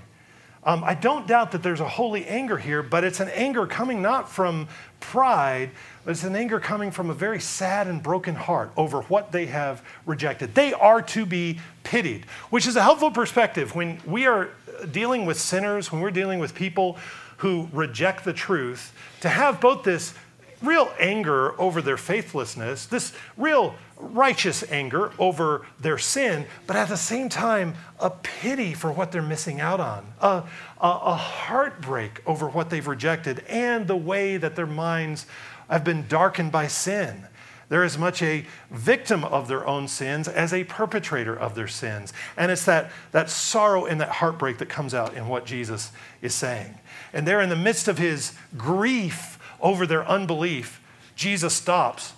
Um, 0.64 0.82
I 0.84 0.94
don't 0.94 1.26
doubt 1.26 1.52
that 1.52 1.62
there's 1.62 1.80
a 1.80 1.88
holy 1.88 2.26
anger 2.26 2.58
here, 2.58 2.82
but 2.82 3.04
it's 3.04 3.20
an 3.20 3.28
anger 3.28 3.66
coming 3.66 4.02
not 4.02 4.28
from 4.28 4.68
pride, 5.00 5.70
but 6.04 6.10
it's 6.10 6.24
an 6.24 6.36
anger 6.36 6.60
coming 6.60 6.90
from 6.90 7.10
a 7.10 7.14
very 7.14 7.40
sad 7.40 7.86
and 7.86 8.02
broken 8.02 8.34
heart 8.34 8.72
over 8.76 9.02
what 9.02 9.32
they 9.32 9.46
have 9.46 9.82
rejected. 10.04 10.54
They 10.54 10.72
are 10.72 11.00
to 11.02 11.24
be 11.24 11.60
pitied, 11.84 12.26
which 12.50 12.66
is 12.66 12.76
a 12.76 12.82
helpful 12.82 13.10
perspective 13.10 13.74
when 13.74 14.00
we 14.04 14.26
are 14.26 14.50
dealing 14.90 15.26
with 15.26 15.40
sinners, 15.40 15.92
when 15.92 16.02
we're 16.02 16.10
dealing 16.10 16.38
with 16.38 16.54
people 16.54 16.98
who 17.38 17.68
reject 17.72 18.24
the 18.24 18.32
truth, 18.32 18.92
to 19.20 19.28
have 19.28 19.60
both 19.60 19.82
this 19.82 20.14
real 20.62 20.92
anger 20.98 21.58
over 21.60 21.80
their 21.80 21.96
faithlessness, 21.96 22.86
this 22.86 23.12
real 23.36 23.74
righteous 23.96 24.64
anger 24.70 25.12
over 25.18 25.64
their 25.80 25.98
sin, 25.98 26.46
but 26.66 26.76
at 26.76 26.88
the 26.88 26.96
same 26.96 27.28
time, 27.28 27.74
a 28.00 28.10
pity 28.10 28.74
for 28.74 28.92
what 28.92 29.12
they're 29.12 29.22
missing 29.22 29.60
out 29.60 29.80
on, 29.80 30.06
a, 30.20 30.26
a, 30.28 30.44
a, 30.80 31.14
heartbreak 31.14 32.22
over 32.26 32.48
what 32.48 32.70
they've 32.70 32.86
rejected, 32.86 33.44
and 33.48 33.86
the 33.86 33.96
way 33.96 34.36
that 34.36 34.56
their 34.56 34.66
minds 34.66 35.26
have 35.68 35.84
been 35.84 36.06
darkened 36.08 36.52
by 36.52 36.66
sin. 36.66 37.26
They're 37.68 37.84
as 37.84 37.98
much 37.98 38.22
a 38.22 38.46
victim 38.70 39.24
of 39.24 39.46
their 39.46 39.66
own 39.66 39.88
sins 39.88 40.26
as 40.26 40.54
a 40.54 40.64
perpetrator 40.64 41.36
of 41.36 41.54
their 41.54 41.68
sins. 41.68 42.14
And 42.36 42.50
it's 42.50 42.64
that, 42.64 42.90
that 43.12 43.28
sorrow 43.28 43.84
and 43.84 44.00
that 44.00 44.08
heartbreak 44.08 44.58
that 44.58 44.70
comes 44.70 44.94
out 44.94 45.14
in 45.14 45.28
what 45.28 45.44
Jesus 45.44 45.92
is 46.22 46.34
saying. 46.34 46.74
And 47.12 47.26
there, 47.26 47.40
in 47.40 47.48
the 47.48 47.56
midst 47.56 47.88
of 47.88 47.98
his 47.98 48.32
grief 48.56 49.38
over 49.60 49.86
their 49.86 50.06
unbelief, 50.06 50.80
Jesus 51.16 51.54
stops 51.54 52.12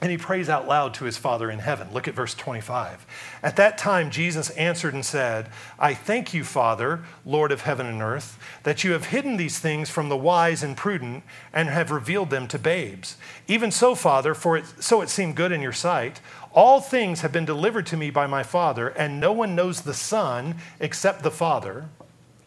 and 0.00 0.12
he 0.12 0.18
prays 0.18 0.48
out 0.48 0.68
loud 0.68 0.94
to 0.94 1.04
his 1.04 1.16
Father 1.16 1.50
in 1.50 1.58
heaven. 1.58 1.88
Look 1.92 2.06
at 2.06 2.14
verse 2.14 2.34
25. 2.34 3.04
At 3.42 3.56
that 3.56 3.78
time, 3.78 4.10
Jesus 4.10 4.50
answered 4.50 4.94
and 4.94 5.04
said, 5.04 5.48
I 5.78 5.92
thank 5.92 6.32
you, 6.32 6.44
Father, 6.44 7.00
Lord 7.26 7.50
of 7.50 7.62
heaven 7.62 7.86
and 7.86 8.00
earth, 8.00 8.38
that 8.62 8.84
you 8.84 8.92
have 8.92 9.06
hidden 9.06 9.36
these 9.36 9.58
things 9.58 9.90
from 9.90 10.08
the 10.08 10.16
wise 10.16 10.62
and 10.62 10.76
prudent 10.76 11.24
and 11.52 11.68
have 11.68 11.90
revealed 11.90 12.30
them 12.30 12.46
to 12.48 12.58
babes. 12.60 13.16
Even 13.48 13.72
so, 13.72 13.96
Father, 13.96 14.34
for 14.34 14.56
it, 14.56 14.66
so 14.78 15.00
it 15.00 15.08
seemed 15.08 15.34
good 15.34 15.50
in 15.50 15.60
your 15.60 15.72
sight. 15.72 16.20
All 16.52 16.80
things 16.80 17.22
have 17.22 17.32
been 17.32 17.44
delivered 17.44 17.86
to 17.86 17.96
me 17.96 18.10
by 18.10 18.28
my 18.28 18.44
Father, 18.44 18.88
and 18.88 19.18
no 19.18 19.32
one 19.32 19.56
knows 19.56 19.80
the 19.80 19.94
Son 19.94 20.56
except 20.78 21.24
the 21.24 21.30
Father. 21.32 21.88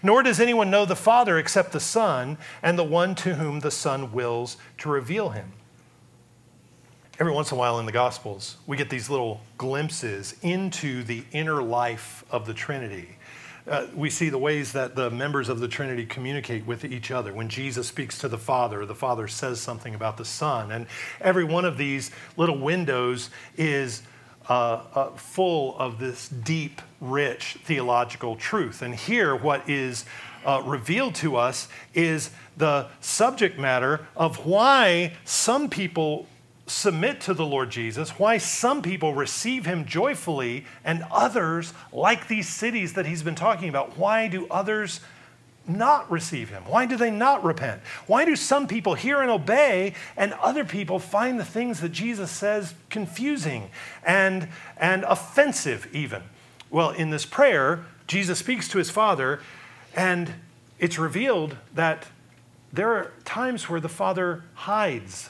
Nor 0.04 0.24
does 0.24 0.40
anyone 0.40 0.72
know 0.72 0.86
the 0.86 0.96
Father 0.96 1.38
except 1.38 1.72
the 1.72 1.80
Son, 1.80 2.38
and 2.64 2.78
the 2.78 2.84
one 2.84 3.16
to 3.16 3.36
whom 3.36 3.60
the 3.60 3.72
Son 3.72 4.12
wills 4.12 4.58
to 4.80 4.90
reveal 4.90 5.30
him 5.30 5.54
every 7.22 7.32
once 7.32 7.52
in 7.52 7.56
a 7.56 7.60
while 7.60 7.78
in 7.78 7.86
the 7.86 7.92
Gospels, 7.92 8.58
we 8.66 8.76
get 8.76 8.90
these 8.90 9.08
little 9.08 9.42
glimpses 9.60 10.36
into 10.42 11.04
the 11.04 11.24
inner 11.32 11.62
life 11.62 12.26
of 12.32 12.48
the 12.48 12.54
Trinity. 12.54 13.10
Uh, 13.68 13.86
we 13.94 14.10
see 14.10 14.30
the 14.30 14.40
ways 14.40 14.72
that 14.72 14.96
the 14.96 15.12
members 15.12 15.48
of 15.48 15.60
the 15.60 15.68
Trinity 15.68 16.04
communicate 16.04 16.66
with 16.66 16.84
each 16.84 17.12
other. 17.12 17.32
When 17.32 17.48
Jesus 17.48 17.88
speaks 17.88 18.18
to 18.18 18.28
the 18.28 18.40
Father, 18.40 18.88
the 18.88 18.96
Father 18.96 19.28
says 19.28 19.62
something 19.62 19.94
about 19.94 20.18
the 20.18 20.26
Son. 20.26 20.72
And 20.72 20.88
every 21.20 21.44
one 21.44 21.64
of 21.64 21.78
these 21.78 22.10
little 22.38 22.58
windows 22.58 23.30
is 23.56 24.02
uh, 24.50 24.84
uh, 24.94 25.10
full 25.12 25.78
of 25.78 26.00
this 26.00 26.28
deep, 26.28 26.82
rich 27.00 27.58
theological 27.64 28.36
truth. 28.36 28.82
And 28.82 28.96
here, 28.96 29.36
what 29.36 29.70
is 29.70 30.06
uh, 30.46 30.62
revealed 30.66 31.16
to 31.16 31.36
us 31.36 31.68
is 31.94 32.32
the 32.58 32.88
subject 33.00 33.60
matter 33.60 34.08
of 34.16 34.46
why 34.46 35.14
some 35.24 35.70
people 35.70 36.28
submit 36.68 37.22
to 37.22 37.34
the 37.34 37.46
Lord 37.46 37.70
Jesus, 37.70 38.12
why 38.12 38.38
some 38.38 38.82
people 38.82 39.14
receive 39.14 39.66
him 39.66 39.86
joyfully 39.86 40.66
and 40.84 41.04
others, 41.12 41.74
like 41.92 42.28
these 42.28 42.48
cities 42.48 42.94
that 42.94 43.06
he's 43.06 43.24
been 43.24 43.36
talking 43.36 43.70
about, 43.70 43.98
why 43.98 44.28
do 44.28 44.48
others 44.50 45.02
not 45.68 46.10
receive 46.12 46.50
him? 46.50 46.64
Why 46.66 46.86
do 46.86 46.98
they 46.98 47.12
not 47.12 47.44
repent? 47.44 47.82
Why 48.08 48.26
do 48.26 48.36
some 48.36 48.68
people 48.68 48.96
hear 48.96 49.22
and 49.22 49.30
obey 49.30 49.94
and 50.18 50.34
other 50.34 50.66
people 50.66 51.00
find 51.00 51.40
the 51.40 51.46
things 51.46 51.82
that 51.82 51.90
Jesus 51.90 52.32
says 52.32 52.74
confusing 52.90 53.70
and, 54.04 54.48
and 54.78 55.04
offensive, 55.04 55.88
even? 55.94 56.24
Well, 56.70 56.92
in 56.92 57.10
this 57.10 57.26
prayer, 57.26 57.86
Jesus 58.08 58.40
speaks 58.40 58.68
to 58.70 58.78
his 58.78 58.90
Father, 58.90 59.40
and 59.96 60.34
it's 60.80 60.98
revealed 60.98 61.58
that 61.76 62.08
there 62.74 62.90
are 62.90 63.12
times 63.26 63.70
where 63.70 63.80
the 63.80 63.90
Father 63.90 64.44
hides 64.54 65.30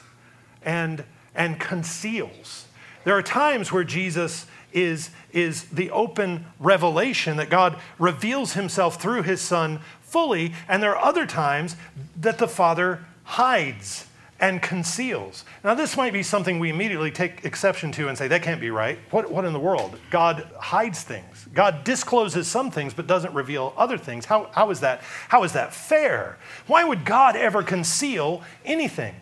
and 0.64 1.04
and 1.34 1.58
conceals. 1.58 2.66
There 3.04 3.16
are 3.16 3.22
times 3.22 3.72
where 3.72 3.84
Jesus 3.84 4.46
is, 4.72 5.10
is 5.32 5.64
the 5.64 5.90
open 5.90 6.46
revelation 6.58 7.36
that 7.36 7.50
God 7.50 7.78
reveals 7.98 8.54
himself 8.54 9.00
through 9.00 9.22
his 9.22 9.40
Son 9.40 9.80
fully, 10.02 10.52
and 10.68 10.82
there 10.82 10.96
are 10.96 11.04
other 11.04 11.26
times 11.26 11.76
that 12.20 12.38
the 12.38 12.48
Father 12.48 13.04
hides 13.24 14.06
and 14.42 14.60
conceals. 14.60 15.44
Now, 15.62 15.74
this 15.74 15.96
might 15.96 16.12
be 16.12 16.24
something 16.24 16.58
we 16.58 16.68
immediately 16.68 17.12
take 17.12 17.44
exception 17.44 17.92
to 17.92 18.08
and 18.08 18.18
say, 18.18 18.26
that 18.26 18.42
can't 18.42 18.60
be 18.60 18.70
right. 18.70 18.98
What, 19.12 19.30
what 19.30 19.44
in 19.44 19.52
the 19.52 19.60
world? 19.60 19.98
God 20.10 20.48
hides 20.58 21.02
things. 21.02 21.46
God 21.54 21.84
discloses 21.84 22.48
some 22.48 22.70
things 22.72 22.92
but 22.92 23.06
doesn't 23.06 23.32
reveal 23.32 23.72
other 23.76 23.96
things. 23.96 24.24
How, 24.24 24.50
how, 24.52 24.70
is, 24.70 24.80
that, 24.80 25.00
how 25.28 25.44
is 25.44 25.52
that 25.52 25.72
fair? 25.72 26.38
Why 26.66 26.82
would 26.82 27.04
God 27.04 27.36
ever 27.36 27.62
conceal 27.62 28.42
anything? 28.64 29.14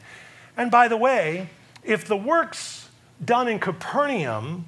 And 0.56 0.70
by 0.70 0.88
the 0.88 0.96
way, 0.96 1.50
if 1.84 2.06
the 2.06 2.16
works 2.16 2.88
done 3.22 3.46
in 3.46 3.58
Capernaum 3.58 4.64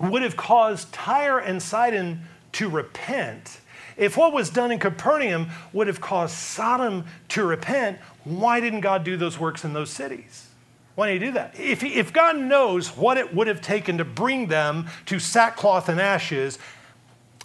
would 0.00 0.22
have 0.22 0.36
caused 0.36 0.92
Tyre 0.92 1.38
and 1.38 1.62
Sidon 1.62 2.22
to 2.52 2.68
repent, 2.68 3.60
if 3.96 4.16
what 4.16 4.32
was 4.32 4.48
done 4.48 4.72
in 4.72 4.78
Capernaum 4.78 5.50
would 5.72 5.86
have 5.86 6.00
caused 6.00 6.34
Sodom 6.34 7.04
to 7.28 7.44
repent, 7.44 7.98
why 8.24 8.58
didn't 8.58 8.80
God 8.80 9.04
do 9.04 9.16
those 9.16 9.38
works 9.38 9.64
in 9.64 9.74
those 9.74 9.90
cities? 9.90 10.48
Why 10.94 11.12
did 11.12 11.20
he 11.20 11.28
do 11.28 11.32
that? 11.32 11.58
If, 11.58 11.82
he, 11.82 11.94
if 11.94 12.12
God 12.12 12.38
knows 12.38 12.96
what 12.96 13.18
it 13.18 13.34
would 13.34 13.46
have 13.46 13.60
taken 13.60 13.98
to 13.98 14.04
bring 14.04 14.46
them 14.48 14.88
to 15.06 15.18
sackcloth 15.18 15.88
and 15.88 16.00
ashes, 16.00 16.58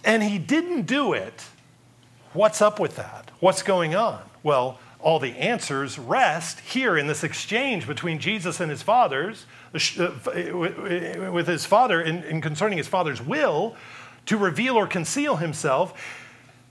and 0.02 0.22
he 0.22 0.38
didn't 0.38 0.82
do 0.82 1.12
it, 1.12 1.44
what's 2.32 2.62
up 2.62 2.80
with 2.80 2.96
that? 2.96 3.30
What's 3.40 3.62
going 3.62 3.94
on? 3.94 4.22
Well, 4.42 4.78
all 5.00 5.18
the 5.18 5.36
answers 5.36 5.98
rest 5.98 6.60
here 6.60 6.96
in 6.96 7.06
this 7.06 7.22
exchange 7.22 7.86
between 7.86 8.18
Jesus 8.18 8.60
and 8.60 8.70
his 8.70 8.82
fathers, 8.82 9.46
uh, 9.74 10.10
with 11.30 11.46
his 11.46 11.66
father, 11.66 12.00
in, 12.00 12.40
concerning 12.40 12.78
his 12.78 12.88
father's 12.88 13.20
will 13.20 13.76
to 14.26 14.36
reveal 14.36 14.76
or 14.76 14.86
conceal 14.86 15.36
himself. 15.36 15.94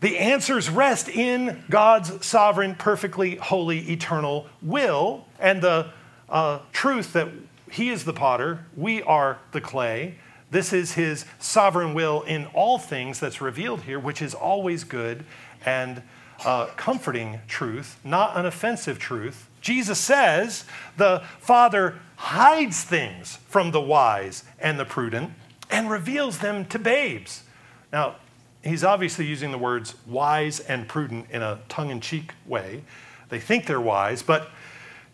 The 0.02 0.18
answers 0.18 0.70
rest 0.70 1.08
in 1.08 1.64
God's 1.70 2.26
sovereign, 2.26 2.76
perfectly 2.76 3.36
holy, 3.38 3.92
eternal 3.92 4.48
will 4.62 5.26
and 5.40 5.62
the 5.62 5.92
uh, 6.30 6.60
truth 6.72 7.14
that 7.14 7.30
He 7.72 7.90
is 7.90 8.06
the 8.06 8.14
potter, 8.14 8.66
we 8.76 9.02
are 9.04 9.40
the 9.52 9.62
clay. 9.62 10.16
This 10.52 10.74
is 10.74 10.94
His 10.94 11.26
sovereign 11.40 11.94
will 11.94 12.22
in 12.24 12.46
all 12.48 12.78
things 12.78 13.20
that's 13.20 13.42
revealed 13.42 13.82
here, 13.82 14.00
which 14.00 14.22
is 14.22 14.34
always 14.34 14.84
good 14.84 15.26
and 15.66 16.04
uh, 16.44 16.68
comforting 16.76 17.40
truth, 17.48 18.00
not 18.04 18.36
an 18.38 18.46
offensive 18.46 19.00
truth. 19.00 19.50
Jesus 19.62 20.00
says 20.00 20.66
the 20.98 21.24
Father 21.40 22.00
hides 22.18 22.84
things 22.84 23.38
from 23.48 23.72
the 23.72 23.82
wise 23.82 24.44
and 24.60 24.80
the 24.80 24.86
prudent 24.86 25.32
and 25.70 25.90
reveals 25.90 26.40
them 26.40 26.66
to 26.66 26.80
babes. 26.80 27.44
Now, 27.92 28.16
he's 28.64 28.84
obviously 28.84 29.26
using 29.26 29.52
the 29.52 29.58
words 29.58 29.96
wise 30.06 30.60
and 30.60 30.88
prudent 30.88 31.28
in 31.32 31.42
a 31.42 31.60
tongue 31.70 31.90
in 31.90 32.02
cheek 32.02 32.34
way. 32.46 32.84
They 33.30 33.40
think 33.40 33.66
they're 33.66 33.82
wise, 33.82 34.22
but 34.22 34.50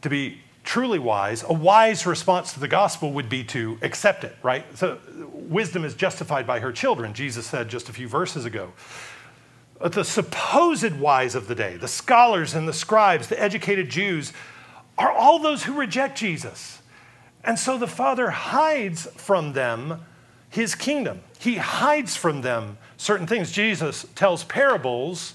to 0.01 0.09
be 0.09 0.39
truly 0.63 0.99
wise, 0.99 1.43
a 1.43 1.53
wise 1.53 2.05
response 2.05 2.53
to 2.53 2.59
the 2.59 2.67
gospel 2.67 3.13
would 3.13 3.29
be 3.29 3.43
to 3.45 3.77
accept 3.81 4.23
it, 4.23 4.35
right? 4.43 4.65
So, 4.77 4.99
wisdom 5.31 5.85
is 5.85 5.95
justified 5.95 6.45
by 6.45 6.59
her 6.59 6.71
children, 6.71 7.13
Jesus 7.13 7.45
said 7.45 7.67
just 7.67 7.89
a 7.89 7.93
few 7.93 8.07
verses 8.07 8.45
ago 8.45 8.73
the 9.89 10.03
supposed 10.03 10.93
wise 10.99 11.35
of 11.35 11.47
the 11.47 11.55
day, 11.55 11.77
the 11.77 11.87
scholars 11.87 12.53
and 12.53 12.67
the 12.67 12.73
scribes, 12.73 13.27
the 13.27 13.41
educated 13.41 13.89
Jews, 13.89 14.33
are 14.97 15.11
all 15.11 15.39
those 15.39 15.63
who 15.63 15.73
reject 15.73 16.17
Jesus. 16.17 16.81
And 17.43 17.57
so 17.57 17.77
the 17.77 17.87
Father 17.87 18.29
hides 18.29 19.07
from 19.15 19.53
them 19.53 20.01
his 20.49 20.75
kingdom. 20.75 21.21
He 21.39 21.55
hides 21.55 22.15
from 22.15 22.41
them 22.41 22.77
certain 22.97 23.25
things. 23.25 23.51
Jesus 23.51 24.05
tells 24.15 24.43
parables 24.43 25.33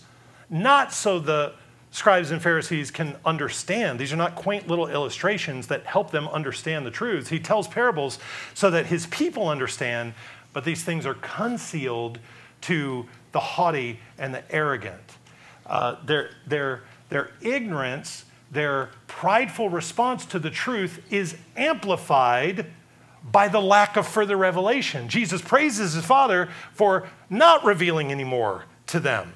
not 0.49 0.93
so 0.93 1.19
the 1.19 1.55
scribes 1.91 2.31
and 2.31 2.41
Pharisees 2.41 2.91
can 2.91 3.17
understand. 3.25 3.99
These 3.99 4.13
are 4.13 4.17
not 4.17 4.37
quaint 4.37 4.69
little 4.69 4.87
illustrations 4.87 5.67
that 5.69 5.85
help 5.87 6.11
them 6.11 6.29
understand 6.29 6.85
the 6.85 6.91
truths. 6.91 7.31
He 7.31 7.41
tells 7.41 7.67
parables 7.67 8.19
so 8.55 8.71
that 8.71 8.87
his 8.87 9.07
people 9.07 9.49
understand, 9.49 10.13
but 10.53 10.65
these 10.65 10.85
things 10.85 11.07
are 11.07 11.15
concealed 11.15 12.19
to 12.63 13.07
the 13.33 13.41
haughty 13.41 14.01
and 14.19 14.35
the 14.35 14.43
arrogant. 14.53 15.19
Uh, 15.67 15.97
their, 16.05 16.31
their, 16.47 16.83
their 17.09 17.31
ignorance, 17.41 18.25
their 18.51 18.91
prideful 19.07 19.69
response 19.69 20.25
to 20.27 20.39
the 20.39 20.51
truth 20.51 21.01
is 21.11 21.37
amplified 21.57 22.67
by 23.31 23.49
the 23.49 23.61
lack 23.61 23.97
of 23.97 24.07
further 24.07 24.37
revelation. 24.37 25.09
Jesus 25.09 25.43
praises 25.43 25.95
his 25.95 26.05
Father 26.05 26.49
for 26.73 27.09
not 27.29 27.65
revealing 27.65 28.13
anymore 28.13 28.65
to 28.87 29.01
them. 29.01 29.35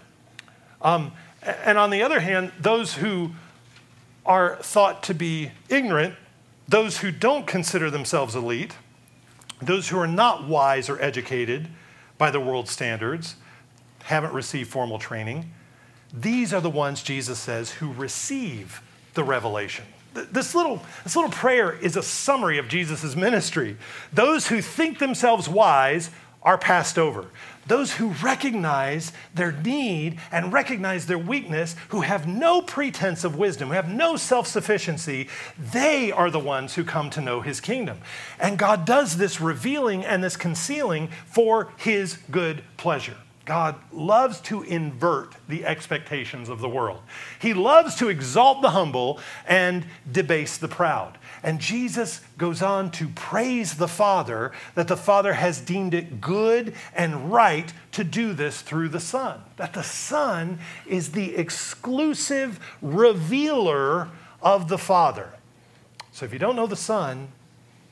Um, 0.80 1.12
and 1.42 1.76
on 1.78 1.90
the 1.90 2.02
other 2.02 2.20
hand, 2.20 2.52
those 2.60 2.94
who 2.94 3.32
are 4.24 4.56
thought 4.56 5.02
to 5.04 5.14
be 5.14 5.50
ignorant, 5.68 6.14
those 6.68 6.98
who 6.98 7.10
don't 7.10 7.46
consider 7.46 7.90
themselves 7.90 8.36
elite, 8.36 8.76
those 9.60 9.88
who 9.88 9.98
are 9.98 10.06
not 10.06 10.46
wise 10.46 10.88
or 10.88 11.00
educated 11.02 11.68
by 12.20 12.30
the 12.30 12.38
world 12.38 12.68
standards, 12.68 13.34
haven't 14.02 14.34
received 14.34 14.68
formal 14.68 14.98
training, 14.98 15.50
these 16.12 16.52
are 16.52 16.60
the 16.60 16.68
ones, 16.68 17.02
Jesus 17.02 17.38
says, 17.38 17.70
who 17.70 17.94
receive 17.94 18.82
the 19.14 19.24
revelation. 19.24 19.86
This 20.12 20.54
little, 20.54 20.82
this 21.02 21.16
little 21.16 21.30
prayer 21.30 21.72
is 21.72 21.96
a 21.96 22.02
summary 22.02 22.58
of 22.58 22.68
Jesus' 22.68 23.16
ministry. 23.16 23.78
Those 24.12 24.48
who 24.48 24.60
think 24.60 24.98
themselves 24.98 25.48
wise 25.48 26.10
are 26.42 26.58
passed 26.58 26.98
over. 26.98 27.24
Those 27.70 27.92
who 27.92 28.08
recognize 28.20 29.12
their 29.32 29.52
need 29.52 30.18
and 30.32 30.52
recognize 30.52 31.06
their 31.06 31.16
weakness, 31.16 31.76
who 31.90 32.00
have 32.00 32.26
no 32.26 32.62
pretense 32.62 33.22
of 33.22 33.36
wisdom, 33.36 33.68
who 33.68 33.74
have 33.74 33.88
no 33.88 34.16
self 34.16 34.48
sufficiency, 34.48 35.28
they 35.56 36.10
are 36.10 36.32
the 36.32 36.40
ones 36.40 36.74
who 36.74 36.82
come 36.82 37.10
to 37.10 37.20
know 37.20 37.42
his 37.42 37.60
kingdom. 37.60 38.00
And 38.40 38.58
God 38.58 38.84
does 38.84 39.18
this 39.18 39.40
revealing 39.40 40.04
and 40.04 40.20
this 40.20 40.36
concealing 40.36 41.10
for 41.26 41.72
his 41.76 42.18
good 42.28 42.64
pleasure. 42.76 43.18
God 43.44 43.76
loves 43.92 44.40
to 44.42 44.62
invert 44.62 45.36
the 45.48 45.64
expectations 45.64 46.48
of 46.48 46.60
the 46.60 46.68
world. 46.68 47.00
He 47.40 47.54
loves 47.54 47.94
to 47.96 48.08
exalt 48.08 48.62
the 48.62 48.70
humble 48.70 49.20
and 49.46 49.86
debase 50.10 50.56
the 50.56 50.66
proud. 50.66 51.18
And 51.42 51.60
Jesus 51.60 52.20
goes 52.36 52.60
on 52.60 52.90
to 52.92 53.08
praise 53.08 53.74
the 53.74 53.88
Father 53.88 54.52
that 54.74 54.88
the 54.88 54.96
Father 54.96 55.32
has 55.32 55.60
deemed 55.60 55.94
it 55.94 56.20
good 56.20 56.74
and 56.94 57.32
right 57.32 57.72
to 57.92 58.04
do 58.04 58.34
this 58.34 58.60
through 58.60 58.90
the 58.90 59.00
Son. 59.00 59.40
That 59.56 59.72
the 59.72 59.82
Son 59.82 60.58
is 60.86 61.12
the 61.12 61.36
exclusive 61.36 62.60
revealer 62.82 64.08
of 64.42 64.68
the 64.68 64.78
Father. 64.78 65.30
So 66.12 66.24
if 66.24 66.32
you 66.32 66.38
don't 66.38 66.56
know 66.56 66.66
the 66.66 66.76
Son, 66.76 67.28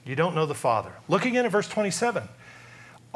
you 0.04 0.14
don't 0.14 0.34
know 0.34 0.46
the 0.46 0.54
Father. 0.54 0.92
Look 1.08 1.24
again 1.24 1.44
at 1.44 1.52
verse 1.52 1.68
27. 1.68 2.28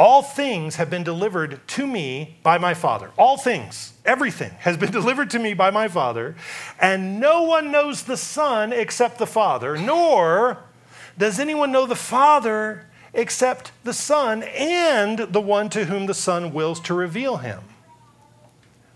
All 0.02 0.24
things 0.24 0.74
have 0.76 0.90
been 0.90 1.04
delivered 1.04 1.60
to 1.68 1.86
me 1.86 2.36
by 2.42 2.58
my 2.58 2.74
Father. 2.74 3.12
All 3.16 3.36
things, 3.36 3.92
everything 4.04 4.50
has 4.58 4.76
been 4.76 4.90
delivered 5.00 5.30
to 5.30 5.38
me 5.38 5.54
by 5.54 5.70
my 5.70 5.86
Father, 5.86 6.34
and 6.80 7.20
no 7.20 7.44
one 7.44 7.70
knows 7.70 8.02
the 8.02 8.16
Son 8.16 8.72
except 8.72 9.18
the 9.18 9.28
Father, 9.28 9.76
nor 9.76 10.58
does 11.16 11.38
anyone 11.38 11.70
know 11.70 11.86
the 11.86 11.94
Father 11.94 12.88
except 13.14 13.70
the 13.84 13.92
Son 13.92 14.42
and 14.42 15.20
the 15.20 15.40
one 15.40 15.68
to 15.68 15.84
whom 15.84 16.06
the 16.06 16.14
Son 16.14 16.52
wills 16.52 16.80
to 16.80 16.94
reveal 16.94 17.36
him. 17.36 17.60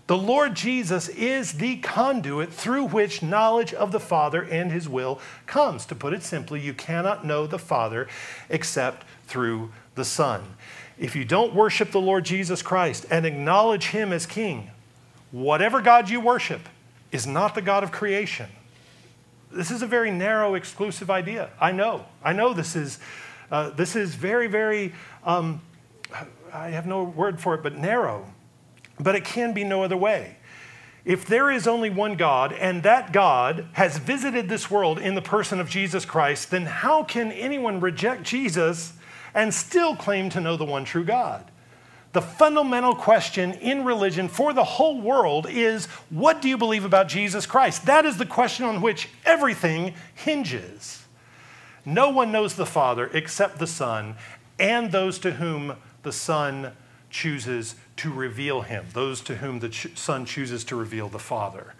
The 0.07 0.17
Lord 0.17 0.55
Jesus 0.55 1.07
is 1.07 1.53
the 1.53 1.77
conduit 1.77 2.51
through 2.51 2.87
which 2.87 3.23
knowledge 3.23 3.73
of 3.73 3.93
the 3.93 4.01
Father 4.01 4.43
and 4.43 4.73
his 4.73 4.89
will 4.89 5.21
comes. 5.45 5.85
To 5.85 5.95
put 5.95 6.11
it 6.11 6.23
simply, 6.23 6.59
you 6.59 6.73
cannot 6.73 7.25
know 7.25 7.47
the 7.47 7.59
Father 7.59 8.09
except 8.49 9.05
through 9.25 9.71
the 9.95 10.05
Son. 10.05 10.43
If 10.99 11.15
you 11.15 11.25
don't 11.25 11.53
worship 11.53 11.91
the 11.91 12.01
Lord 12.01 12.25
Jesus 12.25 12.61
Christ 12.61 13.05
and 13.09 13.25
acknowledge 13.25 13.87
Him 13.87 14.11
as 14.11 14.25
King, 14.25 14.71
whatever 15.31 15.81
God 15.81 16.09
you 16.09 16.19
worship 16.19 16.61
is 17.11 17.27
not 17.27 17.55
the 17.55 17.61
God 17.61 17.83
of 17.83 17.91
creation. 17.91 18.47
This 19.51 19.71
is 19.71 19.81
a 19.81 19.87
very 19.87 20.11
narrow, 20.11 20.55
exclusive 20.55 21.09
idea. 21.09 21.49
I 21.59 21.71
know. 21.71 22.05
I 22.23 22.33
know 22.33 22.53
this 22.53 22.75
is, 22.75 22.99
uh, 23.51 23.69
this 23.69 23.95
is 23.95 24.15
very, 24.15 24.47
very, 24.47 24.93
um, 25.23 25.61
I 26.53 26.69
have 26.69 26.85
no 26.85 27.03
word 27.03 27.39
for 27.39 27.55
it, 27.55 27.63
but 27.63 27.77
narrow. 27.77 28.25
But 28.99 29.15
it 29.15 29.23
can 29.23 29.53
be 29.53 29.63
no 29.63 29.83
other 29.83 29.97
way. 29.97 30.37
If 31.05 31.25
there 31.25 31.49
is 31.49 31.67
only 31.67 31.89
one 31.89 32.15
God 32.15 32.51
and 32.51 32.83
that 32.83 33.13
God 33.13 33.67
has 33.73 33.97
visited 33.97 34.49
this 34.49 34.69
world 34.69 34.99
in 34.99 35.15
the 35.15 35.21
person 35.21 35.59
of 35.61 35.69
Jesus 35.69 36.03
Christ, 36.03 36.51
then 36.51 36.65
how 36.65 37.03
can 37.03 37.31
anyone 37.31 37.79
reject 37.79 38.23
Jesus 38.23 38.93
and 39.37 39.53
still 39.53 39.95
claim 39.95 40.31
to 40.31 40.41
know 40.41 40.57
the 40.57 40.65
one 40.65 40.83
true 40.83 41.03
God. 41.03 41.45
The 42.11 42.23
fundamental 42.23 42.95
question 42.95 43.53
in 43.53 43.85
religion 43.85 44.29
for 44.29 44.51
the 44.51 44.63
whole 44.63 44.99
world 44.99 45.45
is 45.47 45.85
what 46.09 46.41
do 46.41 46.49
you 46.49 46.57
believe 46.57 46.83
about 46.83 47.07
Jesus 47.07 47.45
Christ? 47.45 47.85
That 47.85 48.03
is 48.03 48.17
the 48.17 48.25
question 48.25 48.65
on 48.65 48.81
which 48.81 49.09
everything 49.25 49.93
hinges. 50.15 51.05
No 51.85 52.09
one 52.09 52.31
knows 52.31 52.55
the 52.55 52.65
Father 52.65 53.11
except 53.13 53.59
the 53.59 53.67
Son 53.67 54.15
and 54.57 54.91
those 54.91 55.19
to 55.19 55.33
whom 55.33 55.75
the 56.01 56.11
Son 56.11 56.71
chooses 57.11 57.75
to 57.97 58.11
reveal 58.11 58.61
him, 58.61 58.87
those 58.93 59.21
to 59.21 59.35
whom 59.35 59.59
the 59.59 59.71
Son 59.93 60.25
chooses 60.25 60.63
to 60.63 60.75
reveal 60.75 61.09
the 61.09 61.19
Father. 61.19 61.75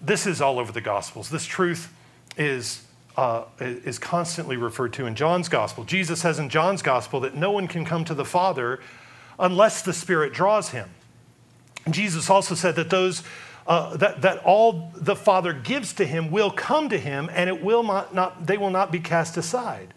This 0.00 0.24
is 0.24 0.40
all 0.40 0.60
over 0.60 0.70
the 0.70 0.80
Gospels. 0.80 1.30
This 1.30 1.46
truth 1.46 1.92
is 2.36 2.84
uh, 3.16 3.44
is 3.60 3.98
constantly 3.98 4.56
referred 4.56 4.92
to 4.94 5.06
in 5.06 5.14
John's 5.14 5.48
gospel. 5.48 5.84
Jesus 5.84 6.20
says 6.20 6.38
in 6.38 6.48
John's 6.48 6.82
gospel 6.82 7.20
that 7.20 7.34
no 7.34 7.50
one 7.50 7.68
can 7.68 7.84
come 7.84 8.04
to 8.04 8.14
the 8.14 8.24
Father 8.24 8.80
unless 9.38 9.82
the 9.82 9.92
Spirit 9.92 10.32
draws 10.32 10.70
him. 10.70 10.90
Jesus 11.90 12.30
also 12.30 12.54
said 12.54 12.76
that 12.76 12.90
those 12.90 13.22
uh, 13.66 13.96
that, 13.96 14.20
that 14.20 14.38
all 14.44 14.92
the 14.94 15.16
Father 15.16 15.52
gives 15.54 15.94
to 15.94 16.04
him 16.04 16.30
will 16.30 16.50
come 16.50 16.90
to 16.90 16.98
him, 16.98 17.30
and 17.32 17.48
it 17.48 17.64
will 17.64 17.82
not, 17.82 18.14
not 18.14 18.46
they 18.46 18.58
will 18.58 18.70
not 18.70 18.92
be 18.92 19.00
cast 19.00 19.36
aside. 19.38 19.94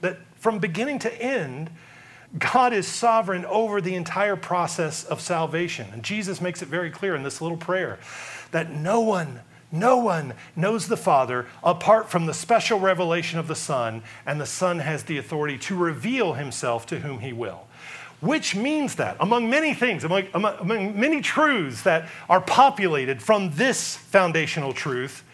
That 0.00 0.18
from 0.36 0.58
beginning 0.58 0.98
to 1.00 1.22
end, 1.22 1.70
God 2.36 2.72
is 2.72 2.88
sovereign 2.88 3.44
over 3.44 3.80
the 3.80 3.94
entire 3.94 4.34
process 4.34 5.04
of 5.04 5.20
salvation. 5.20 5.86
And 5.92 6.02
Jesus 6.02 6.40
makes 6.40 6.62
it 6.62 6.68
very 6.68 6.90
clear 6.90 7.14
in 7.14 7.22
this 7.22 7.40
little 7.40 7.56
prayer 7.56 8.00
that 8.50 8.72
no 8.72 9.00
one 9.00 9.40
no 9.74 9.96
one 9.96 10.34
knows 10.54 10.86
the 10.86 10.96
Father 10.96 11.46
apart 11.62 12.08
from 12.08 12.26
the 12.26 12.32
special 12.32 12.78
revelation 12.78 13.40
of 13.40 13.48
the 13.48 13.56
Son, 13.56 14.02
and 14.24 14.40
the 14.40 14.46
Son 14.46 14.78
has 14.78 15.02
the 15.02 15.18
authority 15.18 15.58
to 15.58 15.76
reveal 15.76 16.34
himself 16.34 16.86
to 16.86 17.00
whom 17.00 17.18
he 17.18 17.32
will. 17.32 17.66
Which 18.20 18.54
means 18.54 18.94
that, 18.94 19.16
among 19.18 19.50
many 19.50 19.74
things, 19.74 20.04
among, 20.04 20.28
among, 20.32 20.98
many 20.98 21.20
truths 21.20 21.82
that 21.82 22.08
are 22.28 22.40
populated 22.40 23.20
from 23.20 23.50
this 23.50 23.96
foundational 23.96 24.72
truth, 24.72 25.24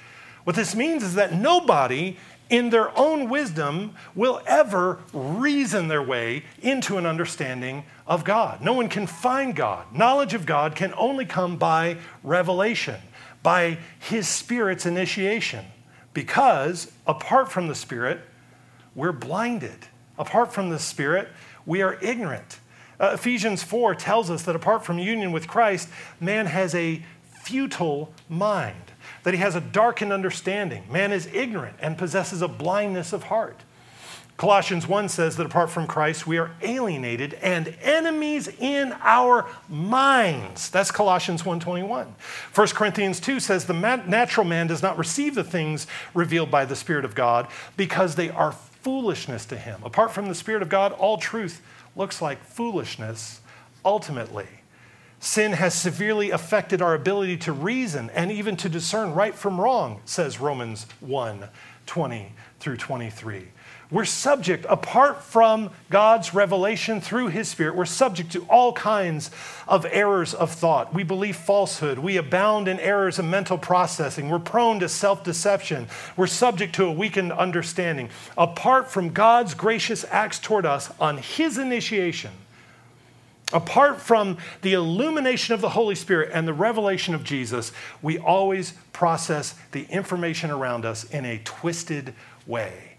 what 0.45 0.57
this 0.57 0.75
means 0.75 1.05
is 1.05 1.15
that 1.15 1.35
nobody 1.35 2.17
in 2.49 2.71
their 2.71 2.97
own 2.99 3.29
wisdom 3.29 3.95
will 4.15 4.41
ever 4.47 4.99
reason 5.13 5.87
their 5.87 6.03
way 6.03 6.45
into 6.63 6.97
an 6.97 7.07
understanding 7.07 7.85
of 8.07 8.25
God. 8.25 8.61
No 8.61 8.73
one 8.73 8.89
can 8.89 9.07
find 9.07 9.55
God. 9.55 9.95
Knowledge 9.95 10.35
of 10.35 10.47
God 10.47 10.75
can 10.75 10.93
only 10.97 11.27
come 11.27 11.59
by 11.59 11.99
revelation 12.25 12.97
by 13.43 13.79
His 13.99 14.29
Spirit's 14.29 14.87
initiation. 14.87 15.65
Because 16.13 16.91
apart 17.07 17.51
from 17.51 17.69
the 17.69 17.75
Spirit, 17.75 18.21
we're 18.95 19.13
blinded. 19.13 19.87
Apart 20.19 20.53
from 20.53 20.71
the 20.71 20.79
Spirit, 20.79 21.29
we 21.65 21.83
are 21.83 21.99
ignorant. 22.03 22.59
Uh, 22.99 23.13
Ephesians 23.15 23.63
4 23.63 23.95
tells 23.95 24.31
us 24.31 24.43
that 24.43 24.55
apart 24.57 24.85
from 24.85 24.99
union 24.99 25.33
with 25.33 25.49
Christ, 25.49 25.89
man 26.21 26.47
has 26.47 26.75
a 26.75 27.03
futile 27.43 28.13
mind, 28.29 28.93
that 29.23 29.33
he 29.33 29.41
has 29.41 29.55
a 29.55 29.61
darkened 29.61 30.13
understanding. 30.13 30.85
Man 30.91 31.13
is 31.13 31.27
ignorant 31.33 31.77
and 31.81 31.97
possesses 31.97 32.43
a 32.43 32.49
blindness 32.49 33.13
of 33.13 33.25
heart. 33.25 33.63
Colossians 34.41 34.89
1 34.89 35.11
says 35.11 35.37
that 35.37 35.45
apart 35.45 35.69
from 35.69 35.87
Christ, 35.87 36.27
we 36.27 36.39
are 36.39 36.53
alienated 36.63 37.35
and 37.43 37.77
enemies 37.83 38.49
in 38.49 38.95
our 39.03 39.47
minds. 39.69 40.71
That's 40.71 40.91
Colossians 40.91 41.43
1:21. 41.43 42.15
1 42.55 42.75
Corinthians 42.75 43.21
2 43.21 43.39
says 43.39 43.67
the 43.67 43.75
natural 43.75 44.47
man 44.47 44.67
does 44.67 44.81
not 44.81 44.97
receive 44.97 45.35
the 45.35 45.45
things 45.45 45.87
revealed 46.15 46.51
by 46.51 46.65
the 46.65 46.75
Spirit 46.75 47.05
of 47.05 47.15
God 47.15 47.49
because 47.77 48.15
they 48.15 48.31
are 48.31 48.53
foolishness 48.53 49.45
to 49.45 49.59
him. 49.59 49.83
Apart 49.85 50.11
from 50.11 50.29
the 50.29 50.35
Spirit 50.35 50.63
of 50.63 50.71
God, 50.71 50.93
all 50.93 51.19
truth 51.19 51.61
looks 51.95 52.23
like 52.23 52.43
foolishness 52.43 53.43
ultimately. 53.85 54.49
Sin 55.19 55.53
has 55.53 55.75
severely 55.75 56.31
affected 56.31 56.81
our 56.81 56.95
ability 56.95 57.37
to 57.37 57.53
reason 57.53 58.09
and 58.15 58.33
even 58.33 58.57
to 58.57 58.71
discern 58.71 59.13
right 59.13 59.35
from 59.35 59.61
wrong, 59.61 60.01
says 60.07 60.41
Romans 60.41 60.87
1 61.01 61.51
20 61.85 62.33
through 62.59 62.79
23. 62.79 63.49
We're 63.91 64.05
subject, 64.05 64.67
apart 64.69 65.21
from 65.25 65.71
God's 65.91 66.33
revelation 66.33 67.01
through 67.01 67.29
His 67.29 67.49
Spirit, 67.49 67.75
we're 67.75 67.87
subject 67.87 68.31
to 68.33 68.43
all 68.43 68.73
kinds 68.73 69.33
of 69.67 69.85
errors 69.91 70.33
of 70.33 70.53
thought. 70.53 70.95
We 70.95 71.03
believe 71.03 71.35
falsehood. 71.35 71.99
We 71.99 72.17
abound 72.17 72.69
in 72.69 72.79
errors 72.79 73.19
of 73.19 73.25
mental 73.25 73.59
processing. 73.59 74.29
We're 74.29 74.39
prone 74.39 74.79
to 74.81 74.89
self 74.89 75.25
deception. 75.25 75.89
We're 76.17 76.29
subject 76.29 76.77
to 76.77 76.85
a 76.85 76.93
weakened 76.93 77.33
understanding. 77.33 78.11
Apart 78.39 78.89
from 78.89 79.11
God's 79.11 79.55
gracious 79.55 80.05
acts 80.09 80.39
toward 80.39 80.67
us 80.67 80.93
on 81.01 81.19
His 81.19 81.59
initiation, 81.59 82.31
apart 83.53 84.01
from 84.01 84.39
the 84.63 84.75
illumination 84.75 85.53
of 85.53 85.61
the 85.61 85.71
Holy 85.71 85.97
Spirit 85.97 86.31
and 86.33 86.47
the 86.47 86.55
revelation 86.55 87.13
of 87.13 87.25
Jesus, 87.25 87.73
we 88.03 88.19
always 88.19 88.75
process 88.93 89.57
the 89.73 89.83
information 89.87 90.53
around 90.53 90.85
us 90.85 91.03
in 91.03 91.25
a 91.25 91.41
twisted 91.45 92.15
way. 92.47 92.90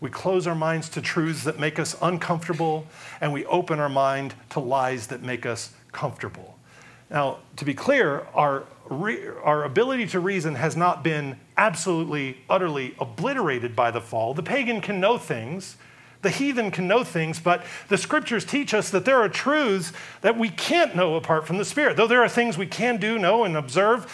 We 0.00 0.08
close 0.08 0.46
our 0.46 0.54
minds 0.54 0.88
to 0.90 1.02
truths 1.02 1.44
that 1.44 1.58
make 1.58 1.78
us 1.78 1.96
uncomfortable, 2.00 2.86
and 3.20 3.32
we 3.32 3.44
open 3.46 3.78
our 3.78 3.88
mind 3.88 4.34
to 4.50 4.60
lies 4.60 5.08
that 5.08 5.22
make 5.22 5.44
us 5.44 5.72
comfortable. 5.92 6.56
Now, 7.10 7.38
to 7.56 7.64
be 7.64 7.74
clear, 7.74 8.26
our, 8.34 8.64
re- 8.88 9.28
our 9.42 9.64
ability 9.64 10.06
to 10.08 10.20
reason 10.20 10.54
has 10.54 10.76
not 10.76 11.02
been 11.02 11.38
absolutely, 11.56 12.38
utterly 12.48 12.94
obliterated 12.98 13.76
by 13.76 13.90
the 13.90 14.00
fall. 14.00 14.32
The 14.32 14.42
pagan 14.42 14.80
can 14.80 15.00
know 15.00 15.18
things, 15.18 15.76
the 16.22 16.30
heathen 16.30 16.70
can 16.70 16.86
know 16.86 17.02
things, 17.02 17.40
but 17.40 17.64
the 17.88 17.98
scriptures 17.98 18.44
teach 18.44 18.74
us 18.74 18.90
that 18.90 19.04
there 19.04 19.16
are 19.16 19.28
truths 19.28 19.92
that 20.20 20.38
we 20.38 20.50
can't 20.50 20.94
know 20.94 21.16
apart 21.16 21.46
from 21.46 21.58
the 21.58 21.64
Spirit. 21.64 21.96
Though 21.96 22.06
there 22.06 22.22
are 22.22 22.28
things 22.28 22.56
we 22.56 22.66
can 22.66 22.98
do, 22.98 23.18
know, 23.18 23.44
and 23.44 23.56
observe, 23.56 24.06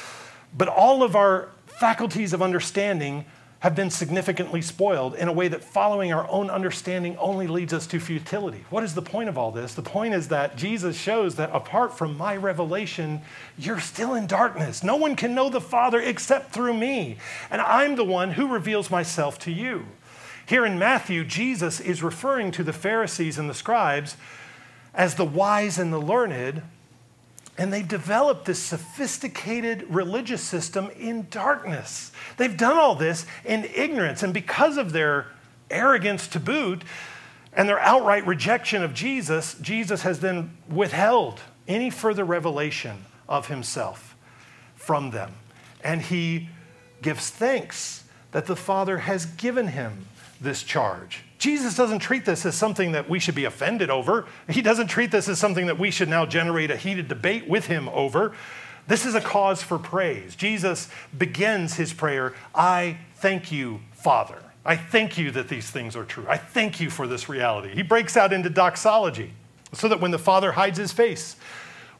but 0.56 0.68
all 0.68 1.02
of 1.02 1.14
our 1.14 1.50
faculties 1.66 2.32
of 2.32 2.40
understanding 2.42 3.24
have 3.60 3.74
been 3.74 3.90
significantly 3.90 4.60
spoiled 4.60 5.14
in 5.14 5.28
a 5.28 5.32
way 5.32 5.48
that 5.48 5.64
following 5.64 6.12
our 6.12 6.28
own 6.30 6.50
understanding 6.50 7.16
only 7.16 7.46
leads 7.46 7.72
us 7.72 7.86
to 7.86 7.98
futility. 7.98 8.64
What 8.68 8.84
is 8.84 8.94
the 8.94 9.02
point 9.02 9.30
of 9.30 9.38
all 9.38 9.50
this? 9.50 9.74
The 9.74 9.82
point 9.82 10.14
is 10.14 10.28
that 10.28 10.56
Jesus 10.56 10.96
shows 10.96 11.36
that 11.36 11.50
apart 11.54 11.96
from 11.96 12.18
my 12.18 12.36
revelation, 12.36 13.22
you're 13.56 13.80
still 13.80 14.14
in 14.14 14.26
darkness. 14.26 14.84
No 14.84 14.96
one 14.96 15.16
can 15.16 15.34
know 15.34 15.48
the 15.48 15.60
Father 15.60 16.00
except 16.00 16.52
through 16.52 16.74
me, 16.74 17.16
and 17.50 17.62
I'm 17.62 17.96
the 17.96 18.04
one 18.04 18.32
who 18.32 18.46
reveals 18.46 18.90
myself 18.90 19.38
to 19.40 19.50
you. 19.50 19.86
Here 20.46 20.66
in 20.66 20.78
Matthew, 20.78 21.24
Jesus 21.24 21.80
is 21.80 22.02
referring 22.02 22.52
to 22.52 22.62
the 22.62 22.72
Pharisees 22.72 23.38
and 23.38 23.48
the 23.48 23.54
scribes 23.54 24.16
as 24.94 25.14
the 25.14 25.24
wise 25.24 25.78
and 25.78 25.92
the 25.92 26.00
learned 26.00 26.62
and 27.58 27.72
they've 27.72 27.86
developed 27.86 28.44
this 28.44 28.62
sophisticated 28.62 29.86
religious 29.88 30.42
system 30.42 30.90
in 30.98 31.26
darkness. 31.30 32.12
They've 32.36 32.56
done 32.56 32.76
all 32.76 32.94
this 32.94 33.26
in 33.44 33.64
ignorance. 33.64 34.22
And 34.22 34.34
because 34.34 34.76
of 34.76 34.92
their 34.92 35.26
arrogance 35.70 36.28
to 36.28 36.40
boot 36.40 36.82
and 37.52 37.68
their 37.68 37.80
outright 37.80 38.26
rejection 38.26 38.82
of 38.82 38.92
Jesus, 38.92 39.54
Jesus 39.60 40.02
has 40.02 40.20
then 40.20 40.56
withheld 40.68 41.40
any 41.66 41.90
further 41.90 42.24
revelation 42.24 43.04
of 43.28 43.48
himself 43.48 44.14
from 44.74 45.10
them. 45.10 45.32
And 45.82 46.02
he 46.02 46.48
gives 47.00 47.30
thanks 47.30 48.04
that 48.32 48.46
the 48.46 48.56
Father 48.56 48.98
has 48.98 49.24
given 49.24 49.68
him 49.68 50.06
this 50.40 50.62
charge. 50.62 51.22
Jesus 51.38 51.76
doesn't 51.76 51.98
treat 51.98 52.24
this 52.24 52.46
as 52.46 52.54
something 52.54 52.92
that 52.92 53.08
we 53.08 53.18
should 53.18 53.34
be 53.34 53.44
offended 53.44 53.90
over. 53.90 54.26
He 54.48 54.62
doesn't 54.62 54.86
treat 54.88 55.10
this 55.10 55.28
as 55.28 55.38
something 55.38 55.66
that 55.66 55.78
we 55.78 55.90
should 55.90 56.08
now 56.08 56.24
generate 56.24 56.70
a 56.70 56.76
heated 56.76 57.08
debate 57.08 57.46
with 57.48 57.66
him 57.66 57.88
over. 57.90 58.34
This 58.86 59.04
is 59.04 59.14
a 59.14 59.20
cause 59.20 59.62
for 59.62 59.78
praise. 59.78 60.36
Jesus 60.36 60.88
begins 61.16 61.74
his 61.74 61.92
prayer 61.92 62.34
I 62.54 62.98
thank 63.16 63.50
you, 63.52 63.80
Father. 63.92 64.42
I 64.64 64.76
thank 64.76 65.16
you 65.16 65.30
that 65.32 65.48
these 65.48 65.70
things 65.70 65.94
are 65.94 66.04
true. 66.04 66.26
I 66.28 66.36
thank 66.36 66.80
you 66.80 66.90
for 66.90 67.06
this 67.06 67.28
reality. 67.28 67.72
He 67.74 67.82
breaks 67.82 68.16
out 68.16 68.32
into 68.32 68.50
doxology 68.50 69.32
so 69.72 69.88
that 69.88 70.00
when 70.00 70.10
the 70.10 70.18
Father 70.18 70.52
hides 70.52 70.78
his 70.78 70.92
face, 70.92 71.36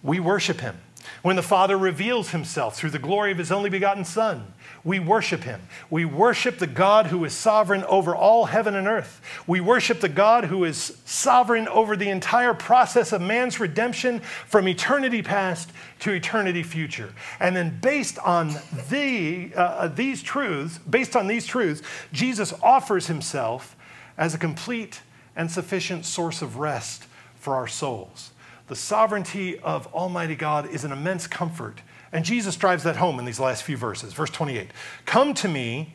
we 0.03 0.19
worship 0.19 0.61
him. 0.61 0.77
When 1.23 1.37
the 1.37 1.43
Father 1.43 1.79
reveals 1.79 2.31
himself 2.31 2.77
through 2.77 2.91
the 2.91 2.99
glory 2.99 3.33
of 3.33 3.39
his 3.39 3.53
only 3.53 3.71
begotten 3.71 4.05
Son, 4.05 4.53
we 4.87 5.01
worship 5.01 5.43
him. 5.43 5.61
We 5.91 6.05
worship 6.05 6.59
the 6.59 6.69
God 6.69 7.09
who 7.09 7.25
is 7.25 7.33
sovereign 7.33 7.83
over 7.85 8.15
all 8.15 8.45
heaven 8.45 8.77
and 8.77 8.87
earth. 8.87 9.21
We 9.45 9.61
worship 9.61 9.99
the 9.99 10.09
God 10.09 10.45
who 10.45 10.63
is 10.63 10.97
sovereign 11.05 11.67
over 11.67 11.97
the 11.97 12.09
entire 12.09 12.55
process 12.55 13.13
of 13.13 13.21
man's 13.21 13.59
redemption 13.59 14.21
from 14.21 14.69
eternity 14.69 15.23
past 15.23 15.73
to 15.99 16.13
eternity 16.13 16.63
future. 16.63 17.13
And 17.41 17.57
then, 17.57 17.81
based 17.83 18.17
on 18.21 18.55
the, 18.89 19.51
uh, 19.57 19.61
uh 19.61 19.89
these 19.89 20.23
truths, 20.23 20.79
based 20.79 21.17
on 21.17 21.27
these 21.27 21.47
truths, 21.47 21.83
Jesus 22.13 22.55
offers 22.63 23.09
himself 23.09 23.75
as 24.17 24.35
a 24.35 24.39
complete 24.39 25.01
and 25.35 25.51
sufficient 25.51 26.05
source 26.05 26.43
of 26.43 26.59
rest 26.59 27.07
for 27.35 27.57
our 27.57 27.67
souls. 27.67 28.31
The 28.69 28.77
sovereignty 28.77 29.59
of 29.59 29.93
Almighty 29.93 30.37
God 30.37 30.71
is 30.71 30.85
an 30.85 30.93
immense 30.93 31.27
comfort 31.27 31.83
and 32.13 32.25
Jesus 32.25 32.57
drives 32.57 32.85
that 32.85 32.97
home 32.97 33.19
in 33.19 33.25
these 33.25 33.41
last 33.41 33.63
few 33.63 33.77
verses. 33.77 34.13
Verse 34.13 34.31
28 34.31 34.71
Come 35.05 35.35
to 35.35 35.49
me, 35.49 35.95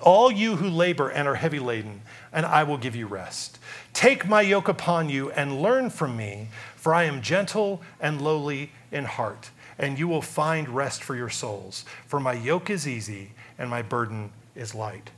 all 0.00 0.30
you 0.30 0.56
who 0.56 0.68
labor 0.68 1.08
and 1.08 1.28
are 1.28 1.36
heavy 1.36 1.58
laden, 1.58 2.02
and 2.32 2.44
I 2.44 2.64
will 2.64 2.78
give 2.78 2.96
you 2.96 3.06
rest. 3.06 3.58
Take 3.92 4.28
my 4.28 4.40
yoke 4.40 4.68
upon 4.68 5.08
you 5.08 5.30
and 5.30 5.62
learn 5.62 5.90
from 5.90 6.16
me, 6.16 6.48
for 6.76 6.94
I 6.94 7.04
am 7.04 7.22
gentle 7.22 7.80
and 8.00 8.20
lowly 8.20 8.72
in 8.90 9.04
heart, 9.04 9.50
and 9.78 9.98
you 9.98 10.08
will 10.08 10.22
find 10.22 10.68
rest 10.68 11.02
for 11.04 11.14
your 11.14 11.30
souls. 11.30 11.84
For 12.06 12.20
my 12.20 12.32
yoke 12.32 12.68
is 12.70 12.88
easy 12.88 13.30
and 13.58 13.70
my 13.70 13.82
burden 13.82 14.32
is 14.54 14.74
light. 14.74 15.10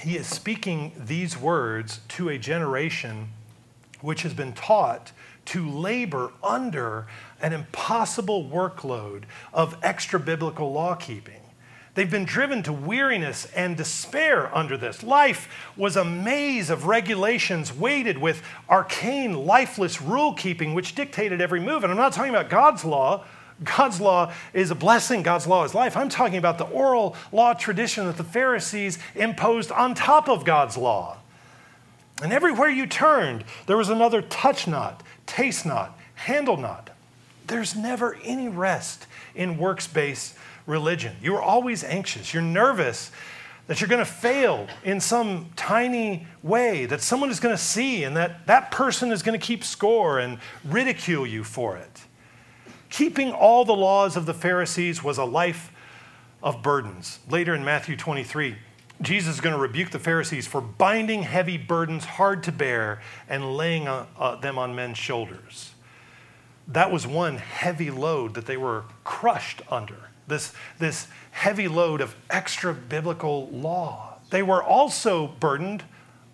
He 0.00 0.16
is 0.16 0.26
speaking 0.26 0.92
these 0.98 1.38
words 1.38 2.00
to 2.08 2.28
a 2.28 2.38
generation 2.38 3.28
which 4.00 4.22
has 4.22 4.34
been 4.34 4.52
taught 4.52 5.12
to 5.46 5.68
labor 5.68 6.32
under 6.42 7.06
an 7.44 7.52
impossible 7.52 8.42
workload 8.42 9.24
of 9.52 9.76
extra 9.82 10.18
biblical 10.18 10.72
law 10.72 10.94
keeping. 10.94 11.42
They've 11.92 12.10
been 12.10 12.24
driven 12.24 12.62
to 12.62 12.72
weariness 12.72 13.44
and 13.54 13.76
despair 13.76 14.52
under 14.56 14.78
this. 14.78 15.02
Life 15.02 15.46
was 15.76 15.94
a 15.94 16.06
maze 16.06 16.70
of 16.70 16.86
regulations 16.86 17.70
weighted 17.70 18.16
with 18.16 18.42
arcane, 18.66 19.34
lifeless 19.34 20.00
rule 20.00 20.32
keeping, 20.32 20.72
which 20.72 20.94
dictated 20.94 21.42
every 21.42 21.60
move. 21.60 21.84
And 21.84 21.92
I'm 21.92 21.98
not 21.98 22.14
talking 22.14 22.34
about 22.34 22.48
God's 22.48 22.82
law. 22.82 23.26
God's 23.62 24.00
law 24.00 24.32
is 24.54 24.70
a 24.70 24.74
blessing, 24.74 25.22
God's 25.22 25.46
law 25.46 25.64
is 25.64 25.74
life. 25.74 25.98
I'm 25.98 26.08
talking 26.08 26.38
about 26.38 26.56
the 26.56 26.64
oral 26.64 27.14
law 27.30 27.52
tradition 27.52 28.06
that 28.06 28.16
the 28.16 28.24
Pharisees 28.24 28.98
imposed 29.14 29.70
on 29.70 29.94
top 29.94 30.30
of 30.30 30.46
God's 30.46 30.78
law. 30.78 31.18
And 32.22 32.32
everywhere 32.32 32.70
you 32.70 32.86
turned, 32.86 33.44
there 33.66 33.76
was 33.76 33.90
another 33.90 34.22
touch 34.22 34.66
not, 34.66 35.02
taste 35.26 35.66
not, 35.66 35.96
handle 36.14 36.56
not. 36.56 36.93
There's 37.46 37.76
never 37.76 38.16
any 38.24 38.48
rest 38.48 39.06
in 39.34 39.58
works 39.58 39.86
based 39.86 40.34
religion. 40.66 41.16
You're 41.22 41.42
always 41.42 41.84
anxious. 41.84 42.32
You're 42.32 42.42
nervous 42.42 43.10
that 43.66 43.80
you're 43.80 43.88
going 43.88 44.04
to 44.04 44.10
fail 44.10 44.68
in 44.82 45.00
some 45.00 45.50
tiny 45.56 46.26
way, 46.42 46.84
that 46.86 47.00
someone 47.00 47.30
is 47.30 47.40
going 47.40 47.54
to 47.54 47.62
see, 47.62 48.04
and 48.04 48.16
that 48.16 48.46
that 48.46 48.70
person 48.70 49.10
is 49.10 49.22
going 49.22 49.38
to 49.38 49.44
keep 49.44 49.64
score 49.64 50.18
and 50.18 50.38
ridicule 50.64 51.26
you 51.26 51.42
for 51.42 51.76
it. 51.76 52.02
Keeping 52.90 53.32
all 53.32 53.64
the 53.64 53.74
laws 53.74 54.16
of 54.16 54.26
the 54.26 54.34
Pharisees 54.34 55.02
was 55.02 55.18
a 55.18 55.24
life 55.24 55.72
of 56.42 56.62
burdens. 56.62 57.18
Later 57.30 57.54
in 57.54 57.64
Matthew 57.64 57.96
23, 57.96 58.56
Jesus 59.00 59.34
is 59.34 59.40
going 59.40 59.54
to 59.54 59.60
rebuke 59.60 59.90
the 59.90 59.98
Pharisees 59.98 60.46
for 60.46 60.60
binding 60.60 61.22
heavy 61.22 61.56
burdens 61.56 62.04
hard 62.04 62.42
to 62.44 62.52
bear 62.52 63.00
and 63.28 63.56
laying 63.56 63.88
uh, 63.88 64.06
uh, 64.18 64.36
them 64.36 64.58
on 64.58 64.74
men's 64.74 64.98
shoulders. 64.98 65.73
That 66.68 66.90
was 66.90 67.06
one 67.06 67.36
heavy 67.36 67.90
load 67.90 68.34
that 68.34 68.46
they 68.46 68.56
were 68.56 68.84
crushed 69.04 69.62
under, 69.70 70.08
this, 70.26 70.52
this 70.78 71.08
heavy 71.30 71.68
load 71.68 72.00
of 72.00 72.14
extra 72.30 72.72
biblical 72.72 73.48
law. 73.50 74.18
They 74.30 74.42
were 74.42 74.62
also 74.62 75.28
burdened 75.28 75.84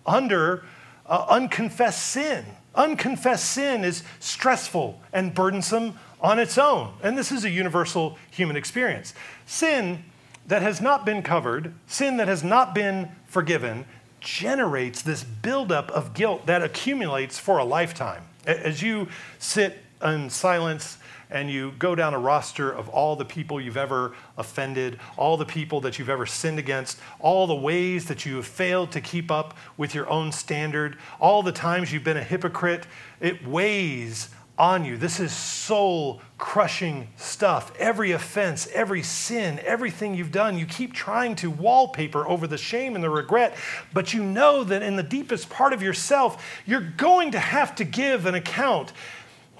under 0.05 0.63
uh, 1.05 1.25
unconfessed 1.29 2.05
sin. 2.05 2.45
Unconfessed 2.73 3.45
sin 3.45 3.83
is 3.83 4.03
stressful 4.19 5.01
and 5.11 5.33
burdensome 5.33 5.99
on 6.21 6.39
its 6.39 6.57
own, 6.57 6.93
and 7.03 7.17
this 7.17 7.31
is 7.31 7.43
a 7.43 7.49
universal 7.49 8.17
human 8.29 8.55
experience. 8.55 9.13
Sin 9.45 10.03
that 10.47 10.61
has 10.61 10.79
not 10.79 11.05
been 11.05 11.21
covered, 11.21 11.73
sin 11.87 12.17
that 12.17 12.27
has 12.27 12.43
not 12.43 12.73
been 12.73 13.09
forgiven, 13.25 13.85
generates 14.21 15.01
this 15.01 15.23
buildup 15.23 15.89
of 15.91 16.13
guilt 16.13 16.45
that 16.45 16.61
accumulates 16.61 17.39
for 17.39 17.57
a 17.57 17.63
lifetime. 17.63 18.23
As 18.45 18.81
you 18.81 19.07
sit 19.39 19.79
in 20.03 20.29
silence 20.29 20.97
and 21.31 21.49
you 21.49 21.71
go 21.79 21.95
down 21.95 22.13
a 22.13 22.19
roster 22.19 22.69
of 22.69 22.89
all 22.89 23.15
the 23.15 23.25
people 23.25 23.59
you've 23.59 23.77
ever 23.77 24.13
offended, 24.37 24.99
all 25.17 25.37
the 25.37 25.45
people 25.45 25.79
that 25.81 25.97
you've 25.97 26.09
ever 26.09 26.25
sinned 26.25 26.59
against, 26.59 26.99
all 27.19 27.47
the 27.47 27.55
ways 27.55 28.05
that 28.07 28.25
you 28.25 28.35
have 28.35 28.45
failed 28.45 28.91
to 28.91 29.01
keep 29.01 29.31
up 29.31 29.57
with 29.77 29.95
your 29.95 30.09
own 30.09 30.31
standard, 30.31 30.97
all 31.19 31.41
the 31.41 31.51
times 31.51 31.91
you've 31.91 32.03
been 32.03 32.17
a 32.17 32.23
hypocrite, 32.23 32.85
it 33.21 33.47
weighs 33.47 34.29
on 34.57 34.85
you. 34.85 34.97
This 34.97 35.19
is 35.19 35.31
soul 35.31 36.21
crushing 36.37 37.07
stuff. 37.15 37.71
Every 37.79 38.11
offense, 38.11 38.67
every 38.73 39.01
sin, 39.01 39.59
everything 39.63 40.13
you've 40.13 40.31
done, 40.31 40.57
you 40.57 40.65
keep 40.65 40.93
trying 40.93 41.35
to 41.37 41.49
wallpaper 41.49 42.27
over 42.27 42.45
the 42.45 42.57
shame 42.57 42.93
and 42.93 43.03
the 43.03 43.09
regret, 43.09 43.55
but 43.93 44.13
you 44.13 44.23
know 44.23 44.63
that 44.65 44.83
in 44.83 44.97
the 44.97 45.03
deepest 45.03 45.49
part 45.49 45.71
of 45.71 45.81
yourself, 45.81 46.61
you're 46.65 46.91
going 46.97 47.31
to 47.31 47.39
have 47.39 47.73
to 47.75 47.83
give 47.83 48.25
an 48.25 48.35
account. 48.35 48.91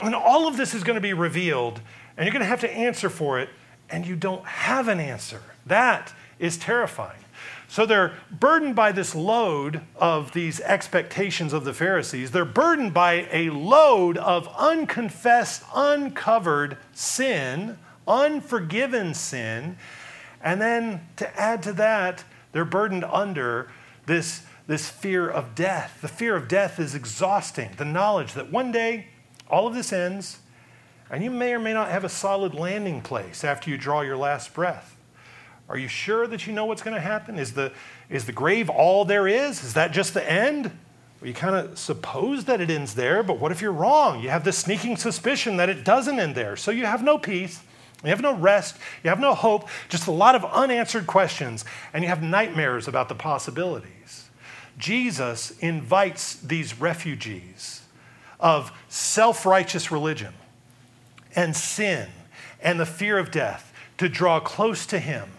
And 0.02 0.16
all 0.16 0.48
of 0.48 0.58
this 0.58 0.74
is 0.74 0.84
going 0.84 0.96
to 0.96 1.02
be 1.02 1.14
revealed, 1.14 1.82
and 2.18 2.26
you're 2.26 2.34
going 2.34 2.42
to 2.42 2.48
have 2.48 2.62
to 2.62 2.72
answer 2.72 3.10
for 3.10 3.40
it, 3.40 3.50
and 3.90 4.06
you 4.06 4.16
don't 4.16 4.46
have 4.46 4.88
an 4.88 5.00
answer. 5.00 5.42
That 5.66 6.14
is 6.40 6.58
terrifying. 6.58 7.20
So 7.68 7.86
they're 7.86 8.14
burdened 8.30 8.76
by 8.76 8.92
this 8.92 9.16
load 9.16 9.82
of 9.96 10.34
these 10.34 10.60
expectations 10.60 11.54
of 11.54 11.64
the 11.64 11.74
Pharisees. 11.74 12.32
They're 12.32 12.44
burdened 12.44 12.94
by 12.94 13.28
a 13.32 13.50
load 13.50 14.18
of 14.18 14.50
unconfessed, 14.58 15.64
uncovered 15.74 16.78
sin, 16.94 17.78
unforgiven 18.08 19.14
sin. 19.14 19.78
And 20.44 20.60
then 20.60 21.08
to 21.16 21.40
add 21.40 21.64
to 21.64 21.74
that, 21.74 22.26
they're 22.52 22.66
burdened 22.66 23.06
under 23.06 23.72
this, 24.06 24.44
this 24.68 24.90
fear 24.90 25.30
of 25.30 25.56
death. 25.56 26.00
The 26.02 26.10
fear 26.10 26.36
of 26.36 26.50
death 26.50 26.78
is 26.78 26.94
exhausting. 26.94 27.70
The 27.78 27.86
knowledge 27.86 28.34
that 28.34 28.52
one 28.52 28.74
day 28.74 29.08
all 29.52 29.68
of 29.68 29.76
this 29.76 29.92
ends, 29.94 30.40
and 31.10 31.24
you 31.24 31.30
may 31.30 31.54
or 31.54 31.60
may 31.60 31.74
not 31.74 31.90
have 31.90 32.04
a 32.04 32.10
solid 32.10 32.54
landing 32.54 33.02
place 33.02 33.44
after 33.44 33.70
you 33.70 33.78
draw 33.78 34.02
your 34.02 34.18
last 34.18 34.54
breath. 34.54 34.96
Are 35.68 35.78
you 35.78 35.90
sure 35.90 36.26
that 36.28 36.48
you 36.48 36.54
know 36.54 36.66
what's 36.66 36.82
going 36.82 36.96
to 36.96 37.02
happen? 37.02 37.38
Is 37.38 37.54
the, 37.54 37.72
is 38.10 38.26
the 38.26 38.32
grave 38.32 38.70
all 38.70 39.06
there 39.06 39.28
is? 39.28 39.64
Is 39.64 39.74
that 39.74 39.92
just 39.92 40.14
the 40.14 40.30
end? 40.30 40.66
Well, 41.20 41.28
you 41.28 41.34
kind 41.34 41.56
of 41.56 41.78
suppose 41.78 42.46
that 42.46 42.62
it 42.62 42.70
ends 42.70 42.96
there, 42.96 43.24
but 43.24 43.40
what 43.40 43.52
if 43.52 43.62
you're 43.62 43.72
wrong? 43.72 44.22
You 44.22 44.30
have 44.30 44.44
this 44.44 44.58
sneaking 44.58 44.98
suspicion 44.98 45.58
that 45.58 45.70
it 45.70 45.84
doesn't 45.84 46.20
end 46.20 46.36
there. 46.36 46.56
So 46.56 46.72
you 46.72 46.86
have 46.86 47.04
no 47.04 47.18
peace, 47.18 47.62
you 48.04 48.10
have 48.10 48.22
no 48.22 48.34
rest, 48.34 48.78
you 49.04 49.10
have 49.10 49.20
no 49.20 49.34
hope, 49.34 49.70
just 49.88 50.08
a 50.08 50.12
lot 50.12 50.36
of 50.36 50.44
unanswered 50.46 51.08
questions, 51.08 51.64
and 51.94 52.04
you 52.04 52.10
have 52.10 52.24
nightmares 52.24 52.88
about 52.88 53.08
the 53.08 53.16
possibilities. 53.16 54.30
Jesus 54.78 55.52
invites 55.60 56.36
these 56.36 56.80
refugees 56.80 57.81
of 58.42 58.72
self 58.90 59.46
righteous 59.46 59.92
religion 59.92 60.34
and 61.36 61.56
sin 61.56 62.10
and 62.62 62.80
the 62.80 62.86
fear 62.86 63.18
of 63.18 63.32
death 63.32 63.74
to 63.98 64.10
draw 64.10 64.40
close 64.40 64.86
to 64.88 65.00
him 65.00 65.30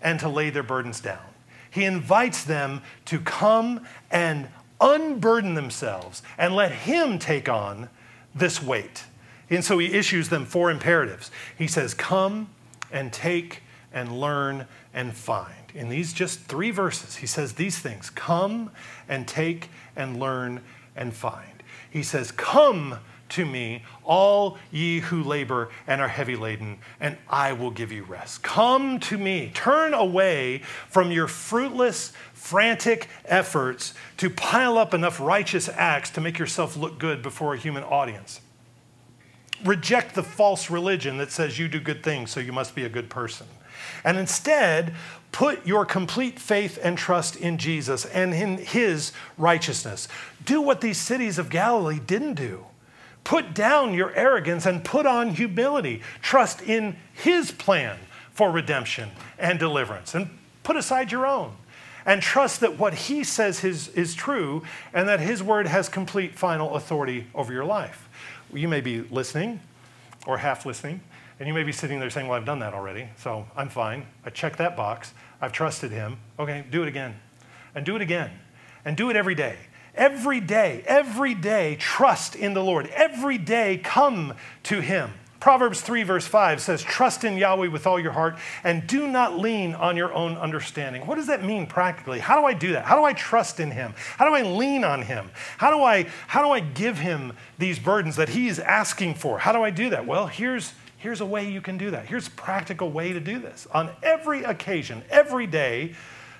and 0.00 0.20
to 0.20 0.28
lay 0.28 0.50
their 0.50 0.62
burdens 0.62 1.00
down. 1.00 1.24
He 1.70 1.84
invites 1.84 2.44
them 2.44 2.82
to 3.06 3.18
come 3.18 3.84
and 4.10 4.48
unburden 4.80 5.54
themselves 5.54 6.22
and 6.38 6.54
let 6.54 6.70
Him 6.70 7.18
take 7.18 7.48
on 7.48 7.88
this 8.34 8.62
weight. 8.62 9.04
And 9.50 9.64
so 9.64 9.78
He 9.78 9.92
issues 9.92 10.28
them 10.28 10.44
four 10.44 10.70
imperatives. 10.70 11.30
He 11.56 11.66
says, 11.66 11.94
Come 11.94 12.50
and 12.92 13.12
take 13.12 13.62
and 13.92 14.20
learn 14.20 14.66
and 14.92 15.14
find. 15.14 15.54
In 15.74 15.88
these 15.88 16.12
just 16.12 16.40
three 16.42 16.70
verses, 16.70 17.16
He 17.16 17.26
says 17.26 17.54
these 17.54 17.78
things 17.78 18.10
Come 18.10 18.70
and 19.08 19.26
take 19.26 19.70
and 19.96 20.20
learn 20.20 20.60
and 20.94 21.12
find. 21.12 21.53
He 21.94 22.02
says, 22.02 22.32
Come 22.32 22.98
to 23.30 23.46
me, 23.46 23.84
all 24.02 24.58
ye 24.72 24.98
who 24.98 25.22
labor 25.22 25.70
and 25.86 26.00
are 26.00 26.08
heavy 26.08 26.34
laden, 26.34 26.78
and 26.98 27.16
I 27.30 27.52
will 27.52 27.70
give 27.70 27.92
you 27.92 28.02
rest. 28.02 28.42
Come 28.42 28.98
to 29.00 29.16
me. 29.16 29.52
Turn 29.54 29.94
away 29.94 30.58
from 30.88 31.12
your 31.12 31.28
fruitless, 31.28 32.12
frantic 32.32 33.06
efforts 33.26 33.94
to 34.16 34.28
pile 34.28 34.76
up 34.76 34.92
enough 34.92 35.20
righteous 35.20 35.68
acts 35.68 36.10
to 36.10 36.20
make 36.20 36.36
yourself 36.36 36.76
look 36.76 36.98
good 36.98 37.22
before 37.22 37.54
a 37.54 37.58
human 37.58 37.84
audience. 37.84 38.40
Reject 39.64 40.16
the 40.16 40.24
false 40.24 40.70
religion 40.70 41.16
that 41.18 41.30
says 41.30 41.60
you 41.60 41.68
do 41.68 41.78
good 41.78 42.02
things, 42.02 42.32
so 42.32 42.40
you 42.40 42.52
must 42.52 42.74
be 42.74 42.84
a 42.84 42.88
good 42.88 43.08
person. 43.08 43.46
And 44.04 44.18
instead, 44.18 44.94
put 45.32 45.66
your 45.66 45.84
complete 45.84 46.38
faith 46.38 46.78
and 46.82 46.96
trust 46.96 47.36
in 47.36 47.58
Jesus 47.58 48.04
and 48.06 48.32
in 48.34 48.58
his 48.58 49.12
righteousness. 49.38 50.08
Do 50.44 50.60
what 50.60 50.80
these 50.80 50.98
cities 50.98 51.38
of 51.38 51.50
Galilee 51.50 51.98
didn't 51.98 52.34
do. 52.34 52.66
Put 53.24 53.54
down 53.54 53.94
your 53.94 54.14
arrogance 54.14 54.66
and 54.66 54.84
put 54.84 55.06
on 55.06 55.30
humility. 55.30 56.02
Trust 56.20 56.60
in 56.60 56.96
His 57.14 57.50
plan 57.50 57.98
for 58.32 58.50
redemption 58.50 59.10
and 59.38 59.58
deliverance 59.58 60.14
and 60.14 60.28
put 60.62 60.76
aside 60.76 61.10
your 61.10 61.26
own. 61.26 61.54
And 62.06 62.20
trust 62.20 62.60
that 62.60 62.78
what 62.78 62.92
He 62.92 63.24
says 63.24 63.64
is, 63.64 63.88
is 63.88 64.14
true 64.14 64.62
and 64.92 65.08
that 65.08 65.20
His 65.20 65.42
word 65.42 65.66
has 65.66 65.88
complete 65.88 66.38
final 66.38 66.74
authority 66.74 67.26
over 67.34 67.50
your 67.50 67.64
life. 67.64 68.08
You 68.52 68.68
may 68.68 68.82
be 68.82 69.00
listening 69.00 69.60
or 70.26 70.38
half 70.38 70.66
listening, 70.66 71.00
and 71.38 71.48
you 71.48 71.54
may 71.54 71.62
be 71.62 71.72
sitting 71.72 72.00
there 72.00 72.10
saying, 72.10 72.28
Well, 72.28 72.38
I've 72.38 72.46
done 72.46 72.60
that 72.60 72.74
already, 72.74 73.08
so 73.16 73.46
I'm 73.56 73.68
fine. 73.68 74.06
I 74.24 74.30
checked 74.30 74.58
that 74.58 74.76
box. 74.76 75.12
I've 75.40 75.52
trusted 75.52 75.90
Him. 75.90 76.18
Okay, 76.38 76.64
do 76.70 76.82
it 76.82 76.88
again. 76.88 77.16
And 77.74 77.84
do 77.84 77.96
it 77.96 78.02
again. 78.02 78.30
And 78.84 78.96
do 78.96 79.10
it 79.10 79.16
every 79.16 79.34
day. 79.34 79.56
Every 79.94 80.40
day, 80.40 80.82
every 80.86 81.34
day, 81.34 81.76
trust 81.76 82.34
in 82.34 82.54
the 82.54 82.62
Lord. 82.62 82.88
Every 82.88 83.38
day, 83.38 83.80
come 83.82 84.34
to 84.64 84.80
Him. 84.80 85.12
Proverbs 85.44 85.82
3, 85.82 86.04
verse 86.04 86.26
5 86.26 86.58
says, 86.62 86.82
Trust 86.82 87.22
in 87.22 87.36
Yahweh 87.36 87.68
with 87.68 87.86
all 87.86 88.00
your 88.00 88.12
heart 88.12 88.38
and 88.64 88.86
do 88.86 89.06
not 89.06 89.38
lean 89.38 89.74
on 89.74 89.94
your 89.94 90.10
own 90.14 90.38
understanding. 90.38 91.06
What 91.06 91.16
does 91.16 91.26
that 91.26 91.44
mean 91.44 91.66
practically? 91.66 92.18
How 92.18 92.40
do 92.40 92.46
I 92.46 92.54
do 92.54 92.72
that? 92.72 92.86
How 92.86 92.96
do 92.96 93.04
I 93.04 93.12
trust 93.12 93.60
in 93.60 93.70
Him? 93.70 93.92
How 94.16 94.26
do 94.26 94.34
I 94.34 94.40
lean 94.40 94.84
on 94.84 95.02
Him? 95.02 95.30
How 95.58 95.70
do 95.70 95.82
I, 95.82 96.06
how 96.28 96.42
do 96.42 96.48
I 96.48 96.60
give 96.60 96.96
Him 96.96 97.34
these 97.58 97.78
burdens 97.78 98.16
that 98.16 98.30
He 98.30 98.48
is 98.48 98.58
asking 98.58 99.16
for? 99.16 99.38
How 99.38 99.52
do 99.52 99.62
I 99.62 99.68
do 99.68 99.90
that? 99.90 100.06
Well, 100.06 100.28
here's, 100.28 100.72
here's 101.04 101.20
a 101.20 101.26
way 101.26 101.50
you 101.50 101.60
can 101.60 101.76
do 101.76 101.90
that. 101.90 102.06
Here's 102.06 102.28
a 102.28 102.30
practical 102.30 102.90
way 102.90 103.12
to 103.12 103.20
do 103.20 103.38
this. 103.38 103.66
On 103.72 103.90
every 104.02 104.42
occasion, 104.42 105.02
every 105.10 105.46
day, 105.46 105.94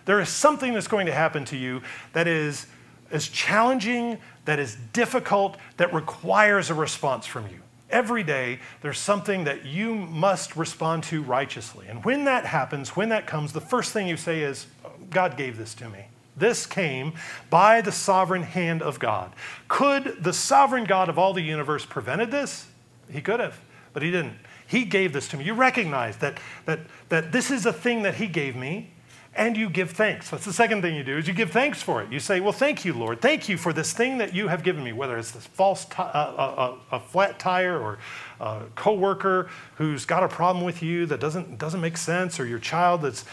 there 0.07 0.21
is 0.21 0.31
something 0.31 0.73
that's 0.73 0.89
going 0.89 1.05
to 1.05 1.13
happen 1.13 1.45
to 1.47 1.57
you 1.59 1.83
that 2.15 2.27
is 2.27 2.67
is 3.11 3.29
challenging, 3.29 4.17
that 4.47 4.59
is 4.59 4.77
difficult, 4.95 5.59
that 5.77 5.93
requires 5.93 6.71
a 6.71 6.75
response 6.75 7.27
from 7.27 7.47
you. 7.49 7.61
Every 7.91 8.23
day, 8.23 8.59
there's 8.81 8.99
something 8.99 9.45
that 9.45 9.67
you 9.67 9.95
must 9.95 10.57
respond 10.57 11.03
to 11.05 11.23
righteously. 11.23 11.87
And 11.87 12.03
when 12.03 12.25
that 12.25 12.47
happens, 12.47 12.97
when 12.97 13.11
that 13.11 13.27
comes, 13.27 13.53
the 13.53 13.61
first 13.61 13.93
thing 13.93 14.09
you 14.09 14.17
say 14.17 14.41
is, 14.41 14.67
God 15.11 15.37
gave 15.37 15.59
this 15.59 15.75
to 15.75 15.91
me. 15.91 16.07
This 16.35 16.65
came 16.65 17.13
by 17.51 17.83
the 17.83 17.93
sovereign 17.93 18.43
hand 18.43 18.81
of 18.81 18.99
God. 18.99 19.33
Could 19.69 20.25
the 20.25 20.33
sovereign 20.33 20.85
God 20.85 21.11
of 21.11 21.19
all 21.19 21.35
the 21.35 21.43
universe 21.43 21.85
prevented 21.85 22.31
this? 22.31 22.67
He 23.13 23.21
could 23.21 23.39
have, 23.39 23.61
but 23.95 24.03
he 24.03 24.11
didn't. 24.11 24.37
He 24.67 24.85
gave 24.85 25.15
this 25.15 25.29
to 25.29 25.39
me. 25.39 25.45
You 25.45 25.55
recognize 25.55 26.19
that, 26.19 26.39
that, 26.67 26.81
that 27.09 27.33
this 27.33 27.51
is 27.51 27.65
a 27.65 27.73
thing 27.73 28.03
that 28.03 28.17
he 28.17 28.27
gave 28.27 28.55
me 28.55 28.91
and 29.37 29.57
you 29.57 29.69
give 29.69 29.91
thanks. 29.91 30.31
That's 30.31 30.45
the 30.45 30.53
second 30.53 30.83
thing 30.83 30.95
you 30.95 31.03
do 31.03 31.19
is 31.19 31.27
you 31.27 31.35
give 31.35 31.51
thanks 31.51 31.83
for 31.83 32.03
it. 32.03 32.13
You 32.13 32.21
say, 32.21 32.41
"Well, 32.41 32.53
thank 32.53 32.85
you, 32.85 32.93
Lord. 32.93 33.21
Thank 33.21 33.49
you 33.49 33.57
for 33.57 33.73
this 33.73 33.93
thing 33.93 34.19
that 34.19 34.35
you 34.35 34.49
have 34.49 34.63
given 34.63 34.85
me, 34.85 34.93
whether 34.93 35.19
it's 35.19 35.33
this 35.33 35.47
false 35.47 35.85
t- 35.85 35.95
uh, 35.99 36.03
uh, 36.03 36.77
uh, 36.93 36.97
a 36.97 37.01
flat 37.01 37.39
tire 37.39 37.79
or 37.79 37.99
a 38.41 38.63
coworker 38.77 39.51
who's 39.77 40.05
got 40.05 40.23
a 40.23 40.29
problem 40.29 40.65
with 40.65 40.83
you 40.83 41.07
that 41.07 41.21
doesn't 41.21 41.59
doesn't 41.59 41.81
make 41.81 41.97
sense, 41.97 42.39
or 42.39 42.47
your 42.47 42.61
child 42.61 43.03
that's 43.03 43.25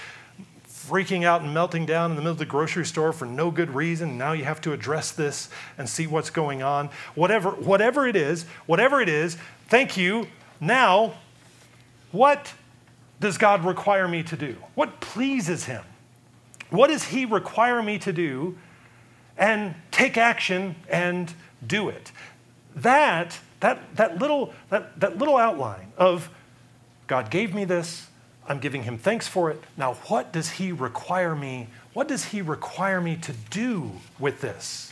freaking 0.68 1.24
out 1.24 1.42
and 1.42 1.54
melting 1.54 1.86
down 1.86 2.10
in 2.10 2.16
the 2.16 2.22
middle 2.22 2.32
of 2.32 2.40
the 2.40 2.46
grocery 2.46 2.86
store 2.86 3.14
for 3.14 3.26
no 3.26 3.52
good 3.52 3.70
reason. 3.70 4.18
Now 4.18 4.32
you 4.32 4.46
have 4.46 4.60
to 4.62 4.74
address 4.74 5.12
this 5.12 5.50
and 5.78 5.88
see 5.88 6.08
what's 6.08 6.32
going 6.32 6.64
on. 6.64 6.90
Whatever 7.14 7.52
whatever 7.52 8.08
it 8.08 8.16
is, 8.16 8.44
whatever 8.66 9.02
it 9.02 9.10
is, 9.10 9.38
thank 9.68 9.98
you. 9.98 10.28
Now, 10.62 11.16
what 12.12 12.54
does 13.20 13.38
God 13.38 13.66
require 13.66 14.08
me 14.08 14.22
to 14.24 14.38
do? 14.38 14.56
What 14.76 15.02
pleases 15.02 15.66
Him? 15.66 15.84
What 16.70 16.88
does 16.88 17.06
He 17.06 17.26
require 17.26 17.82
me 17.82 17.98
to 18.00 18.14
do? 18.14 18.58
And 19.38 19.74
take 19.90 20.18
action 20.18 20.76
and 20.88 21.34
do 21.66 21.90
it. 21.90 22.12
That, 22.76 23.40
that, 23.60 23.96
that, 23.96 24.20
little, 24.20 24.54
that, 24.70 25.00
that 25.00 25.18
little 25.18 25.36
outline 25.36 25.92
of 25.98 26.30
God 27.08 27.32
gave 27.32 27.54
me 27.56 27.66
this, 27.66 28.08
I'm 28.48 28.60
giving 28.60 28.84
Him 28.84 28.98
thanks 28.98 29.28
for 29.28 29.50
it. 29.50 29.64
Now, 29.76 29.94
what 29.94 30.32
does 30.32 30.52
He 30.52 30.72
require 30.72 31.36
me? 31.36 31.68
What 31.94 32.08
does 32.08 32.26
He 32.26 32.42
require 32.42 33.02
me 33.02 33.16
to 33.18 33.34
do 33.50 33.92
with 34.20 34.42
this? 34.42 34.91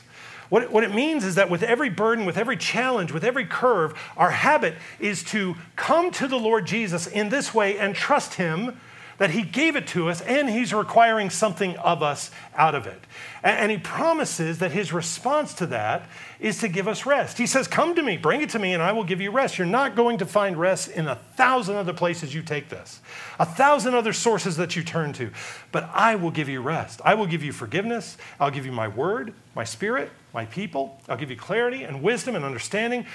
What 0.49 0.63
it, 0.63 0.71
what 0.71 0.83
it 0.83 0.93
means 0.93 1.23
is 1.23 1.35
that 1.35 1.49
with 1.49 1.63
every 1.63 1.89
burden, 1.89 2.25
with 2.25 2.37
every 2.37 2.57
challenge, 2.57 3.11
with 3.11 3.23
every 3.23 3.45
curve, 3.45 3.93
our 4.17 4.31
habit 4.31 4.75
is 4.99 5.23
to 5.25 5.55
come 5.75 6.11
to 6.11 6.27
the 6.27 6.39
Lord 6.39 6.65
Jesus 6.65 7.07
in 7.07 7.29
this 7.29 7.53
way 7.53 7.77
and 7.77 7.95
trust 7.95 8.35
Him 8.35 8.79
that 9.19 9.29
He 9.31 9.43
gave 9.43 9.75
it 9.75 9.85
to 9.87 10.09
us 10.09 10.21
and 10.21 10.49
He's 10.49 10.73
requiring 10.73 11.29
something 11.29 11.77
of 11.77 12.01
us 12.01 12.31
out 12.55 12.73
of 12.73 12.87
it. 12.87 12.99
And, 13.43 13.69
He 13.69 13.77
promises 13.77 14.59
that 14.59 14.71
His 14.71 14.91
response 14.91 15.53
to 15.55 15.67
that 15.67 16.09
is 16.39 16.59
to 16.59 16.67
give 16.67 16.87
us 16.87 17.05
rest. 17.05 17.37
He 17.37 17.45
says, 17.45 17.67
Come 17.67 17.93
to 17.95 18.01
me, 18.01 18.17
bring 18.17 18.41
it 18.41 18.49
to 18.51 18.59
me, 18.59 18.73
and 18.73 18.81
I 18.81 18.93
will 18.93 19.03
give 19.03 19.21
you 19.21 19.29
rest. 19.29 19.57
You're 19.57 19.67
not 19.67 19.95
going 19.95 20.17
to 20.17 20.25
find 20.25 20.57
rest 20.57 20.89
in 20.89 21.07
a 21.07 21.15
thousand 21.15 21.75
other 21.75 21.93
places 21.93 22.33
you 22.33 22.41
take 22.41 22.69
this, 22.69 23.01
a 23.37 23.45
thousand 23.45 23.93
other 23.93 24.13
sources 24.13 24.57
that 24.57 24.75
you 24.75 24.83
turn 24.83 25.13
to, 25.13 25.29
but 25.71 25.89
I 25.93 26.15
will 26.15 26.31
give 26.31 26.49
you 26.49 26.61
rest. 26.61 27.01
I 27.05 27.13
will 27.13 27.27
give 27.27 27.43
you 27.43 27.51
forgiveness. 27.51 28.17
I'll 28.39 28.51
give 28.51 28.65
you 28.65 28.71
my 28.71 28.87
word, 28.87 29.33
my 29.53 29.65
spirit, 29.65 30.11
my 30.33 30.45
people. 30.45 30.99
I'll 31.07 31.17
give 31.17 31.29
you 31.29 31.37
clarity 31.37 31.83
and 31.83 32.01
wisdom 32.01 32.35
and 32.35 32.43
understanding. 32.43 33.05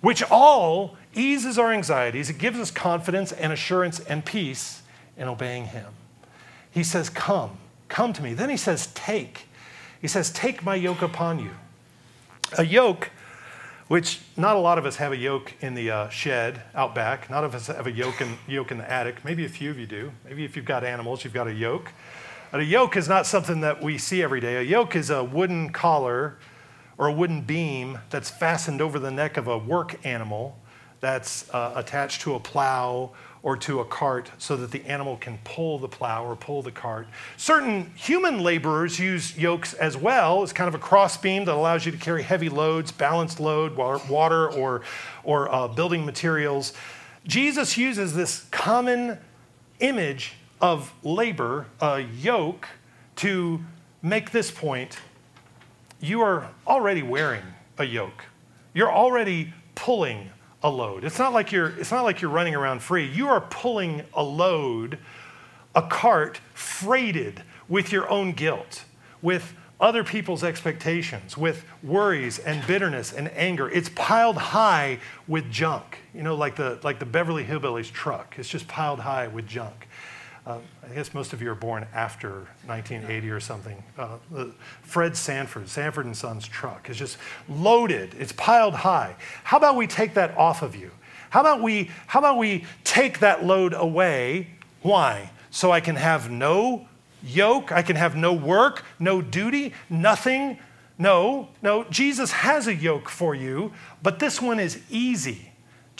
which 0.00 0.22
all 0.30 0.96
eases 1.14 1.58
our 1.58 1.72
anxieties. 1.72 2.30
It 2.30 2.38
gives 2.38 2.58
us 2.58 2.70
confidence 2.70 3.32
and 3.32 3.52
assurance 3.52 4.00
and 4.00 4.24
peace 4.24 4.79
in 5.20 5.28
obeying 5.28 5.66
Him. 5.66 5.92
He 6.72 6.82
says, 6.82 7.08
Come, 7.08 7.58
come 7.88 8.12
to 8.14 8.22
me. 8.22 8.34
Then 8.34 8.50
He 8.50 8.56
says, 8.56 8.88
Take. 8.94 9.46
He 10.00 10.08
says, 10.08 10.32
Take 10.32 10.64
my 10.64 10.74
yoke 10.74 11.02
upon 11.02 11.38
you. 11.38 11.50
A 12.58 12.64
yoke, 12.64 13.10
which 13.86 14.20
not 14.36 14.56
a 14.56 14.58
lot 14.58 14.78
of 14.78 14.86
us 14.86 14.96
have 14.96 15.12
a 15.12 15.16
yoke 15.16 15.52
in 15.60 15.74
the 15.74 15.90
uh, 15.90 16.08
shed 16.08 16.62
out 16.74 16.94
back. 16.94 17.30
Not 17.30 17.44
of 17.44 17.54
us 17.54 17.68
have 17.68 17.86
a 17.86 17.92
yoke 17.92 18.20
in, 18.20 18.38
yoke 18.48 18.72
in 18.72 18.78
the 18.78 18.90
attic. 18.90 19.24
Maybe 19.24 19.44
a 19.44 19.48
few 19.48 19.70
of 19.70 19.78
you 19.78 19.86
do. 19.86 20.10
Maybe 20.24 20.44
if 20.44 20.56
you've 20.56 20.64
got 20.64 20.82
animals, 20.82 21.22
you've 21.22 21.34
got 21.34 21.46
a 21.46 21.54
yoke. 21.54 21.92
But 22.50 22.60
a 22.60 22.64
yoke 22.64 22.96
is 22.96 23.08
not 23.08 23.26
something 23.26 23.60
that 23.60 23.80
we 23.80 23.98
see 23.98 24.22
every 24.22 24.40
day. 24.40 24.56
A 24.56 24.62
yoke 24.62 24.96
is 24.96 25.10
a 25.10 25.22
wooden 25.22 25.70
collar 25.70 26.38
or 26.98 27.06
a 27.08 27.12
wooden 27.12 27.42
beam 27.42 27.98
that's 28.08 28.30
fastened 28.30 28.80
over 28.80 28.98
the 28.98 29.10
neck 29.10 29.36
of 29.36 29.46
a 29.46 29.56
work 29.56 30.04
animal 30.04 30.58
that's 31.00 31.48
uh, 31.54 31.72
attached 31.76 32.22
to 32.22 32.34
a 32.34 32.40
plow 32.40 33.12
or 33.42 33.56
to 33.56 33.80
a 33.80 33.84
cart 33.84 34.30
so 34.38 34.56
that 34.56 34.70
the 34.70 34.84
animal 34.86 35.16
can 35.16 35.38
pull 35.44 35.78
the 35.78 35.88
plow 35.88 36.24
or 36.24 36.36
pull 36.36 36.62
the 36.62 36.70
cart. 36.70 37.06
Certain 37.36 37.90
human 37.96 38.40
laborers 38.40 38.98
use 38.98 39.36
yokes 39.38 39.72
as 39.74 39.96
well. 39.96 40.42
It's 40.42 40.52
kind 40.52 40.68
of 40.68 40.74
a 40.74 40.78
crossbeam 40.78 41.46
that 41.46 41.54
allows 41.54 41.86
you 41.86 41.92
to 41.92 41.98
carry 41.98 42.22
heavy 42.22 42.48
loads, 42.48 42.92
balanced 42.92 43.40
load, 43.40 43.76
water 43.76 44.50
or, 44.50 44.82
or 45.24 45.52
uh, 45.52 45.68
building 45.68 46.04
materials. 46.04 46.74
Jesus 47.26 47.78
uses 47.78 48.14
this 48.14 48.46
common 48.50 49.18
image 49.80 50.34
of 50.60 50.92
labor, 51.02 51.66
a 51.80 52.00
yoke, 52.00 52.68
to 53.16 53.60
make 54.02 54.30
this 54.30 54.50
point 54.50 54.98
you 56.00 56.22
are 56.22 56.50
already 56.66 57.02
wearing 57.02 57.42
a 57.78 57.84
yoke. 57.84 58.24
You're 58.72 58.92
already 58.92 59.52
pulling 59.74 60.30
a 60.62 60.70
load. 60.70 61.04
It's 61.04 61.18
not 61.18 61.32
like 61.32 61.52
you're, 61.52 61.68
it's 61.78 61.90
not 61.90 62.02
like 62.02 62.20
you're 62.20 62.30
running 62.30 62.54
around 62.54 62.82
free. 62.82 63.06
You 63.06 63.28
are 63.28 63.40
pulling 63.40 64.02
a 64.14 64.22
load, 64.22 64.98
a 65.74 65.82
cart 65.82 66.40
freighted 66.54 67.42
with 67.68 67.92
your 67.92 68.08
own 68.10 68.32
guilt, 68.32 68.84
with 69.22 69.54
other 69.80 70.04
people's 70.04 70.44
expectations, 70.44 71.38
with 71.38 71.64
worries 71.82 72.38
and 72.38 72.66
bitterness 72.66 73.12
and 73.12 73.30
anger. 73.34 73.70
It's 73.70 73.88
piled 73.88 74.36
high 74.36 74.98
with 75.26 75.50
junk. 75.50 75.98
You 76.14 76.22
know, 76.22 76.34
like 76.34 76.56
the, 76.56 76.78
like 76.82 76.98
the 76.98 77.06
Beverly 77.06 77.44
Hillbillies 77.44 77.90
truck. 77.90 78.34
It's 78.38 78.48
just 78.48 78.68
piled 78.68 79.00
high 79.00 79.28
with 79.28 79.46
junk. 79.46 79.88
Uh, 80.46 80.58
I 80.88 80.94
guess 80.94 81.12
most 81.12 81.32
of 81.32 81.42
you 81.42 81.50
are 81.50 81.54
born 81.54 81.86
after 81.94 82.46
1980 82.66 83.30
or 83.30 83.40
something. 83.40 83.82
Uh, 83.98 84.16
Fred 84.82 85.16
Sanford, 85.16 85.68
Sanford 85.68 86.06
and 86.06 86.16
Sons 86.16 86.48
truck 86.48 86.88
is 86.88 86.96
just 86.96 87.18
loaded. 87.48 88.14
It's 88.18 88.32
piled 88.32 88.74
high. 88.74 89.16
How 89.44 89.58
about 89.58 89.76
we 89.76 89.86
take 89.86 90.14
that 90.14 90.36
off 90.38 90.62
of 90.62 90.74
you? 90.74 90.90
How 91.30 91.40
about 91.40 91.62
we, 91.62 91.90
how 92.06 92.20
about 92.20 92.38
we 92.38 92.64
take 92.84 93.20
that 93.20 93.44
load 93.44 93.74
away? 93.74 94.48
Why? 94.82 95.30
So 95.50 95.70
I 95.70 95.80
can 95.80 95.96
have 95.96 96.30
no 96.30 96.88
yoke, 97.22 97.70
I 97.70 97.82
can 97.82 97.96
have 97.96 98.16
no 98.16 98.32
work, 98.32 98.84
no 98.98 99.20
duty, 99.20 99.74
nothing. 99.88 100.58
No, 100.98 101.48
no, 101.62 101.84
Jesus 101.84 102.30
has 102.30 102.66
a 102.66 102.74
yoke 102.74 103.08
for 103.08 103.34
you, 103.34 103.72
but 104.02 104.18
this 104.18 104.40
one 104.40 104.60
is 104.60 104.80
easy. 104.90 105.49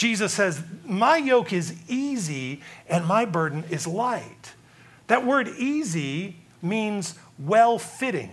Jesus 0.00 0.32
says, 0.32 0.62
My 0.86 1.18
yoke 1.18 1.52
is 1.52 1.74
easy 1.86 2.62
and 2.88 3.04
my 3.04 3.26
burden 3.26 3.64
is 3.68 3.86
light. 3.86 4.54
That 5.08 5.26
word 5.26 5.46
easy 5.46 6.36
means 6.62 7.16
well 7.38 7.78
fitting. 7.78 8.30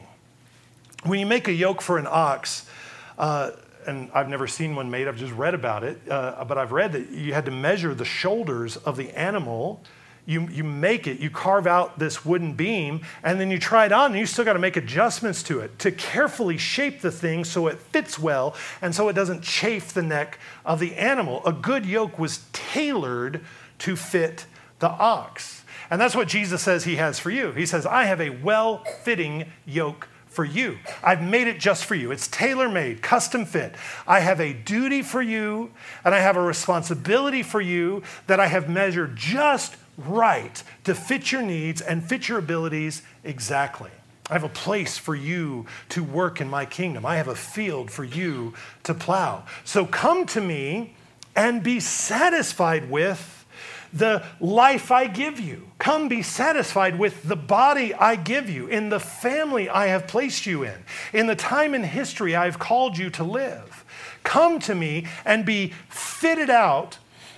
When 1.03 1.20
you 1.20 1.26
make 1.26 1.49
a 1.49 1.51
yoke 1.51 1.82
for 1.82 1.97
an 1.97 2.07
ox, 2.09 2.70
uh, 3.18 3.51
and 3.86 4.09
I've 4.13 4.30
never 4.30 4.47
seen 4.47 4.78
one 4.78 4.89
made, 4.89 5.09
I've 5.09 5.18
just 5.18 5.34
read 5.34 5.53
about 5.53 5.84
it, 5.84 5.99
uh, 6.09 6.45
but 6.45 6.57
I've 6.57 6.72
read 6.72 6.93
that 6.93 7.09
you 7.09 7.34
had 7.34 7.43
to 7.43 7.51
measure 7.51 7.93
the 7.93 8.05
shoulders 8.05 8.78
of 8.78 8.95
the 8.95 9.11
animal 9.11 9.82
you, 10.28 10.41
you 10.49 10.65
make 10.65 11.07
it, 11.07 11.19
you 11.19 11.30
carve 11.30 11.65
out 11.65 11.97
this 11.97 12.25
wooden 12.25 12.53
beam, 12.53 12.99
and 13.23 13.39
then 13.39 13.49
you 13.49 13.57
try 13.57 13.86
it 13.86 13.93
on, 13.93 14.11
and 14.11 14.19
you 14.19 14.25
still 14.25 14.43
got 14.43 14.53
to 14.53 14.59
make 14.59 14.75
adjustments 14.75 15.41
to 15.43 15.61
it 15.61 15.80
to 15.80 15.89
carefully 15.89 16.57
shape 16.57 16.99
the 16.99 17.11
thing 17.11 17.45
so 17.45 17.67
it 17.67 17.80
fits 17.80 18.19
well 18.19 18.53
and 18.82 18.93
so 18.93 19.07
it 19.07 19.13
doesn't 19.13 19.41
chafe 19.41 19.93
the 19.93 20.03
neck 20.03 20.38
of 20.65 20.82
the 20.82 20.95
animal. 20.95 21.41
A 21.45 21.53
good 21.53 21.86
yoke 21.86 22.19
was 22.19 22.41
tailored 22.51 23.39
to 23.80 23.95
fit 23.95 24.45
the 24.80 24.89
ox. 24.89 25.63
And 25.89 26.01
that's 26.01 26.15
what 26.15 26.28
Jesus 26.28 26.61
says 26.61 26.84
he 26.84 26.97
has 26.97 27.19
for 27.19 27.32
you. 27.32 27.53
He 27.53 27.65
says, 27.65 27.86
I 27.86 28.03
have 28.03 28.19
a 28.19 28.30
well 28.30 28.84
fitting 29.03 29.45
yoke 29.65 30.09
for 30.28 30.43
you. 30.43 30.78
I've 31.01 31.21
made 31.21 31.47
it 31.47 31.57
just 31.57 31.86
for 31.86 31.95
you. 31.95 32.11
It's 32.11 32.28
tailor 32.28 32.67
made, 32.67 33.01
custom 33.01 33.45
fit. 33.45 33.75
I 34.05 34.19
have 34.19 34.41
a 34.41 34.51
duty 34.51 35.03
for 35.03 35.21
you, 35.21 35.71
and 36.03 36.13
I 36.13 36.19
have 36.19 36.36
a 36.36 36.41
responsibility 36.41 37.43
for 37.43 37.61
you 37.61 38.03
that 38.28 38.41
I 38.41 38.47
have 38.47 38.69
measured 38.69 39.15
just 39.15 39.78
right 39.97 40.63
to 40.83 40.93
fit 40.93 41.31
your 41.31 41.41
needs 41.41 41.81
and 41.81 42.03
fit 42.03 42.29
your 42.29 42.37
abilities 42.39 43.01
exactly. 43.23 43.91
I 44.29 44.33
have 44.33 44.43
a 44.43 44.49
place 44.49 44.97
for 44.97 45.15
you 45.15 45.65
to 45.89 46.03
work 46.03 46.41
in 46.41 46.49
my 46.49 46.65
kingdom. 46.65 47.05
I 47.05 47.15
have 47.15 47.29
a 47.29 47.35
field 47.35 47.89
for 47.89 48.03
you 48.03 48.53
to 48.83 48.93
plow. 48.93 49.45
So 49.63 49.85
come 49.85 50.25
to 50.27 50.41
me 50.41 50.95
and 51.35 51.63
be 51.63 51.79
satisfied 51.79 52.89
with 52.89 53.45
the 53.93 54.23
life 54.41 54.91
I 54.91 55.07
give 55.07 55.39
you. 55.39 55.69
Come 55.79 56.09
be 56.09 56.21
satisfied 56.21 56.99
with 56.99 57.23
the 57.23 57.37
body 57.37 57.93
I 57.93 58.17
give 58.17 58.49
you, 58.49 58.67
in 58.67 58.89
the 58.89 58.99
family 58.99 59.69
I 59.69 59.87
have 59.87 60.07
placed 60.07 60.45
you 60.45 60.63
in, 60.63 60.83
in 61.13 61.27
the 61.27 61.35
time 61.35 61.73
in 61.73 61.83
history 61.83 62.35
I've 62.35 62.59
called 62.59 62.97
you 62.97 63.09
to 63.11 63.23
live. 63.23 63.85
Come 64.23 64.59
to 64.61 64.75
me 64.75 65.07
and 65.23 65.45
be 65.45 65.73
fitted 65.87 66.49
out 66.49 66.97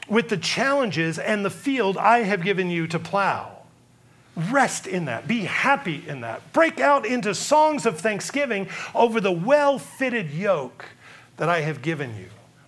with 0.10 0.30
the 0.30 0.38
challenges 0.38 1.20
and 1.20 1.46
the 1.46 1.50
field 1.50 1.98
I 1.98 2.20
have 2.20 2.44
given 2.44 2.70
you 2.70 2.88
to 2.88 3.00
plow. 3.00 3.60
Rest 4.36 4.88
in 4.88 5.06
that. 5.06 5.28
Be 5.28 5.42
happy 5.42 6.04
in 6.08 6.22
that. 6.22 6.54
Break 6.54 6.80
out 6.80 7.06
into 7.06 7.36
songs 7.36 7.86
of 7.86 8.00
thanksgiving 8.00 8.70
over 8.96 9.20
the 9.20 9.32
well 9.32 9.78
fitted 9.78 10.32
yoke 10.32 10.86
that 11.38 11.50
I 11.50 11.62
have 11.62 11.82
given 11.82 12.16
you. 12.18 12.28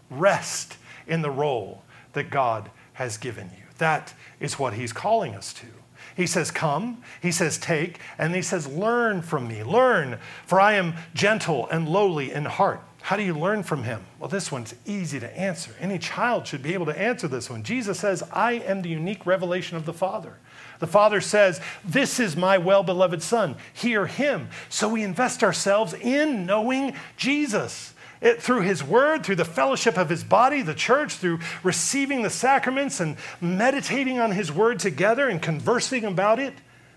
Rest 0.09 0.77
in 1.07 1.21
the 1.21 1.31
role 1.31 1.83
that 2.13 2.29
God 2.29 2.69
has 2.93 3.17
given 3.17 3.49
you. 3.57 3.63
That 3.77 4.13
is 4.39 4.59
what 4.59 4.73
He's 4.73 4.93
calling 4.93 5.33
us 5.33 5.53
to. 5.53 5.67
He 6.15 6.27
says, 6.27 6.51
Come, 6.51 7.01
He 7.21 7.31
says, 7.31 7.57
Take, 7.57 7.99
and 8.17 8.35
He 8.35 8.41
says, 8.41 8.67
Learn 8.67 9.21
from 9.21 9.47
me. 9.47 9.63
Learn, 9.63 10.19
for 10.45 10.59
I 10.59 10.73
am 10.73 10.95
gentle 11.13 11.69
and 11.69 11.87
lowly 11.87 12.31
in 12.31 12.45
heart 12.45 12.81
how 13.01 13.17
do 13.17 13.23
you 13.23 13.33
learn 13.33 13.63
from 13.63 13.83
him? 13.83 14.05
Well, 14.19 14.29
this 14.29 14.51
one's 14.51 14.75
easy 14.85 15.19
to 15.19 15.37
answer. 15.37 15.71
Any 15.79 15.97
child 15.97 16.45
should 16.45 16.61
be 16.61 16.73
able 16.73 16.85
to 16.85 16.97
answer 16.97 17.27
this 17.27 17.49
one. 17.49 17.63
Jesus 17.63 17.99
says, 17.99 18.23
I 18.31 18.53
am 18.53 18.83
the 18.83 18.89
unique 18.89 19.25
revelation 19.25 19.75
of 19.75 19.85
the 19.85 19.93
Father. 19.93 20.37
The 20.79 20.87
Father 20.87 21.19
says, 21.19 21.61
This 21.83 22.19
is 22.19 22.35
my 22.35 22.57
well 22.57 22.83
beloved 22.83 23.21
Son. 23.23 23.55
Hear 23.73 24.05
him. 24.05 24.49
So 24.69 24.87
we 24.89 25.03
invest 25.03 25.43
ourselves 25.43 25.93
in 25.93 26.45
knowing 26.45 26.95
Jesus. 27.17 27.93
It, 28.21 28.39
through 28.39 28.61
his 28.61 28.83
word, 28.83 29.23
through 29.23 29.37
the 29.37 29.45
fellowship 29.45 29.97
of 29.97 30.09
his 30.09 30.23
body, 30.23 30.61
the 30.61 30.75
church, 30.75 31.13
through 31.13 31.39
receiving 31.63 32.21
the 32.21 32.29
sacraments 32.29 32.99
and 32.99 33.17
meditating 33.41 34.19
on 34.19 34.31
his 34.31 34.51
word 34.51 34.77
together 34.77 35.27
and 35.27 35.41
conversing 35.41 36.05
about 36.05 36.37
it 36.37 36.53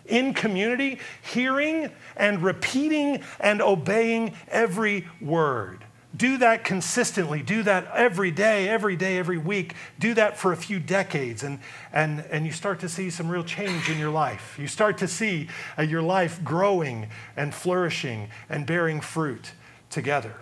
in 0.07 0.34
community, 0.34 0.98
hearing 1.22 1.90
and 2.16 2.42
repeating 2.42 3.22
and 3.40 3.62
obeying 3.62 4.34
every 4.48 5.09
word. 5.20 5.84
Do 6.17 6.39
that 6.39 6.62
consistently. 6.62 7.43
Do 7.43 7.65
that 7.65 7.89
every 7.93 8.31
day, 8.31 8.69
every 8.69 8.95
day, 8.95 9.19
every 9.19 9.39
week. 9.39 9.75
Do 9.99 10.15
that 10.15 10.37
for 10.37 10.53
a 10.53 10.57
few 10.57 10.79
decades, 10.79 11.43
and, 11.43 11.59
and, 11.93 12.21
and 12.31 12.47
you 12.47 12.53
start 12.53 12.79
to 12.81 12.89
see 12.89 13.11
some 13.11 13.29
real 13.29 13.43
change 13.43 13.91
in 13.91 13.99
your 13.99 14.11
life. 14.11 14.57
You 14.59 14.69
start 14.69 14.99
to 14.99 15.09
see 15.09 15.49
uh, 15.77 15.83
your 15.83 16.03
life 16.03 16.43
growing 16.45 17.09
and 17.37 17.53
flourishing 17.53 18.29
and 18.49 18.65
bearing 18.65 19.01
fruit 19.01 19.53
together. 19.91 20.35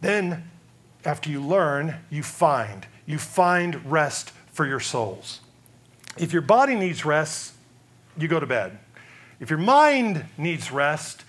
Then, 0.00 0.50
after 1.04 1.30
you 1.30 1.42
learn, 1.42 1.96
you 2.10 2.22
find. 2.22 2.86
You 3.04 3.18
find 3.18 3.90
rest 3.90 4.32
for 4.52 4.66
your 4.66 4.80
souls. 4.80 5.40
If 6.16 6.32
your 6.32 6.42
body 6.42 6.74
needs 6.74 7.04
rest, 7.04 7.52
you 8.16 8.28
go 8.28 8.40
to 8.40 8.46
bed. 8.46 8.78
If 9.40 9.50
your 9.50 9.58
mind 9.58 10.24
needs 10.38 10.72
rest, 10.72 11.24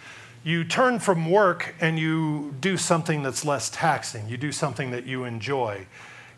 you 0.47 0.63
turn 0.63 0.97
from 0.97 1.29
work 1.29 1.75
and 1.81 1.99
you 1.99 2.55
do 2.61 2.77
something 2.77 3.21
that's 3.21 3.43
less 3.43 3.69
taxing. 3.69 4.29
You 4.29 4.37
do 4.37 4.53
something 4.53 4.91
that 4.91 5.05
you 5.05 5.25
enjoy. 5.25 5.85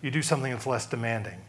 You 0.01 0.09
do 0.09 0.23
something 0.23 0.51
that's 0.51 0.65
less 0.65 0.87
demanding. 0.87 1.39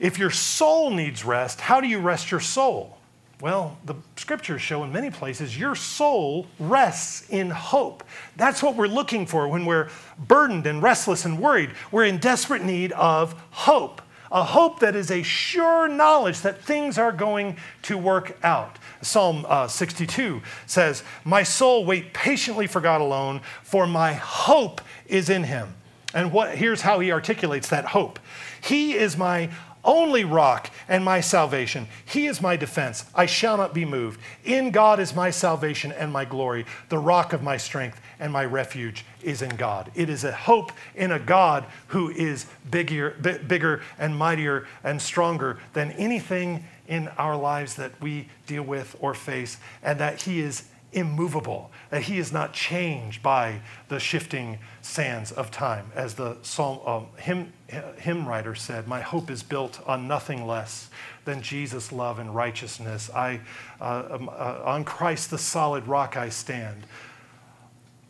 If 0.00 0.18
your 0.18 0.30
soul 0.30 0.90
needs 0.90 1.24
rest, 1.24 1.60
how 1.60 1.80
do 1.80 1.86
you 1.86 2.00
rest 2.00 2.32
your 2.32 2.40
soul? 2.40 2.98
Well, 3.40 3.78
the 3.84 3.94
scriptures 4.16 4.60
show 4.60 4.82
in 4.82 4.90
many 4.90 5.08
places 5.08 5.56
your 5.56 5.76
soul 5.76 6.48
rests 6.58 7.28
in 7.30 7.50
hope. 7.50 8.02
That's 8.34 8.60
what 8.60 8.74
we're 8.74 8.88
looking 8.88 9.24
for 9.24 9.46
when 9.46 9.64
we're 9.64 9.88
burdened 10.18 10.66
and 10.66 10.82
restless 10.82 11.26
and 11.26 11.38
worried. 11.38 11.70
We're 11.92 12.06
in 12.06 12.18
desperate 12.18 12.64
need 12.64 12.90
of 12.90 13.40
hope 13.50 14.02
a 14.32 14.42
hope 14.42 14.80
that 14.80 14.96
is 14.96 15.10
a 15.10 15.22
sure 15.22 15.86
knowledge 15.86 16.40
that 16.40 16.62
things 16.62 16.96
are 16.98 17.12
going 17.12 17.58
to 17.82 17.98
work 17.98 18.38
out. 18.42 18.78
Psalm 19.02 19.44
uh, 19.46 19.68
62 19.68 20.40
says, 20.66 21.04
My 21.24 21.42
soul 21.42 21.84
wait 21.84 22.14
patiently 22.14 22.66
for 22.66 22.80
God 22.80 23.00
alone, 23.00 23.42
for 23.62 23.86
my 23.86 24.14
hope 24.14 24.80
is 25.06 25.28
in 25.28 25.44
him. 25.44 25.74
And 26.14 26.32
what, 26.32 26.56
here's 26.56 26.80
how 26.80 27.00
he 27.00 27.12
articulates 27.12 27.68
that 27.68 27.86
hope 27.86 28.18
He 28.62 28.94
is 28.94 29.16
my 29.16 29.50
only 29.84 30.24
rock 30.24 30.70
and 30.88 31.04
my 31.04 31.20
salvation. 31.20 31.88
He 32.04 32.26
is 32.26 32.40
my 32.40 32.56
defense. 32.56 33.04
I 33.14 33.26
shall 33.26 33.56
not 33.56 33.74
be 33.74 33.84
moved. 33.84 34.20
In 34.44 34.70
God 34.70 35.00
is 35.00 35.14
my 35.14 35.30
salvation 35.30 35.92
and 35.92 36.12
my 36.12 36.24
glory. 36.24 36.66
The 36.88 36.98
rock 36.98 37.32
of 37.32 37.42
my 37.42 37.56
strength 37.56 38.00
and 38.18 38.32
my 38.32 38.44
refuge 38.44 39.04
is 39.22 39.42
in 39.42 39.56
God. 39.56 39.90
It 39.94 40.08
is 40.08 40.24
a 40.24 40.32
hope 40.32 40.72
in 40.94 41.10
a 41.10 41.18
God 41.18 41.64
who 41.88 42.10
is 42.10 42.46
bigger, 42.70 43.10
bigger 43.46 43.82
and 43.98 44.16
mightier 44.16 44.66
and 44.84 45.00
stronger 45.00 45.58
than 45.72 45.92
anything 45.92 46.64
in 46.86 47.08
our 47.18 47.36
lives 47.36 47.74
that 47.76 48.00
we 48.00 48.28
deal 48.46 48.62
with 48.62 48.96
or 49.00 49.14
face, 49.14 49.58
and 49.82 49.98
that 49.98 50.22
He 50.22 50.40
is 50.40 50.64
immovable, 50.92 51.70
that 51.90 52.02
he 52.02 52.18
is 52.18 52.32
not 52.32 52.52
changed 52.52 53.22
by 53.22 53.60
the 53.88 53.98
shifting 53.98 54.58
sands 54.82 55.32
of 55.32 55.50
time. 55.50 55.90
As 55.94 56.14
the 56.14 56.36
psalm, 56.42 56.80
um, 56.86 57.06
hymn, 57.16 57.52
hymn 57.98 58.26
writer 58.26 58.54
said, 58.54 58.86
My 58.86 59.00
hope 59.00 59.30
is 59.30 59.42
built 59.42 59.80
on 59.86 60.06
nothing 60.06 60.46
less 60.46 60.90
than 61.24 61.42
Jesus' 61.42 61.92
love 61.92 62.18
and 62.18 62.34
righteousness. 62.34 63.10
I, 63.14 63.40
uh, 63.80 64.04
um, 64.10 64.28
uh, 64.28 64.60
on 64.64 64.84
Christ, 64.84 65.30
the 65.30 65.38
solid 65.38 65.86
rock, 65.86 66.16
I 66.16 66.28
stand. 66.28 66.86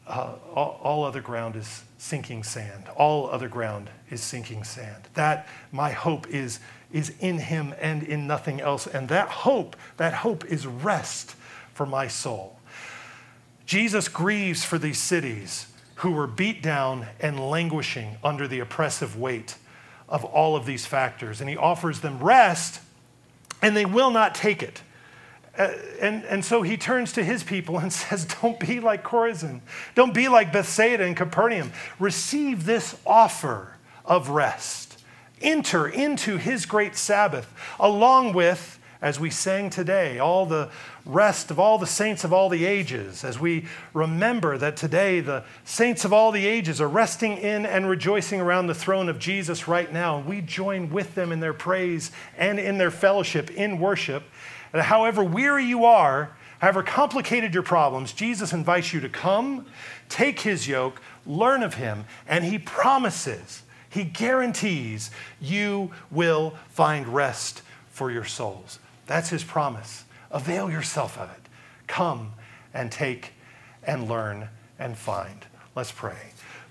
Uh, 0.07 0.35
all, 0.55 0.80
all 0.83 1.05
other 1.05 1.20
ground 1.20 1.55
is 1.57 1.85
sinking 1.99 2.43
sand. 2.43 2.89
All 2.97 3.30
other 3.30 3.49
ground 3.49 3.89
is 4.11 4.20
sinking 4.20 4.64
sand. 4.64 5.09
That 5.14 5.47
my 5.70 5.93
hope 5.93 6.28
is, 6.28 6.59
is 6.93 7.12
in 7.20 7.39
him 7.39 7.74
and 7.80 8.03
in 8.03 8.26
nothing 8.26 8.61
else. 8.61 8.89
And 8.89 9.09
that 9.09 9.28
hope, 9.28 9.76
that 9.99 10.12
hope 10.12 10.45
is 10.47 10.66
rest 10.66 11.37
for 11.74 11.87
my 11.87 12.09
soul. 12.09 12.59
Jesus 13.66 14.08
grieves 14.08 14.64
for 14.64 14.78
these 14.78 14.98
cities 14.98 15.66
who 15.96 16.10
were 16.10 16.26
beat 16.26 16.62
down 16.62 17.06
and 17.20 17.38
languishing 17.38 18.16
under 18.24 18.48
the 18.48 18.60
oppressive 18.60 19.16
weight 19.16 19.56
of 20.08 20.24
all 20.24 20.56
of 20.56 20.66
these 20.66 20.84
factors. 20.84 21.40
And 21.40 21.48
he 21.48 21.56
offers 21.56 22.00
them 22.00 22.18
rest, 22.18 22.80
and 23.62 23.76
they 23.76 23.86
will 23.86 24.10
not 24.10 24.34
take 24.34 24.62
it. 24.62 24.82
Uh, 25.56 25.70
and, 26.00 26.24
and 26.24 26.44
so 26.44 26.62
he 26.62 26.76
turns 26.76 27.12
to 27.12 27.22
his 27.22 27.42
people 27.42 27.78
and 27.78 27.92
says, 27.92 28.26
Don't 28.42 28.58
be 28.58 28.80
like 28.80 29.04
Chorazin. 29.04 29.60
Don't 29.94 30.14
be 30.14 30.28
like 30.28 30.52
Bethsaida 30.52 31.04
and 31.04 31.16
Capernaum. 31.16 31.72
Receive 31.98 32.64
this 32.64 32.96
offer 33.06 33.76
of 34.04 34.28
rest. 34.30 34.98
Enter 35.40 35.88
into 35.88 36.36
his 36.36 36.66
great 36.66 36.96
Sabbath, 36.96 37.52
along 37.78 38.32
with 38.32 38.78
as 39.03 39.18
we 39.18 39.30
sang 39.30 39.68
today, 39.68 40.20
all 40.20 40.46
the 40.46 40.70
rest 41.05 41.50
of 41.50 41.59
all 41.59 41.76
the 41.76 41.86
saints 41.88 42.22
of 42.22 42.32
all 42.32 42.48
the 42.48 42.64
ages, 42.64 43.24
as 43.24 43.38
we 43.38 43.66
remember 43.92 44.57
that 44.57 44.76
today 44.76 45.18
the 45.18 45.42
saints 45.64 46.05
of 46.05 46.12
all 46.12 46.30
the 46.30 46.46
ages 46.46 46.80
are 46.80 46.88
resting 46.88 47.36
in 47.36 47.66
and 47.66 47.90
rejoicing 47.90 48.40
around 48.40 48.68
the 48.68 48.74
throne 48.74 49.09
of 49.09 49.18
Jesus 49.18 49.66
right 49.66 49.92
now. 49.92 50.18
And 50.18 50.26
we 50.26 50.40
join 50.40 50.88
with 50.88 51.16
them 51.16 51.32
in 51.32 51.40
their 51.40 51.53
praise 51.53 52.12
and 52.38 52.61
in 52.61 52.78
their 52.78 52.92
fellowship 52.92 53.50
in 53.50 53.80
worship. 53.80 54.22
However 54.72 55.24
weary 55.24 55.64
you 55.64 55.84
are, 55.84 56.36
however 56.61 56.84
complicated 56.84 57.53
your 57.53 57.64
problems, 57.64 58.12
Jesus 58.12 58.53
invites 58.53 58.92
you 58.92 59.00
to 59.00 59.09
come, 59.09 59.66
take 60.09 60.38
his 60.38 60.68
yoke, 60.68 61.03
learn 61.26 61.64
of 61.64 61.74
him, 61.74 62.05
and 62.28 62.44
he 62.44 62.57
promises, 62.57 63.64
he 63.90 64.05
guarantees 64.05 65.11
you 65.40 65.90
will 66.12 66.55
find 66.68 67.09
rest 67.09 67.62
for 67.90 68.09
your 68.12 68.24
souls. 68.24 68.78
That's 69.07 69.30
his 69.30 69.44
promise. 69.44 70.05
Avail 70.30 70.70
yourself 70.70 71.18
of 71.18 71.30
it. 71.30 71.48
Come 71.86 72.32
and 72.72 72.90
take 72.90 73.32
and 73.84 74.09
learn 74.09 74.48
and 74.78 74.96
find. 74.96 75.46
Let's 75.74 75.92
pray. 75.92 76.16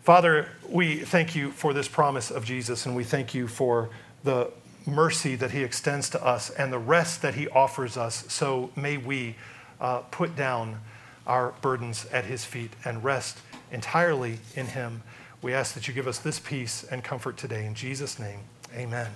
Father, 0.03 0.49
we 0.67 0.97
thank 0.97 1.36
you 1.36 1.51
for 1.51 1.73
this 1.73 1.88
promise 1.88 2.32
of 2.32 2.43
Jesus, 2.43 2.86
and 2.86 2.95
we 2.95 3.03
thank 3.03 3.34
you 3.34 3.47
for 3.47 3.89
the 4.23 4.51
mercy 4.88 5.36
that 5.36 5.51
he 5.51 5.63
extends 5.63 6.09
to 6.09 6.25
us 6.25 6.49
and 6.49 6.73
the 6.73 6.79
rest 6.79 7.21
that 7.21 7.36
he 7.36 7.47
offers 7.49 7.97
us. 7.97 8.25
So 8.27 8.71
may 8.75 8.97
we 8.97 9.36
uh, 9.79 9.99
put 9.99 10.36
down 10.36 10.79
our 11.27 11.53
burdens 11.61 12.05
at 12.11 12.25
his 12.25 12.45
feet 12.45 12.71
and 12.84 13.03
rest 13.03 13.38
entirely 13.71 14.39
in 14.55 14.65
him. 14.67 15.03
We 15.41 15.53
ask 15.53 15.75
that 15.75 15.88
you 15.88 15.93
give 15.93 16.07
us 16.07 16.17
this 16.17 16.39
peace 16.39 16.84
and 16.84 17.03
comfort 17.03 17.38
today. 17.38 17.65
In 17.65 17.75
Jesus' 17.75 18.17
name, 18.17 18.39
amen. 18.75 19.11